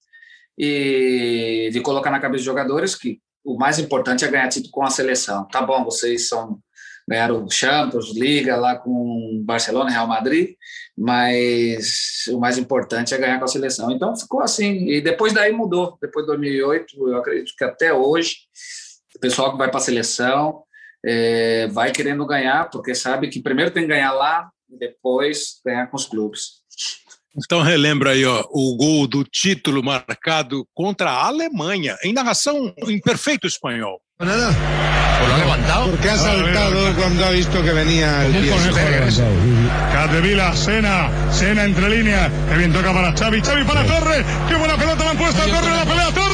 e 0.58 1.70
de 1.72 1.80
colocar 1.80 2.10
na 2.10 2.20
cabeça 2.20 2.38
dos 2.38 2.44
jogadores 2.44 2.94
que 2.94 3.20
o 3.44 3.58
mais 3.58 3.78
importante 3.78 4.24
é 4.24 4.30
ganhar 4.30 4.48
título 4.48 4.72
com 4.72 4.84
a 4.84 4.90
seleção. 4.90 5.46
Tá 5.48 5.62
bom, 5.62 5.84
vocês 5.84 6.28
são 6.28 6.60
ganharam 7.08 7.48
Champions, 7.50 8.14
Liga 8.14 8.56
lá 8.56 8.76
com 8.76 9.42
Barcelona, 9.44 9.90
Real 9.90 10.06
Madrid, 10.06 10.54
mas 10.96 12.24
o 12.28 12.38
mais 12.38 12.58
importante 12.58 13.14
é 13.14 13.18
ganhar 13.18 13.38
com 13.38 13.44
a 13.44 13.48
seleção. 13.48 13.90
Então 13.90 14.16
ficou 14.16 14.40
assim, 14.40 14.88
e 14.88 15.00
depois 15.00 15.32
daí 15.32 15.52
mudou. 15.52 15.98
Depois 16.00 16.24
de 16.24 16.32
2008, 16.32 17.08
eu 17.08 17.16
acredito 17.16 17.54
que 17.56 17.64
até 17.64 17.92
hoje, 17.92 18.36
o 19.16 19.20
pessoal 19.20 19.52
que 19.52 19.58
vai 19.58 19.70
para 19.70 19.78
a 19.78 19.82
seleção 19.82 20.62
é, 21.04 21.66
vai 21.68 21.92
querendo 21.92 22.26
ganhar, 22.26 22.70
porque 22.70 22.94
sabe 22.94 23.28
que 23.28 23.42
primeiro 23.42 23.70
tem 23.70 23.82
que 23.82 23.88
ganhar 23.88 24.12
lá, 24.12 24.48
e 24.70 24.78
depois 24.78 25.60
ganhar 25.64 25.86
com 25.88 25.96
os 25.96 26.06
clubes. 26.06 26.62
Então 27.36 27.62
relembra 27.62 28.10
aí 28.10 28.24
ó, 28.24 28.44
o 28.50 28.76
gol 28.76 29.06
do 29.06 29.24
título 29.24 29.82
marcado 29.82 30.66
contra 30.74 31.10
a 31.10 31.26
Alemanha, 31.26 31.96
em 32.04 32.12
narração 32.12 32.74
em 32.86 33.00
perfeito 33.00 33.46
espanhol. 33.46 34.00
Nada. 34.20 35.01
¿Por 35.22 35.28
lo 35.28 35.34
ha 35.34 35.38
levantado? 35.38 35.90
Porque 35.90 36.10
ha 36.10 36.18
saltado 36.18 36.94
cuando 36.96 37.24
ha 37.24 37.30
visto 37.30 37.62
que 37.62 37.72
venía 37.72 38.26
el 38.26 38.32
pie. 38.32 38.52
Capdevila, 39.92 40.56
Sena, 40.56 41.08
Sena 41.30 41.64
entre 41.64 41.88
líneas. 41.88 42.28
Que 42.48 42.56
bien 42.56 42.72
toca 42.72 42.92
para 42.92 43.12
Xavi, 43.12 43.40
Xavi 43.40 43.64
para 43.64 43.84
Torre. 43.84 44.24
Qué 44.48 44.54
buena 44.56 44.76
pelota 44.76 45.04
le 45.04 45.10
han 45.10 45.16
puesto 45.16 45.42
a 45.42 45.46
Torre, 45.46 45.70
la 45.76 45.84
pelea 45.84 46.06
Torre. 46.08 46.31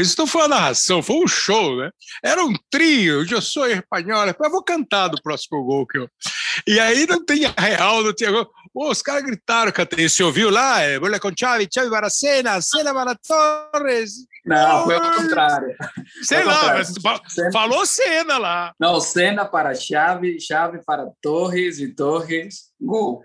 Isso 0.00 0.16
não 0.18 0.26
foi 0.26 0.42
uma 0.42 0.48
narração, 0.48 1.02
foi 1.02 1.16
um 1.16 1.26
show, 1.26 1.76
né? 1.76 1.90
Era 2.22 2.44
um 2.44 2.52
trio, 2.70 3.24
eu 3.30 3.42
sou 3.42 3.66
espanhol, 3.68 4.26
eu 4.26 4.50
vou 4.50 4.62
cantar 4.62 5.08
do 5.08 5.20
próximo 5.22 5.62
gol 5.64 5.86
que 5.86 5.98
eu. 5.98 6.08
E 6.66 6.80
aí 6.80 7.06
não 7.06 7.24
tinha 7.24 7.52
real, 7.56 8.02
não 8.02 8.12
tinha 8.14 8.30
gol. 8.30 8.48
Os 8.74 9.02
caras 9.02 9.22
gritaram, 9.22 9.70
Catei. 9.70 10.08
Você 10.08 10.22
ouviu 10.22 10.50
lá? 10.50 10.78
Bola 10.98 11.20
com 11.20 11.30
Xavi, 11.38 11.68
Xavi 11.72 11.90
para 11.90 12.10
Cena, 12.10 12.60
Cena 12.60 12.92
para 12.92 13.14
Torres. 13.14 14.12
Não, 14.44 14.84
foi 14.84 14.96
ao 14.96 15.14
contrário. 15.14 15.76
Sei 16.22 16.38
ao 16.40 16.46
lá, 16.46 16.54
contrário. 16.54 16.84
mas 17.04 17.22
Cena- 17.32 17.52
falou 17.52 17.86
Cena 17.86 18.38
lá. 18.38 18.72
Não, 18.80 19.00
Senna 19.00 19.44
para 19.44 19.74
Chave, 19.74 20.40
Chave 20.40 20.80
para 20.84 21.06
Torres 21.22 21.78
e 21.78 21.88
Torres, 21.94 22.72
gol. 22.80 23.22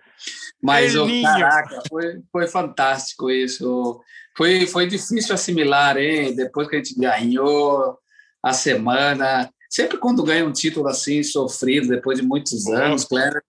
Mas, 0.62 0.95
oh, 0.95 1.07
caraca, 1.24 1.82
foi, 1.89 2.22
foi 2.32 2.47
fantástico 2.47 3.32
isso. 3.32 3.99
Foi, 4.39 4.65
foi 4.67 4.87
difícil 4.87 5.35
assimilar, 5.35 5.97
hein? 5.97 6.33
Depois 6.33 6.69
que 6.69 6.77
a 6.77 6.79
gente 6.79 6.97
ganhou 6.97 7.99
a 8.41 8.53
semana. 8.53 9.51
Sempre 9.69 9.97
quando 9.97 10.23
ganha 10.23 10.45
um 10.45 10.53
título 10.53 10.87
assim, 10.87 11.21
sofrido, 11.23 11.89
depois 11.89 12.19
de 12.19 12.25
muitos 12.25 12.65
anos, 12.67 13.03
claro, 13.03 13.41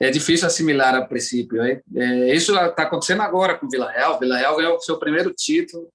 é 0.00 0.10
difícil 0.10 0.46
assimilar 0.46 0.94
a 0.94 1.04
princípio. 1.04 1.62
hein? 1.62 1.82
É, 1.94 2.34
isso 2.34 2.58
está 2.58 2.84
acontecendo 2.84 3.20
agora 3.20 3.58
com 3.58 3.66
o 3.66 3.68
Vila 3.68 3.90
Real. 3.90 4.18
Vila 4.18 4.38
Real 4.38 4.56
ganhou 4.56 4.76
o 4.76 4.80
seu 4.80 4.98
primeiro 4.98 5.34
título 5.34 5.92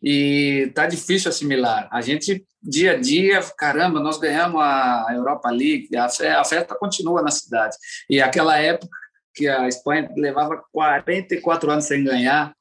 e 0.00 0.70
tá 0.72 0.86
difícil 0.86 1.28
assimilar. 1.28 1.88
A 1.90 2.00
gente 2.00 2.46
dia 2.62 2.92
a 2.92 2.96
dia, 2.96 3.40
caramba, 3.58 3.98
nós 3.98 4.16
ganhamos 4.20 4.60
a 4.62 5.08
Europa 5.12 5.50
League, 5.50 5.88
a 5.96 6.04
a 6.04 6.44
festa 6.44 6.76
continua 6.76 7.20
na 7.20 7.32
cidade. 7.32 7.76
E 8.08 8.22
aquela 8.22 8.56
época 8.58 8.96
que 9.34 9.48
a 9.48 9.66
Espanha 9.66 10.08
levava 10.16 10.62
44 10.72 11.68
anos 11.68 11.86
sem 11.86 12.04
ganhar, 12.04 12.54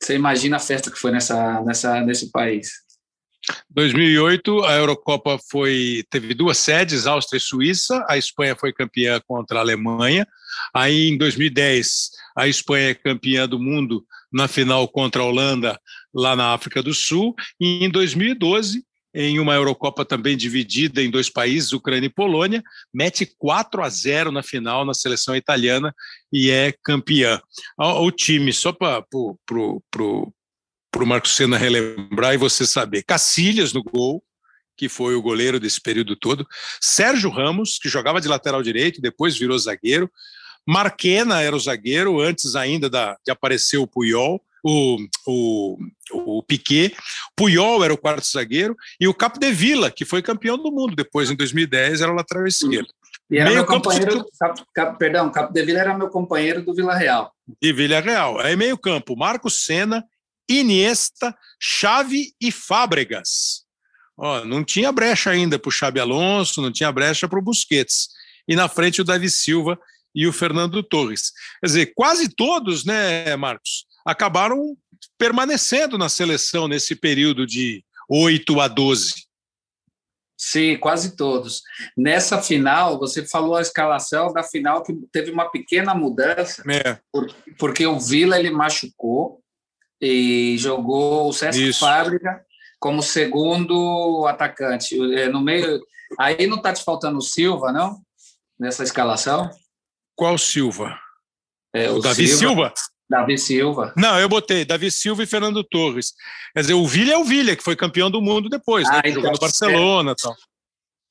você 0.00 0.14
imagina 0.14 0.56
a 0.56 0.60
festa 0.60 0.90
que 0.90 0.98
foi 0.98 1.10
nessa, 1.10 1.62
nessa 1.62 2.00
nesse 2.00 2.30
país. 2.30 2.70
2008, 3.70 4.64
a 4.64 4.74
Eurocopa 4.74 5.38
foi 5.50 6.04
teve 6.10 6.34
duas 6.34 6.58
sedes, 6.58 7.06
Áustria 7.06 7.38
e 7.38 7.40
Suíça. 7.40 8.04
A 8.08 8.16
Espanha 8.16 8.56
foi 8.56 8.72
campeã 8.72 9.20
contra 9.26 9.58
a 9.58 9.62
Alemanha. 9.62 10.26
Aí, 10.74 11.08
em 11.08 11.16
2010, 11.16 12.10
a 12.36 12.48
Espanha 12.48 12.90
é 12.90 12.94
campeã 12.94 13.48
do 13.48 13.58
mundo 13.58 14.04
na 14.32 14.46
final 14.46 14.86
contra 14.88 15.22
a 15.22 15.24
Holanda, 15.24 15.80
lá 16.14 16.36
na 16.36 16.52
África 16.52 16.82
do 16.82 16.94
Sul. 16.94 17.34
E 17.58 17.84
em 17.84 17.90
2012, 17.90 18.84
em 19.14 19.38
uma 19.38 19.54
Eurocopa 19.54 20.04
também 20.04 20.36
dividida 20.36 21.02
em 21.02 21.10
dois 21.10 21.28
países, 21.28 21.72
Ucrânia 21.72 22.06
e 22.06 22.12
Polônia, 22.12 22.62
mete 22.92 23.26
4 23.38 23.82
a 23.82 23.88
0 23.88 24.30
na 24.30 24.42
final 24.42 24.84
na 24.84 24.94
seleção 24.94 25.34
italiana 25.34 25.94
e 26.32 26.50
é 26.50 26.72
campeã. 26.84 27.40
O 27.76 28.10
time, 28.10 28.52
só 28.52 28.72
para 28.72 29.04
o 29.12 30.22
Marcos 31.06 31.34
Senna 31.34 31.58
relembrar 31.58 32.34
e 32.34 32.38
você 32.38 32.66
saber. 32.66 33.02
Cacilhas 33.02 33.72
no 33.72 33.82
gol, 33.82 34.22
que 34.76 34.88
foi 34.88 35.14
o 35.14 35.22
goleiro 35.22 35.58
desse 35.60 35.80
período 35.80 36.16
todo. 36.16 36.46
Sérgio 36.80 37.30
Ramos, 37.30 37.78
que 37.78 37.88
jogava 37.88 38.20
de 38.20 38.28
lateral 38.28 38.62
direito, 38.62 39.00
depois 39.00 39.36
virou 39.36 39.58
zagueiro. 39.58 40.10
Marquena 40.66 41.42
era 41.42 41.54
o 41.54 41.60
zagueiro, 41.60 42.20
antes 42.20 42.54
ainda 42.54 42.88
da, 42.88 43.16
de 43.24 43.32
aparecer 43.32 43.78
o 43.78 43.86
Puyol, 43.86 44.40
o, 44.64 44.98
o, 45.26 45.78
o 46.12 46.42
Piquet. 46.42 46.94
Puyol 47.36 47.84
era 47.84 47.94
o 47.94 47.98
quarto 47.98 48.26
zagueiro. 48.26 48.76
E 49.00 49.06
o 49.06 49.14
Capdevila, 49.14 49.90
que 49.90 50.04
foi 50.04 50.22
campeão 50.22 50.56
do 50.56 50.70
mundo 50.72 50.94
depois, 50.94 51.30
em 51.30 51.36
2010, 51.36 52.00
era 52.00 52.12
o 52.12 52.14
lateral 52.14 52.46
esquerdo. 52.46 52.88
E 53.30 53.38
era 53.38 53.44
Meio 53.44 53.56
meu 53.58 53.66
campo 53.66 53.88
companheiro, 53.88 54.26
Cap, 54.38 54.62
Cap, 54.74 54.98
perdão, 54.98 55.30
Capo 55.30 55.52
de 55.52 55.64
Vila 55.64 55.78
era 55.78 55.96
meu 55.96 56.08
companheiro 56.08 56.62
do 56.62 56.74
Vila 56.74 56.96
Real. 56.96 57.32
E 57.62 57.72
Villarreal. 57.72 58.40
Aí 58.40 58.56
meio 58.56 58.76
campo, 58.76 59.16
Marcos 59.16 59.64
Senna, 59.64 60.04
Iniesta, 60.48 61.34
Xavi 61.60 62.32
e 62.40 62.50
Fábregas. 62.50 63.64
Ó, 64.18 64.44
não 64.44 64.64
tinha 64.64 64.90
brecha 64.90 65.30
ainda 65.30 65.58
para 65.58 65.68
o 65.68 65.72
Xabi 65.72 66.00
Alonso, 66.00 66.60
não 66.60 66.72
tinha 66.72 66.90
brecha 66.90 67.28
para 67.28 67.38
o 67.38 67.42
Busquets. 67.42 68.08
E 68.48 68.56
na 68.56 68.68
frente 68.68 69.00
o 69.00 69.04
Davi 69.04 69.30
Silva 69.30 69.78
e 70.12 70.26
o 70.26 70.32
Fernando 70.32 70.82
Torres. 70.82 71.32
Quer 71.60 71.66
dizer, 71.66 71.92
quase 71.94 72.28
todos, 72.28 72.84
né, 72.84 73.36
Marcos, 73.36 73.86
acabaram 74.04 74.76
permanecendo 75.18 75.96
na 75.98 76.08
seleção 76.08 76.68
nesse 76.68 76.94
período 76.94 77.46
de 77.46 77.84
8 78.08 78.60
a 78.60 78.68
12. 78.68 79.28
Sim, 80.36 80.78
quase 80.78 81.16
todos. 81.16 81.62
Nessa 81.96 82.40
final, 82.40 82.98
você 82.98 83.26
falou 83.26 83.56
a 83.56 83.60
escalação 83.60 84.32
da 84.32 84.42
final 84.42 84.82
que 84.82 84.94
teve 85.12 85.30
uma 85.30 85.50
pequena 85.50 85.94
mudança, 85.94 86.62
É, 86.66 86.98
por- 87.12 87.30
porque 87.58 87.86
o 87.86 88.00
Vila 88.00 88.38
ele 88.38 88.50
machucou 88.50 89.42
e 90.00 90.56
jogou 90.58 91.28
o 91.28 91.32
César 91.32 91.60
Isso. 91.60 91.80
Fábrica 91.80 92.42
como 92.78 93.02
segundo 93.02 94.26
atacante. 94.26 94.96
É, 95.14 95.28
No 95.28 95.42
meio, 95.42 95.78
aí 96.18 96.46
não 96.46 96.56
está 96.56 96.72
te 96.72 96.82
faltando 96.82 97.18
o 97.18 97.22
Silva, 97.22 97.70
não? 97.70 98.00
Nessa 98.58 98.82
escalação? 98.82 99.50
qual 100.16 100.36
Silva? 100.38 100.98
É, 101.74 101.90
O, 101.90 102.00
Davi 102.00 102.26
Silva? 102.28 102.72
Davi 103.10 103.36
Silva. 103.36 103.92
Não, 103.96 104.18
eu 104.20 104.28
botei 104.28 104.64
Davi 104.64 104.88
Silva 104.88 105.24
e 105.24 105.26
Fernando 105.26 105.64
Torres. 105.64 106.12
Quer 106.54 106.60
dizer, 106.60 106.74
o 106.74 106.86
Villa 106.86 107.12
é 107.14 107.16
o 107.18 107.24
Villa, 107.24 107.56
que 107.56 107.62
foi 107.64 107.74
campeão 107.74 108.08
do 108.08 108.22
mundo 108.22 108.48
depois, 108.48 108.88
Ah, 108.88 108.92
né? 108.94 109.00
então, 109.06 109.14
jogou 109.14 109.32
no 109.32 109.38
Barcelona 109.38 110.12
e 110.12 110.22
tal. 110.22 110.36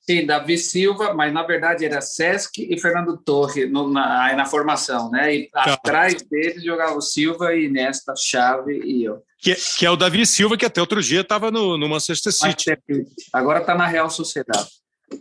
Sim, 0.00 0.24
Davi 0.26 0.56
Silva, 0.56 1.12
mas 1.12 1.32
na 1.32 1.42
verdade 1.42 1.84
era 1.84 2.00
Sesc 2.00 2.66
e 2.68 2.80
Fernando 2.80 3.18
Torre 3.22 3.66
no, 3.66 3.88
na, 3.92 4.34
na 4.34 4.46
formação, 4.46 5.10
né? 5.10 5.34
E 5.34 5.50
Tá. 5.50 5.74
atrás 5.74 6.14
deles 6.22 6.64
jogava 6.64 6.94
o 6.96 7.02
Silva 7.02 7.54
e 7.54 7.68
Nesta, 7.68 8.14
Chave 8.16 8.80
e 8.82 9.04
eu. 9.04 9.22
Que, 9.38 9.54
que 9.54 9.84
é 9.86 9.90
o 9.90 9.96
Davi 9.96 10.26
Silva, 10.26 10.56
que 10.56 10.64
até 10.64 10.80
outro 10.80 11.02
dia 11.02 11.20
estava 11.20 11.50
no, 11.50 11.76
no 11.76 11.88
Manchester 11.88 12.32
City. 12.32 12.76
Agora 13.32 13.60
está 13.60 13.74
na 13.74 13.86
Real 13.86 14.08
Sociedade. 14.10 14.68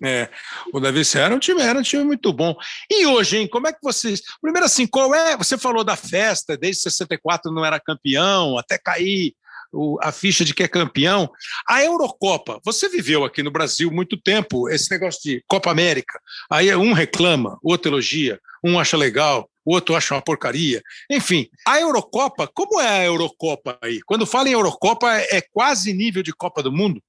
É, 0.03 0.29
o 0.71 0.79
Davi 0.79 1.03
Silva 1.03 1.25
era 1.25 1.35
um 1.35 1.39
time, 1.39 1.61
era 1.61 1.79
um 1.79 1.83
time 1.83 2.03
muito 2.03 2.31
bom. 2.31 2.55
E 2.89 3.05
hoje, 3.05 3.37
hein? 3.37 3.47
Como 3.47 3.67
é 3.67 3.73
que 3.73 3.79
vocês. 3.81 4.21
Primeiro, 4.41 4.65
assim, 4.65 4.85
qual 4.85 5.13
é. 5.13 5.35
Você 5.37 5.57
falou 5.57 5.83
da 5.83 5.95
festa, 5.95 6.57
desde 6.57 6.83
64 6.83 7.51
não 7.51 7.65
era 7.65 7.79
campeão, 7.79 8.57
até 8.57 8.77
cair 8.77 9.33
o- 9.71 9.97
a 10.01 10.11
ficha 10.11 10.43
de 10.45 10.53
que 10.53 10.63
é 10.63 10.67
campeão. 10.67 11.29
A 11.67 11.83
Eurocopa, 11.83 12.59
você 12.63 12.87
viveu 12.89 13.23
aqui 13.23 13.43
no 13.43 13.51
Brasil 13.51 13.91
muito 13.91 14.17
tempo, 14.19 14.69
esse 14.69 14.89
negócio 14.91 15.21
de 15.23 15.43
Copa 15.47 15.71
América. 15.71 16.19
Aí 16.49 16.73
um 16.75 16.93
reclama, 16.93 17.57
outro 17.63 17.91
elogia, 17.91 18.39
um 18.63 18.79
acha 18.79 18.97
legal, 18.97 19.49
outro 19.65 19.95
acha 19.95 20.15
uma 20.15 20.21
porcaria. 20.21 20.81
Enfim, 21.09 21.47
a 21.67 21.79
Eurocopa, 21.79 22.47
como 22.53 22.79
é 22.79 22.87
a 23.01 23.05
Eurocopa 23.05 23.77
aí? 23.81 23.99
Quando 24.05 24.25
fala 24.25 24.49
em 24.49 24.53
Eurocopa, 24.53 25.13
é 25.15 25.37
é 25.37 25.41
quase 25.51 25.93
nível 25.93 26.23
de 26.23 26.33
Copa 26.33 26.63
do 26.63 26.71
Mundo? 26.71 27.01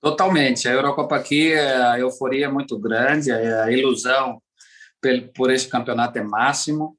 Totalmente. 0.00 0.68
A 0.68 0.72
Eurocopa 0.72 1.16
aqui, 1.16 1.52
a 1.54 1.98
euforia 1.98 2.46
é 2.46 2.50
muito 2.50 2.78
grande, 2.78 3.32
a 3.32 3.70
ilusão 3.70 4.40
por 5.34 5.50
esse 5.50 5.68
campeonato 5.68 6.18
é 6.18 6.22
máximo 6.22 6.96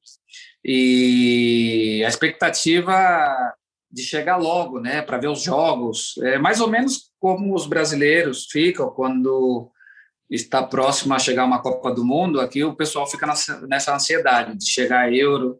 e 0.63 2.01
a 2.05 2.07
expectativa 2.09 3.35
de 3.91 4.03
chegar 4.03 4.37
logo, 4.37 4.79
né, 4.79 5.01
para 5.01 5.17
ver 5.17 5.27
os 5.29 5.41
jogos, 5.41 6.15
é 6.21 6.37
mais 6.37 6.61
ou 6.61 6.69
menos 6.69 7.11
como 7.19 7.55
os 7.55 7.65
brasileiros 7.65 8.45
ficam 8.51 8.89
quando 8.91 9.71
está 10.29 10.61
próximo 10.61 11.13
a 11.15 11.19
chegar 11.19 11.43
uma 11.45 11.61
Copa 11.61 11.91
do 11.91 12.05
Mundo. 12.05 12.39
Aqui 12.39 12.63
o 12.63 12.75
pessoal 12.75 13.09
fica 13.09 13.25
nessa- 13.67 13.95
ansiedade 13.95 14.55
de 14.55 14.65
chegar 14.69 15.01
a 15.05 15.11
Euro, 15.11 15.59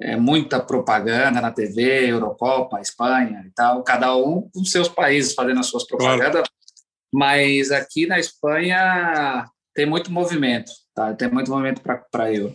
é, 0.00 0.16
muita 0.16 0.58
propaganda 0.58 1.40
na 1.40 1.52
TV, 1.52 2.10
Eurocopa, 2.10 2.80
Espanha 2.80 3.44
e 3.46 3.50
tal, 3.50 3.84
cada 3.84 4.16
um 4.16 4.48
com 4.52 4.64
seus 4.64 4.88
países 4.88 5.32
fazendo 5.34 5.60
as 5.60 5.66
suas 5.66 5.84
propagandas, 5.86 6.42
mas 7.12 7.70
aqui 7.70 8.06
na 8.06 8.18
Espanha 8.18 9.44
tem 9.74 9.86
muito 9.86 10.10
movimento, 10.12 10.70
tá? 10.94 11.14
Tem 11.14 11.30
muito 11.30 11.50
movimento 11.50 11.80
para 11.80 12.32
Euro. 12.32 12.54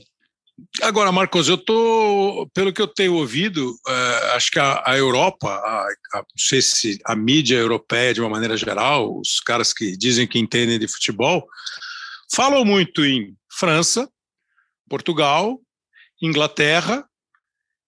Agora, 0.81 1.11
Marcos, 1.11 1.49
eu 1.49 1.57
tô, 1.57 2.49
pelo 2.53 2.71
que 2.71 2.81
eu 2.81 2.87
tenho 2.87 3.15
ouvido, 3.15 3.75
eh, 3.87 4.31
acho 4.35 4.49
que 4.51 4.59
a, 4.59 4.81
a 4.85 4.97
Europa, 4.97 5.49
a, 5.49 5.85
a- 6.13 6.17
não 6.19 6.25
sei 6.37 6.61
se 6.61 6.97
a 7.05 7.13
mídia 7.13 7.57
europeia 7.57 8.13
de 8.13 8.21
uma 8.21 8.29
maneira 8.29 8.55
geral, 8.55 9.19
os 9.19 9.41
caras 9.41 9.73
que 9.73 9.97
dizem 9.97 10.25
que 10.25 10.39
entendem 10.39 10.79
de 10.79 10.87
futebol, 10.87 11.45
falam 12.33 12.63
muito 12.63 13.03
em 13.05 13.35
França, 13.51 14.09
Portugal, 14.89 15.59
Inglaterra, 16.21 17.05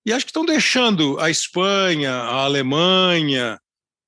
e 0.06 0.12
acho 0.12 0.26
que 0.26 0.32
estão 0.32 0.46
deixando 0.46 1.18
a 1.20 1.30
Espanha, 1.30 2.12
a 2.12 2.44
Alemanha, 2.44 3.60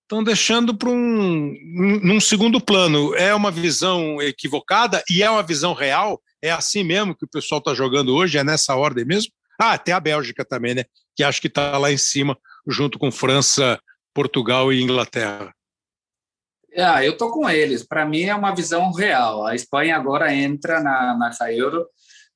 estão 0.09 0.23
deixando 0.23 0.75
para 0.75 0.89
um 0.89 1.53
num- 2.03 2.19
segundo 2.19 2.59
plano. 2.59 3.13
É 3.15 3.33
uma 3.35 3.51
visão 3.51 4.19
equivocada 4.19 5.03
e 5.07 5.21
é 5.21 5.29
uma 5.29 5.43
visão 5.43 5.73
real. 5.73 6.19
É 6.41 6.49
assim 6.49 6.83
mesmo 6.83 7.15
que 7.15 7.25
o 7.25 7.29
pessoal 7.29 7.59
está 7.59 7.75
jogando 7.75 8.15
hoje? 8.15 8.39
É 8.39 8.43
nessa 8.43 8.75
ordem 8.75 9.05
mesmo? 9.05 9.31
Ah, 9.61 9.77
tem 9.77 9.93
a 9.93 9.99
Bélgica 9.99 10.43
também, 10.43 10.73
né? 10.73 10.83
Que 11.15 11.23
acho 11.23 11.39
que 11.39 11.47
está 11.47 11.77
lá 11.77 11.91
em 11.91 11.97
cima, 11.97 12.35
junto 12.67 12.97
com 12.97 13.11
França, 13.11 13.79
Portugal 14.13 14.73
e 14.73 14.81
Inglaterra. 14.81 15.53
Ah, 16.75 17.03
eu 17.05 17.15
tô 17.15 17.29
com 17.31 17.47
eles. 17.47 17.83
Para 17.85 18.05
mim 18.05 18.23
é 18.23 18.33
uma 18.33 18.55
visão 18.55 18.91
real. 18.91 19.45
A 19.45 19.53
Espanha 19.53 19.95
agora 19.95 20.33
entra 20.33 20.81
na 20.81 21.15
nessa 21.19 21.53
Euro 21.53 21.85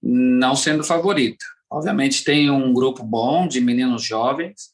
não 0.01 0.55
sendo 0.55 0.83
favorita. 0.83 1.43
Obviamente 1.71 2.23
tem 2.23 2.51
um 2.51 2.71
grupo 2.71 3.03
bom 3.03 3.47
de 3.47 3.59
meninos 3.59 4.03
jovens 4.03 4.72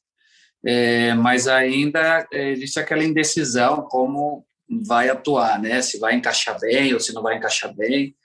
é, 0.66 1.14
mas 1.14 1.48
ainda 1.48 2.28
existe 2.32 2.80
aquela 2.80 3.04
indecisão 3.04 3.82
como 3.84 4.46
vai 4.86 5.10
atuar, 5.10 5.60
né? 5.60 5.82
Se 5.82 5.98
vai 6.00 6.16
encaixar 6.16 6.60
bem 6.60 6.94
ou 6.94 7.00
se 7.00 7.14
não 7.14 7.24
vai 7.24 7.38
encaixar 7.38 7.74
bem. 7.74 8.16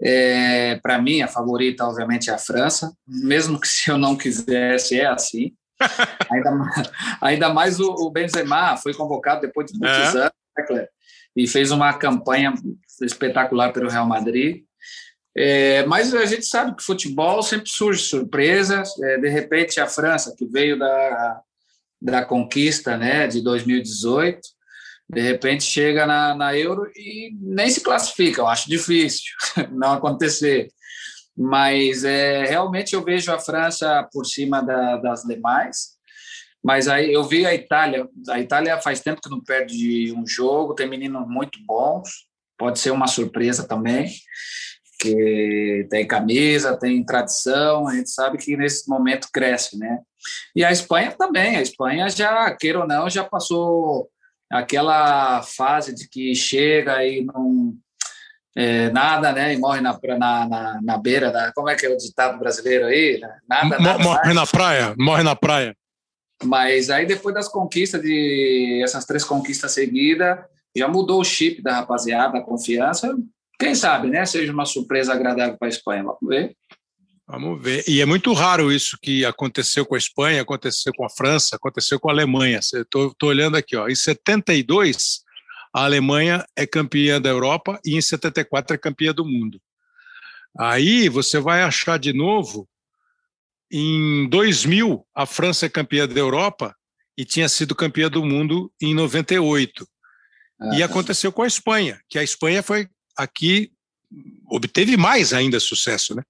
É, 0.00 0.76
Para 0.82 1.00
mim, 1.00 1.22
a 1.22 1.28
favorita, 1.28 1.84
obviamente, 1.84 2.30
é 2.30 2.34
a 2.34 2.38
França, 2.38 2.92
mesmo 3.06 3.60
que 3.60 3.68
se 3.68 3.90
eu 3.90 3.98
não 3.98 4.16
quisesse, 4.16 5.00
é 5.00 5.06
assim. 5.06 5.52
ainda, 6.30 6.50
mais, 6.52 6.90
ainda 7.20 7.48
mais 7.52 7.80
o, 7.80 7.90
o 7.90 8.10
Benzema 8.10 8.76
foi 8.76 8.94
convocado 8.94 9.40
depois 9.40 9.66
de 9.66 9.78
muitos 9.78 10.14
é. 10.14 10.18
anos, 10.18 10.32
né, 10.70 10.86
e 11.36 11.48
fez 11.48 11.72
uma 11.72 11.92
campanha 11.92 12.54
espetacular 13.02 13.72
pelo 13.72 13.90
Real 13.90 14.06
Madrid. 14.06 14.62
É, 15.36 15.84
mas 15.86 16.14
a 16.14 16.24
gente 16.26 16.46
sabe 16.46 16.76
que 16.76 16.84
futebol 16.84 17.42
sempre 17.42 17.68
surge 17.68 18.04
surpresas. 18.04 18.96
É, 19.02 19.18
de 19.18 19.28
repente, 19.28 19.80
a 19.80 19.86
França, 19.88 20.32
que 20.38 20.46
veio 20.46 20.78
da, 20.78 21.42
da 22.04 22.22
conquista 22.22 22.98
né, 22.98 23.26
de 23.26 23.40
2018, 23.40 24.38
de 25.08 25.20
repente 25.22 25.64
chega 25.64 26.04
na, 26.04 26.34
na 26.34 26.54
Euro 26.54 26.86
e 26.94 27.34
nem 27.40 27.70
se 27.70 27.80
classifica. 27.80 28.42
Eu 28.42 28.46
acho 28.46 28.68
difícil 28.68 29.32
não 29.72 29.94
acontecer. 29.94 30.68
Mas 31.36 32.04
é, 32.04 32.44
realmente 32.44 32.92
eu 32.92 33.02
vejo 33.02 33.32
a 33.32 33.38
França 33.38 34.06
por 34.12 34.26
cima 34.26 34.60
da, 34.60 34.98
das 34.98 35.22
demais. 35.22 35.94
Mas 36.62 36.88
aí 36.88 37.10
eu 37.12 37.24
vi 37.24 37.46
a 37.46 37.54
Itália. 37.54 38.06
A 38.28 38.38
Itália 38.38 38.80
faz 38.80 39.00
tempo 39.00 39.20
que 39.22 39.30
não 39.30 39.42
perde 39.42 40.12
um 40.12 40.26
jogo, 40.26 40.74
tem 40.74 40.88
meninos 40.88 41.26
muito 41.26 41.58
bons. 41.66 42.26
Pode 42.58 42.78
ser 42.78 42.90
uma 42.90 43.06
surpresa 43.06 43.66
também 43.66 44.10
que 45.04 45.86
tem 45.90 46.06
camisa, 46.06 46.76
tem 46.76 47.04
tradição, 47.04 47.86
a 47.86 47.94
gente 47.94 48.10
sabe 48.10 48.38
que 48.38 48.56
nesse 48.56 48.88
momento 48.88 49.28
cresce, 49.32 49.78
né? 49.78 50.00
E 50.56 50.64
a 50.64 50.72
Espanha 50.72 51.12
também, 51.12 51.56
a 51.56 51.62
Espanha 51.62 52.08
já, 52.08 52.50
queira 52.56 52.80
ou 52.80 52.86
não, 52.86 53.10
já 53.10 53.22
passou 53.22 54.08
aquela 54.50 55.42
fase 55.42 55.94
de 55.94 56.08
que 56.08 56.34
chega 56.34 57.04
e 57.04 57.24
não 57.24 57.74
é, 58.56 58.90
nada, 58.90 59.32
né? 59.32 59.52
E 59.52 59.58
morre 59.58 59.80
na, 59.80 59.98
na, 60.18 60.48
na, 60.48 60.80
na, 60.82 60.98
beira 60.98 61.30
da. 61.30 61.52
Como 61.52 61.68
é 61.68 61.74
que 61.74 61.84
é 61.84 61.90
o 61.90 61.96
ditado 61.96 62.38
brasileiro 62.38 62.86
aí? 62.86 63.20
Nada, 63.48 63.78
nada 63.78 63.98
morre 63.98 64.24
mais. 64.24 64.34
na 64.34 64.46
praia, 64.46 64.94
morre 64.96 65.22
na 65.22 65.36
praia. 65.36 65.76
Mas 66.42 66.88
aí 66.88 67.04
depois 67.04 67.34
das 67.34 67.48
conquistas 67.48 68.00
de 68.00 68.80
essas 68.82 69.04
três 69.04 69.24
conquistas 69.24 69.72
seguidas, 69.72 70.38
já 70.76 70.88
mudou 70.88 71.20
o 71.20 71.24
chip 71.24 71.62
da 71.62 71.76
rapaziada, 71.76 72.38
a 72.38 72.42
confiança. 72.42 73.14
Quem 73.58 73.74
sabe, 73.74 74.08
né? 74.08 74.24
Seja 74.26 74.52
uma 74.52 74.66
surpresa 74.66 75.12
agradável 75.12 75.56
para 75.58 75.68
a 75.68 75.70
Espanha. 75.70 76.02
Vamos 76.02 76.18
ver. 76.22 76.56
Vamos 77.26 77.62
ver. 77.62 77.84
E 77.88 78.00
é 78.00 78.04
muito 78.04 78.32
raro 78.32 78.70
isso 78.70 78.98
que 79.00 79.24
aconteceu 79.24 79.86
com 79.86 79.94
a 79.94 79.98
Espanha, 79.98 80.42
aconteceu 80.42 80.92
com 80.94 81.04
a 81.04 81.10
França, 81.10 81.56
aconteceu 81.56 81.98
com 81.98 82.10
a 82.10 82.12
Alemanha. 82.12 82.58
Estou 82.58 83.14
olhando 83.22 83.56
aqui, 83.56 83.76
ó. 83.76 83.88
Em 83.88 83.94
72, 83.94 85.22
a 85.72 85.84
Alemanha 85.84 86.44
é 86.54 86.66
campeã 86.66 87.20
da 87.20 87.30
Europa 87.30 87.80
e 87.84 87.96
em 87.96 88.00
74 88.00 88.74
é 88.74 88.78
campeã 88.78 89.12
do 89.12 89.24
mundo. 89.24 89.60
Aí 90.56 91.08
você 91.08 91.40
vai 91.40 91.62
achar 91.62 91.98
de 91.98 92.12
novo, 92.12 92.68
em 93.72 94.28
2000, 94.28 95.04
a 95.14 95.26
França 95.26 95.66
é 95.66 95.68
campeã 95.68 96.06
da 96.06 96.20
Europa 96.20 96.76
e 97.16 97.24
tinha 97.24 97.48
sido 97.48 97.74
campeã 97.74 98.08
do 98.08 98.24
mundo 98.24 98.70
em 98.80 98.94
98. 98.94 99.88
Ah, 100.60 100.76
e 100.76 100.82
aconteceu 100.82 101.32
com 101.32 101.42
a 101.42 101.46
Espanha, 101.46 102.00
que 102.08 102.18
a 102.18 102.22
Espanha 102.22 102.62
foi 102.62 102.88
aqui 103.16 103.72
obteve 104.48 104.96
mais 104.96 105.32
ainda 105.32 105.58
sucesso, 105.58 106.14
né? 106.14 106.22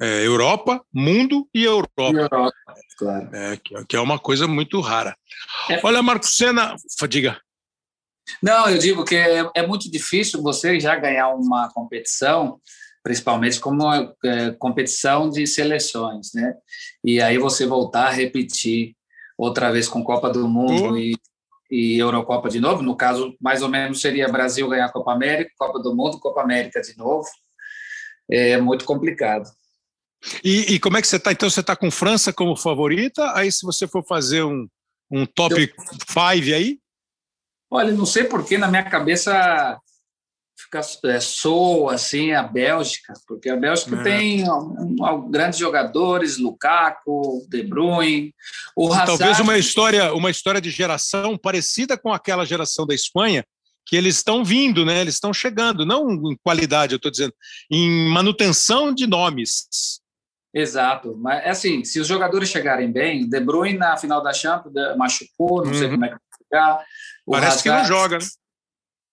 É, 0.00 0.26
Europa, 0.26 0.84
mundo 0.92 1.48
e 1.54 1.64
Europa. 1.64 2.02
Europa 2.02 2.52
claro. 2.96 3.28
É, 3.32 3.58
que, 3.88 3.96
é 3.96 4.00
uma 4.00 4.18
coisa 4.18 4.46
muito 4.48 4.80
rara. 4.80 5.16
É. 5.68 5.80
Olha, 5.82 6.02
Marcos 6.02 6.36
Senna, 6.36 6.74
diga. 7.08 7.40
Não, 8.42 8.68
eu 8.68 8.78
digo 8.78 9.04
que 9.04 9.16
é, 9.16 9.48
é, 9.54 9.66
muito 9.66 9.90
difícil 9.90 10.42
você 10.42 10.78
já 10.78 10.96
ganhar 10.96 11.28
uma 11.30 11.68
competição, 11.72 12.60
principalmente 13.02 13.60
como 13.60 13.82
é, 14.24 14.52
competição 14.58 15.28
de 15.28 15.46
seleções, 15.46 16.32
né? 16.34 16.54
E 17.04 17.20
aí 17.20 17.38
você 17.38 17.66
voltar 17.66 18.06
a 18.06 18.12
repetir 18.12 18.94
outra 19.36 19.70
vez 19.72 19.88
com 19.88 20.04
Copa 20.04 20.30
do 20.30 20.48
Mundo 20.48 20.96
e 20.96 21.16
e 21.72 21.98
Eurocopa 21.98 22.50
de 22.50 22.60
novo. 22.60 22.82
No 22.82 22.94
caso, 22.94 23.34
mais 23.40 23.62
ou 23.62 23.68
menos 23.70 24.02
seria 24.02 24.28
Brasil 24.28 24.68
ganhar 24.68 24.84
a 24.84 24.92
Copa 24.92 25.10
América, 25.10 25.50
Copa 25.58 25.78
do 25.78 25.96
Mundo, 25.96 26.20
Copa 26.20 26.42
América 26.42 26.82
de 26.82 26.94
novo. 26.98 27.26
É 28.30 28.60
muito 28.60 28.84
complicado. 28.84 29.50
E, 30.44 30.74
e 30.74 30.78
como 30.78 30.98
é 30.98 31.00
que 31.00 31.08
você 31.08 31.16
está? 31.16 31.32
Então, 31.32 31.48
você 31.48 31.60
está 31.60 31.74
com 31.74 31.90
França 31.90 32.30
como 32.30 32.54
favorita? 32.54 33.32
Aí, 33.34 33.50
se 33.50 33.64
você 33.64 33.88
for 33.88 34.04
fazer 34.06 34.44
um, 34.44 34.68
um 35.10 35.24
top 35.24 35.54
5 35.56 36.20
aí? 36.54 36.78
Olha, 37.70 37.90
não 37.90 38.04
sei 38.04 38.24
porque 38.24 38.58
na 38.58 38.68
minha 38.68 38.84
cabeça 38.84 39.80
fica, 40.72 41.08
é, 41.08 41.20
soa 41.20 41.94
assim 41.94 42.32
a 42.32 42.42
Bélgica, 42.42 43.12
porque 43.26 43.50
a 43.50 43.56
Bélgica 43.56 43.96
é. 43.96 44.02
tem 44.02 44.50
um, 44.50 44.96
um, 44.98 45.30
grandes 45.30 45.58
jogadores, 45.58 46.38
Lukaku, 46.38 47.46
De 47.48 47.62
Bruyne, 47.62 48.34
o 48.74 48.86
Hazard... 48.92 49.18
Talvez 49.18 49.40
uma 49.40 49.58
história, 49.58 50.14
uma 50.14 50.30
história 50.30 50.60
de 50.60 50.70
geração 50.70 51.36
parecida 51.36 51.98
com 51.98 52.12
aquela 52.12 52.46
geração 52.46 52.86
da 52.86 52.94
Espanha, 52.94 53.44
que 53.84 53.96
eles 53.96 54.16
estão 54.16 54.44
vindo, 54.44 54.84
né? 54.84 55.00
Eles 55.00 55.14
estão 55.14 55.34
chegando, 55.34 55.84
não 55.84 56.10
em 56.30 56.36
qualidade, 56.42 56.94
eu 56.94 56.96
estou 56.96 57.10
dizendo, 57.10 57.34
em 57.70 58.08
manutenção 58.08 58.94
de 58.94 59.06
nomes. 59.06 60.00
Exato, 60.54 61.16
mas 61.18 61.46
assim, 61.46 61.84
se 61.84 61.98
os 61.98 62.06
jogadores 62.06 62.48
chegarem 62.48 62.90
bem, 62.90 63.28
De 63.28 63.40
Bruyne 63.40 63.78
na 63.78 63.96
final 63.96 64.22
da 64.22 64.32
Champions 64.32 64.74
machucou, 64.96 65.64
não 65.64 65.72
uhum. 65.72 65.78
sei 65.78 65.90
como 65.90 66.04
é 66.04 66.08
que 66.08 66.14
vai 66.14 66.38
ficar. 66.38 66.84
Parece 67.26 67.46
Hazard, 67.46 67.62
que 67.62 67.68
não 67.70 67.84
joga, 67.84 68.18
né? 68.18 68.26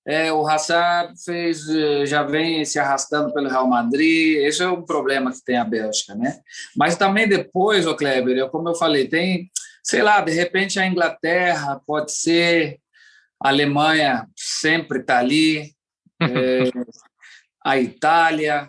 É, 0.10 0.34
o 0.34 0.47
Hazard 0.47 1.14
fez, 1.24 1.70
eh, 1.70 2.03
já 2.03 2.24
vem 2.24 2.66
se 2.66 2.80
arrastando 2.80 3.32
pelo 3.32 3.47
Real 3.47 3.68
Madrid. 3.68 4.38
Esse 4.38 4.64
é 4.64 4.68
o 4.68 4.82
problema 4.82 5.32
que 5.32 5.43
tem 5.43 5.55
a 5.55 5.64
Bélgica, 5.64 6.16
né? 6.16 6.39
Mas 6.76 6.95
também 6.95 7.30
depois, 7.30 7.86
o 7.86 7.95
Kleber, 7.95 8.36
eu, 8.36 8.49
como 8.49 8.70
eu 8.70 8.74
falei, 8.74 9.07
tem, 9.07 9.51
sei 9.84 10.01
lá, 10.01 10.20
de 10.20 10.32
repente 10.32 10.80
a 10.80 10.88
Inglaterra 10.88 11.80
pode 11.86 12.12
ser, 12.12 12.80
a 13.39 13.49
Alemanha 13.49 14.28
sempre 14.36 14.97
está 14.97 15.20
ali, 15.20 15.76
é, 16.20 16.64
a 17.64 17.78
Itália, 17.78 18.68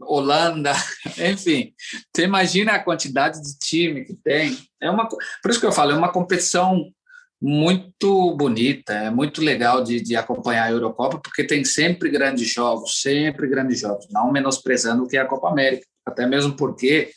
Holanda, 0.00 0.72
enfim. 1.18 1.74
Você 2.14 2.22
imagina 2.22 2.74
a 2.74 2.82
quantidade 2.84 3.42
de 3.42 3.58
time 3.58 4.04
que 4.04 4.14
tem. 4.14 4.56
É 4.80 4.88
uma, 4.88 5.08
por 5.08 5.50
isso 5.50 5.58
que 5.58 5.66
eu 5.66 5.72
falo, 5.72 5.90
é 5.90 5.96
uma 5.96 6.12
competição 6.12 6.92
muito 7.40 8.34
bonita, 8.34 8.92
é 8.94 9.10
muito 9.10 9.42
legal 9.42 9.84
de, 9.84 10.00
de, 10.00 10.16
acompanhar 10.16 10.64
a 10.64 10.70
Eurocopa, 10.70 11.18
porque 11.18 11.44
tem 11.44 11.64
sempre 11.64 12.08
grandes 12.08 12.48
jogos, 12.48 13.00
sempre 13.02 13.46
grandes 13.46 13.80
jogos, 13.80 14.06
não 14.10 14.32
menosprezando 14.32 15.04
o 15.04 15.08
que 15.08 15.16
é 15.16 15.20
a 15.20 15.26
Copa 15.26 15.50
América, 15.50 15.86
até 16.04 16.26
mesmo 16.26 16.56
porque 16.56 17.10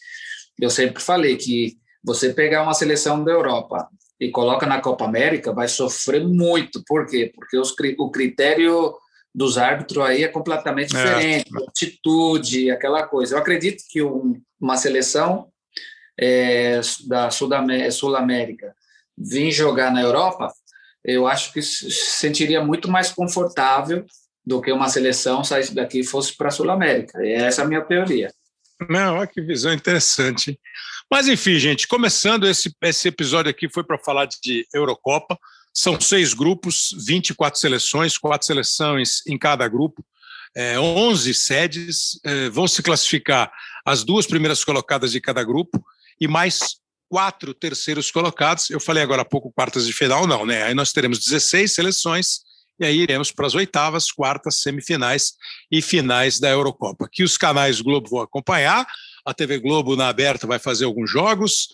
eu 0.60 0.70
sempre 0.70 1.02
falei 1.02 1.38
que 1.38 1.78
você 2.04 2.34
pegar 2.34 2.64
uma 2.64 2.74
seleção 2.74 3.24
da 3.24 3.32
Europa 3.32 3.88
e 4.20 4.30
coloca 4.30 4.66
na 4.66 4.82
Copa 4.82 5.06
América, 5.06 5.54
vai 5.54 5.68
sofrer 5.68 6.28
muito, 6.28 6.84
por 6.86 7.06
quê? 7.06 7.32
Porque 7.34 7.58
os, 7.58 7.74
o 7.98 8.12
critério 8.12 8.94
dos 9.34 9.58
árbitros 9.58 10.04
aí 10.04 10.24
é 10.24 10.28
completamente 10.28 10.96
é. 10.96 11.00
diferente, 11.00 11.50
é. 11.56 11.64
atitude, 11.70 12.72
aquela 12.72 13.04
coisa. 13.04 13.36
Eu 13.36 13.40
acredito 13.40 13.84
que 13.90 14.02
um, 14.02 14.42
uma 14.60 14.76
seleção 14.76 15.48
é, 16.20 16.82
da 17.08 17.30
Sul-América 17.32 18.74
vir 19.20 19.52
jogar 19.52 19.92
na 19.92 20.02
Europa, 20.02 20.52
eu 21.04 21.28
acho 21.28 21.52
que 21.52 21.62
se 21.62 21.92
sentiria 21.92 22.64
muito 22.64 22.90
mais 22.90 23.12
confortável 23.12 24.06
do 24.46 24.62
que 24.62 24.72
uma 24.72 24.90
seleção 24.90 25.44
sair 25.44 25.70
daqui 25.72 26.00
e 26.00 26.06
fosse 26.06 26.36
para 26.36 26.48
a 26.48 26.52
Sul-América. 26.52 27.20
Essa 27.26 27.62
é 27.62 27.66
a 27.66 27.68
minha 27.68 27.82
teoria. 27.82 28.34
Não, 28.90 29.18
olha 29.18 29.28
que 29.28 29.42
visão 29.42 29.74
interessante. 29.74 30.58
Mas 31.12 31.28
enfim, 31.28 31.60
gente, 31.60 31.88
começando 31.88 32.48
esse, 32.48 32.74
esse 32.82 33.08
episódio 33.08 33.50
aqui 33.50 33.70
foi 33.70 33.84
para 33.84 33.98
falar 33.98 34.26
de 34.26 34.66
Eurocopa. 34.74 35.38
São 35.74 36.00
seis 36.00 36.34
grupos, 36.34 36.96
24 37.06 37.60
seleções, 37.60 38.18
quatro 38.18 38.48
seleções 38.48 39.26
em 39.28 39.38
cada 39.38 39.68
grupo, 39.68 40.04
é, 40.56 40.80
11 40.80 41.34
sedes. 41.34 42.20
É, 42.24 42.50
vão 42.50 42.68
se 42.68 42.82
classificar 42.82 43.52
as 43.86 44.04
duas 44.04 44.26
primeiras 44.26 44.64
colocadas 44.64 45.12
de 45.12 45.20
cada 45.20 45.44
grupo 45.44 45.84
e 46.20 46.28
mais 46.28 46.80
quatro 47.10 47.54
terceiros 47.54 48.12
colocados. 48.12 48.70
Eu 48.70 48.80
falei 48.80 49.04
agora 49.04 49.24
há 49.24 49.26
pouco 49.26 49.52
quartas 49.52 49.86
de 49.86 49.92
final, 49.92 50.28
não, 50.28 50.46
né? 50.46 50.64
Aí 50.64 50.74
nós 50.74 50.94
teremos 50.94 51.20
16 51.20 51.74
seleções 51.74 52.42
e 52.80 52.86
aí 52.86 53.00
iremos 53.00 53.32
para 53.32 53.46
as 53.46 53.56
oitavas, 53.56 54.12
quartas, 54.12 54.62
semifinais 54.62 55.34
e 55.70 55.82
finais 55.82 56.40
da 56.40 56.50
Eurocopa, 56.50 57.10
que 57.12 57.24
os 57.24 57.38
canais 57.38 57.82
Globo 57.82 58.10
vão 58.10 58.22
acompanhar. 58.22 58.88
A 59.26 59.34
TV 59.34 59.60
Globo 59.60 59.98
na 59.98 60.08
aberta 60.08 60.48
vai 60.48 60.60
fazer 60.60 60.86
alguns 60.86 61.12
jogos. 61.12 61.68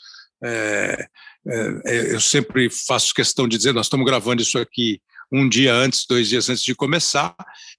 É, 0.44 1.08
é, 1.48 2.14
eu 2.14 2.20
sempre 2.20 2.70
faço 2.70 3.14
questão 3.14 3.48
de 3.48 3.58
dizer, 3.58 3.74
nós 3.74 3.86
estamos 3.86 4.06
gravando 4.06 4.42
isso 4.42 4.58
aqui 4.58 5.00
um 5.32 5.48
dia 5.48 5.74
antes, 5.74 6.06
dois 6.08 6.28
dias 6.28 6.50
antes 6.50 6.64
de 6.64 6.74
começar. 6.74 7.36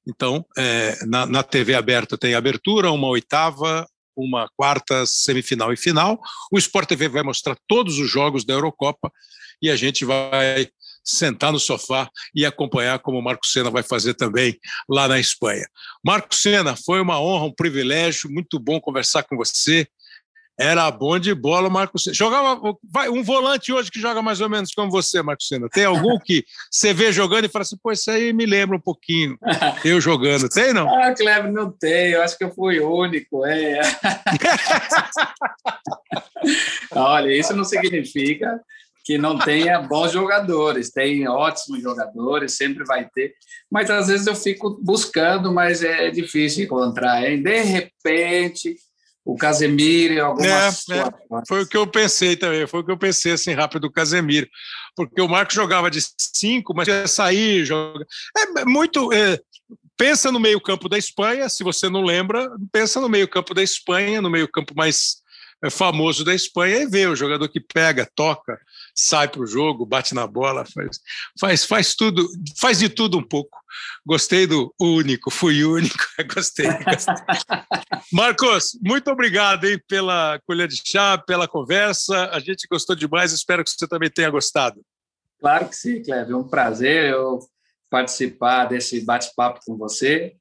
Então, 0.07 0.45
é, 0.57 0.97
na, 1.07 1.27
na 1.27 1.43
TV 1.43 1.74
aberta 1.74 2.16
tem 2.16 2.35
abertura, 2.35 2.93
uma 2.93 3.09
oitava, 3.09 3.87
uma 4.17 4.49
quarta, 4.57 5.05
semifinal 5.07 5.73
e 5.73 5.77
final. 5.77 6.19
O 6.51 6.59
Sport 6.59 6.89
TV 6.89 7.09
vai 7.09 7.23
mostrar 7.23 7.57
todos 7.69 7.99
os 7.99 8.11
jogos 8.11 8.45
da 8.45 8.55
Eurocopa 8.55 9.13
e 9.61 9.71
a 9.71 9.77
gente 9.77 10.05
vai 10.05 10.69
sentar 11.05 11.53
no 11.53 11.61
sofá 11.61 12.11
e 12.35 12.45
acompanhar 12.45 12.99
como 12.99 13.19
o 13.19 13.23
Marco 13.23 13.47
Senna 13.47 13.71
vai 13.71 13.83
fazer 13.83 14.15
também 14.15 14.59
lá 14.89 15.07
na 15.07 15.21
Espanha. 15.21 15.65
Marco 16.05 16.35
Senna, 16.35 16.75
foi 16.77 17.01
uma 17.01 17.21
honra, 17.21 17.45
um 17.45 17.55
privilégio, 17.55 18.31
muito 18.31 18.59
bom 18.59 18.81
conversar 18.81 19.23
com 19.23 19.37
você. 19.37 19.87
Era 20.59 20.91
bom 20.91 21.19
de 21.19 21.35
bola, 21.35 21.69
Marco 21.69 21.99
Senna. 21.99 22.15
Jogava 22.15 22.74
vai, 22.83 23.11
um 23.11 23.23
volante 23.23 23.73
hoje 23.73 23.91
que 23.91 24.01
joga 24.01 24.23
mais 24.23 24.41
ou 24.41 24.49
menos 24.49 24.73
como 24.73 24.91
você, 24.91 25.23
Marco 25.23 25.43
Senna. 25.43 25.69
Tem 25.69 25.85
algum 25.85 26.19
que 26.19 26.45
você 26.70 26.95
vê 26.95 27.12
jogando 27.12 27.45
e 27.45 27.49
fala 27.49 27.62
assim, 27.62 27.77
pô, 27.83 27.93
isso 27.93 28.11
aí 28.11 28.33
me 28.33 28.47
lembra 28.47 28.77
um 28.77 28.81
pouquinho 28.81 29.37
eu 29.85 30.01
jogando. 30.01 30.49
Tem, 30.49 30.73
não? 30.73 30.89
Ah, 30.89 31.15
Cleber, 31.15 31.53
não 31.53 31.70
tem. 31.70 32.12
Eu 32.12 32.23
acho 32.23 32.39
que 32.39 32.45
eu 32.45 32.55
fui 32.55 32.81
único. 32.81 33.45
É. 33.45 33.81
Olha, 36.93 37.37
isso 37.37 37.55
não 37.55 37.65
significa 37.65 38.59
que 39.05 39.19
não 39.19 39.39
tenha 39.39 39.81
bons 39.81 40.12
jogadores. 40.12 40.91
Tem 40.91 41.28
ótimos 41.28 41.83
jogadores, 41.83 42.57
sempre 42.57 42.83
vai 42.85 43.07
ter. 43.15 43.35
Mas 43.70 43.91
às 43.91 44.07
vezes 44.09 44.27
eu 44.27 44.35
fico 44.35 44.81
buscando, 44.83 45.53
mas 45.53 45.85
é 45.85 46.11
difícil 46.11 46.65
encontrar. 46.65 47.23
Hein? 47.24 47.43
De 47.43 47.61
repente, 47.61 48.74
o 49.27 49.36
Casemiro, 49.36 50.24
algumas 50.24 50.89
é, 50.89 50.98
é, 50.98 51.05
Foi 51.48 51.62
o 51.62 51.66
que 51.66 51.77
eu 51.77 51.85
pensei 51.85 52.36
também, 52.36 52.65
foi 52.65 52.81
o 52.81 52.85
que 52.85 52.93
eu 52.93 52.97
pensei 52.97 53.32
assim 53.32 53.53
rápido 53.53 53.82
do 53.82 53.93
Casemiro. 53.93 54.48
Porque 54.94 55.20
o 55.20 55.28
Marcos 55.28 55.57
jogava 55.57 55.90
de 55.90 55.98
cinco, 56.16 56.73
mas 56.73 56.86
ia 56.86 57.09
sair, 57.09 57.65
joga. 57.65 58.07
É 58.36 58.65
muito. 58.65 59.12
É, 59.12 59.40
pensa 59.97 60.31
no 60.31 60.39
meio-campo 60.39 60.89
da 60.89 60.97
Espanha, 60.97 61.48
se 61.48 61.65
você 61.65 61.89
não 61.89 62.03
lembra, 62.03 62.48
pensa 62.70 63.01
no 63.01 63.09
meio-campo 63.09 63.53
da 63.53 63.65
Espanha, 63.65 64.23
no 64.23 64.31
meio-campo 64.31 64.73
mais 64.77 65.16
é, 65.61 65.70
famoso 65.70 66.24
da 66.24 66.32
Espanha, 66.32 66.82
e 66.82 66.86
vê 66.86 67.09
o 67.09 67.16
jogador 67.16 67.48
que 67.48 67.59
pega, 67.59 68.09
toca, 68.15 68.57
sai 68.97 69.28
para 69.28 69.43
o 69.43 69.47
jogo, 69.47 69.85
bate 69.85 70.14
na 70.14 70.27
bola, 70.27 70.64
faz, 70.64 71.01
faz, 71.39 71.64
faz 71.64 71.94
tudo, 71.94 72.27
faz 72.59 72.78
de 72.78 72.89
tudo 72.89 73.18
um 73.18 73.23
pouco. 73.23 73.59
Gostei 74.06 74.47
do 74.47 74.74
único, 74.81 75.31
fui 75.31 75.62
único, 75.64 75.98
gostei. 76.35 76.66
gostei. 76.66 77.14
Marcos, 78.10 78.78
muito 78.82 79.10
obrigado 79.10 79.66
hein, 79.66 79.78
pela 79.86 80.40
colher 80.47 80.68
de 80.68 80.81
chá, 80.82 81.18
pela 81.18 81.47
conversa. 81.47 82.31
A 82.31 82.40
gente 82.40 82.66
gostou 82.70 82.97
demais, 82.97 83.32
espero 83.32 83.62
que 83.62 83.70
você 83.70 83.86
também 83.86 84.10
tenha 84.10 84.31
gostado. 84.31 84.81
Claro 85.39 85.68
que 85.68 85.77
sim, 85.77 86.02
Cleber. 86.02 86.32
É 86.32 86.36
um 86.36 86.48
prazer 86.48 87.10
eu 87.10 87.40
participar 87.90 88.64
desse 88.64 89.05
bate-papo 89.05 89.60
com 89.66 89.77
você 89.77 90.35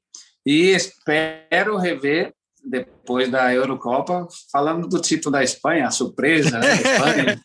e 0.44 0.70
espero 0.70 1.76
rever 1.76 2.32
depois 2.66 3.30
da 3.30 3.54
Eurocopa, 3.54 4.26
falando 4.50 4.88
do 4.88 5.00
título 5.00 5.32
da 5.32 5.44
Espanha, 5.44 5.86
a 5.86 5.90
surpresa 5.90 6.58
né, 6.58 6.60
da 6.60 6.74
Espanha. 6.74 7.42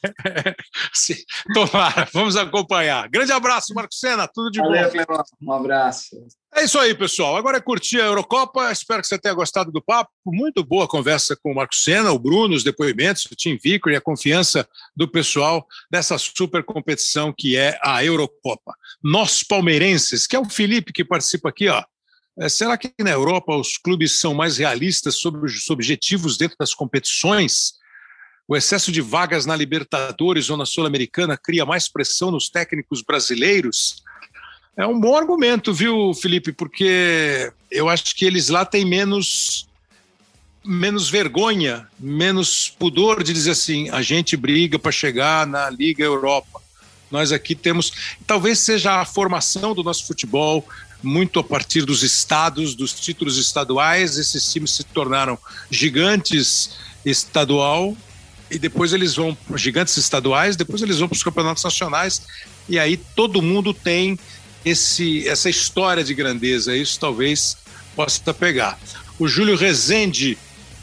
Tomara, 1.54 2.08
vamos 2.12 2.36
acompanhar. 2.36 3.08
Grande 3.08 3.32
abraço, 3.32 3.74
Marco 3.74 3.94
Sena, 3.94 4.28
tudo 4.28 4.50
de 4.50 4.60
Valeu, 4.60 4.90
bom. 5.08 5.24
Um 5.42 5.54
abraço. 5.54 6.18
É 6.54 6.66
isso 6.66 6.78
aí, 6.78 6.94
pessoal. 6.94 7.38
Agora 7.38 7.58
é 7.58 7.62
curtir 7.62 8.02
a 8.02 8.06
Eurocopa. 8.06 8.72
Espero 8.72 9.02
que 9.02 9.08
você 9.08 9.18
tenha 9.18 9.34
gostado 9.34 9.72
do 9.72 9.82
papo. 9.82 10.12
Muito 10.26 10.64
boa 10.66 10.88
conversa 10.88 11.38
com 11.42 11.52
o 11.52 11.56
Marco 11.56 11.76
Sena, 11.76 12.12
o 12.12 12.20
Bruno, 12.20 12.56
os 12.56 12.64
depoimentos, 12.64 13.26
o 13.26 13.36
Tim 13.36 13.58
Vickery, 13.62 13.96
a 13.96 14.02
confiança 14.02 14.68
do 14.96 15.08
pessoal 15.08 15.66
dessa 15.90 16.18
super 16.18 16.64
competição 16.64 17.34
que 17.36 17.56
é 17.56 17.80
a 17.82 18.04
Eurocopa. 18.04 18.76
Nós 19.02 19.44
palmeirenses, 19.44 20.28
que 20.28 20.36
é 20.36 20.40
o 20.40 20.50
Felipe 20.50 20.92
que 20.92 21.06
participa 21.06 21.50
aqui, 21.50 21.70
ó, 21.70 21.82
será 22.50 22.78
que 22.78 22.92
na 23.00 23.12
Europa 23.12 23.56
os 23.56 23.78
clubes 23.78 24.20
são 24.20 24.34
mais 24.34 24.58
realistas 24.58 25.16
sobre 25.16 25.46
os 25.46 25.70
objetivos 25.70 26.38
dentro 26.38 26.58
das 26.58 26.74
competições? 26.74 27.74
O 28.48 28.56
excesso 28.56 28.92
de 28.92 29.02
vagas 29.02 29.46
na 29.46 29.56
Libertadores 29.56 30.50
ou 30.50 30.58
na 30.58 30.66
Sul-Americana 30.66 31.38
cria 31.38 31.66
mais 31.66 31.88
pressão 31.88 32.32
nos 32.32 32.50
técnicos 32.50 33.02
brasileiros? 33.02 34.04
É 34.76 34.86
um 34.86 35.00
bom 35.00 35.16
argumento, 35.16 35.74
viu, 35.74 36.14
Felipe? 36.14 36.52
Porque 36.52 37.52
eu 37.70 37.90
acho 37.90 38.16
que 38.16 38.26
eles 38.26 38.50
lá 38.50 38.66
têm 38.66 38.86
menos 38.86 39.68
menos 40.64 41.10
vergonha, 41.10 41.88
menos 42.00 42.70
pudor 42.70 43.24
de 43.24 43.34
dizer 43.34 43.52
assim: 43.52 43.90
a 43.90 44.02
gente 44.02 44.38
briga 44.38 44.78
para 44.78 44.92
chegar 44.92 45.46
na 45.48 45.70
Liga 45.70 46.04
Europa. 46.04 46.62
Nós 47.10 47.32
aqui 47.32 47.56
temos. 47.56 48.16
Talvez 48.26 48.60
seja 48.60 49.02
a 49.02 49.06
formação 49.06 49.74
do 49.76 49.84
nosso 49.84 50.08
futebol, 50.08 50.66
muito 51.02 51.40
a 51.40 51.44
partir 51.44 51.84
dos 51.84 52.04
estados, 52.04 52.76
dos 52.76 52.94
títulos 52.94 53.38
estaduais. 53.38 54.18
Esses 54.18 54.52
times 54.52 54.72
se 54.72 54.84
tornaram 54.84 55.38
gigantes 55.70 56.72
estadual 57.06 57.96
e 58.50 58.60
depois 58.60 58.94
eles 58.94 59.16
vão 59.16 59.38
gigantes 59.56 59.96
estaduais, 59.98 60.56
depois 60.56 60.82
eles 60.82 61.00
vão 61.00 61.08
para 61.08 61.16
os 61.16 61.24
campeonatos 61.24 61.64
nacionais 61.64 62.22
e 62.68 62.78
aí 62.78 62.98
todo 62.98 63.42
mundo 63.42 63.74
tem 63.74 64.20
esse 64.64 65.28
essa 65.28 65.50
história 65.50 66.04
de 66.04 66.14
grandeza. 66.14 66.76
Isso 66.76 67.00
talvez 67.00 67.58
possa 67.96 68.34
pegar. 68.34 68.78
O 69.18 69.28
Júlio 69.28 69.56
Rezende 69.56 70.38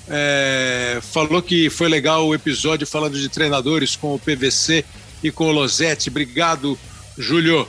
é, 0.09 1.01
falou 1.13 1.43
que 1.43 1.69
foi 1.69 1.89
legal 1.89 2.27
o 2.27 2.35
episódio 2.35 2.87
falando 2.87 3.19
de 3.19 3.29
treinadores 3.29 3.97
com 3.97 4.15
o 4.15 4.19
PVC 4.19 4.85
e 5.23 5.31
com 5.31 5.49
o 5.49 5.53
Losetti. 5.53 6.09
Obrigado, 6.09 6.79
Júlio. 7.17 7.69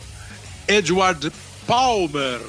Edward 0.68 1.32
Palmer. 1.70 2.42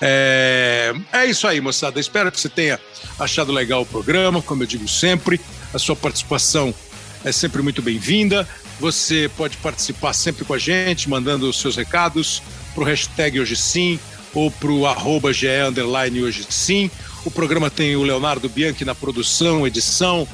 É, 0.00 0.94
é 1.12 1.26
isso 1.26 1.46
aí, 1.46 1.60
moçada. 1.60 2.00
Espero 2.00 2.32
que 2.32 2.40
você 2.40 2.48
tenha 2.48 2.80
achado 3.18 3.52
legal 3.52 3.82
o 3.82 3.86
programa, 3.86 4.40
como 4.40 4.62
eu 4.62 4.66
digo 4.66 4.88
sempre. 4.88 5.40
A 5.74 5.78
sua 5.78 5.94
participação 5.94 6.74
é 7.24 7.30
sempre 7.30 7.62
muito 7.62 7.82
bem-vinda. 7.82 8.48
Você 8.78 9.30
pode 9.36 9.58
participar 9.58 10.14
sempre 10.14 10.44
com 10.44 10.54
a 10.54 10.58
gente, 10.58 11.08
mandando 11.08 11.48
os 11.48 11.60
seus 11.60 11.76
recados 11.76 12.42
para 12.74 12.82
o 12.82 12.86
hashtag 12.86 13.38
Hoje 13.38 13.56
Sim 13.56 14.00
ou 14.32 14.50
para 14.50 14.70
o 14.70 14.86
arroba 14.86 15.32
GE 15.32 15.48
underline 15.68 16.22
Hoje 16.22 16.46
Sim. 16.48 16.90
O 17.24 17.30
programa 17.30 17.68
tem 17.68 17.94
o 17.96 18.02
Leonardo 18.02 18.48
Bianchi 18.48 18.84
na 18.84 18.94
produção, 18.94 19.66
edição, 19.66 20.26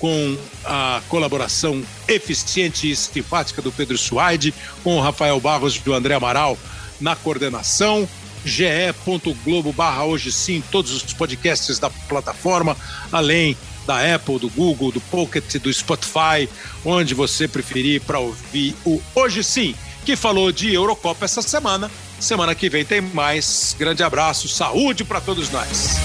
com 0.00 0.36
a 0.64 1.00
colaboração 1.08 1.80
eficiente 2.08 2.90
e 2.90 2.96
simpática 2.96 3.62
do 3.62 3.70
Pedro 3.70 3.96
Suaide, 3.96 4.52
com 4.82 4.96
o 4.96 5.00
Rafael 5.00 5.38
Barros 5.38 5.80
e 5.86 5.88
o 5.88 5.94
André 5.94 6.14
Amaral 6.14 6.58
na 7.00 7.14
coordenação 7.14 8.08
ge.globo 8.44 9.72
barra 9.72 10.04
hoje 10.04 10.32
sim, 10.32 10.62
todos 10.70 10.92
os 10.92 11.12
podcasts 11.12 11.78
da 11.78 11.90
plataforma, 11.90 12.76
além 13.10 13.56
da 13.86 14.14
Apple, 14.14 14.38
do 14.38 14.48
Google, 14.48 14.92
do 14.92 15.00
Pocket, 15.00 15.56
do 15.56 15.72
Spotify, 15.72 16.48
onde 16.84 17.14
você 17.14 17.48
preferir 17.48 18.00
para 18.02 18.18
ouvir 18.18 18.74
o 18.84 19.00
Hoje 19.14 19.42
Sim, 19.42 19.74
que 20.04 20.16
falou 20.16 20.52
de 20.52 20.72
Eurocopa 20.72 21.24
essa 21.24 21.42
semana. 21.42 21.90
Semana 22.20 22.54
que 22.54 22.68
vem 22.68 22.84
tem 22.84 23.00
mais. 23.00 23.74
Grande 23.78 24.02
abraço, 24.02 24.48
saúde 24.48 25.04
para 25.04 25.20
todos 25.20 25.50
nós. 25.50 25.96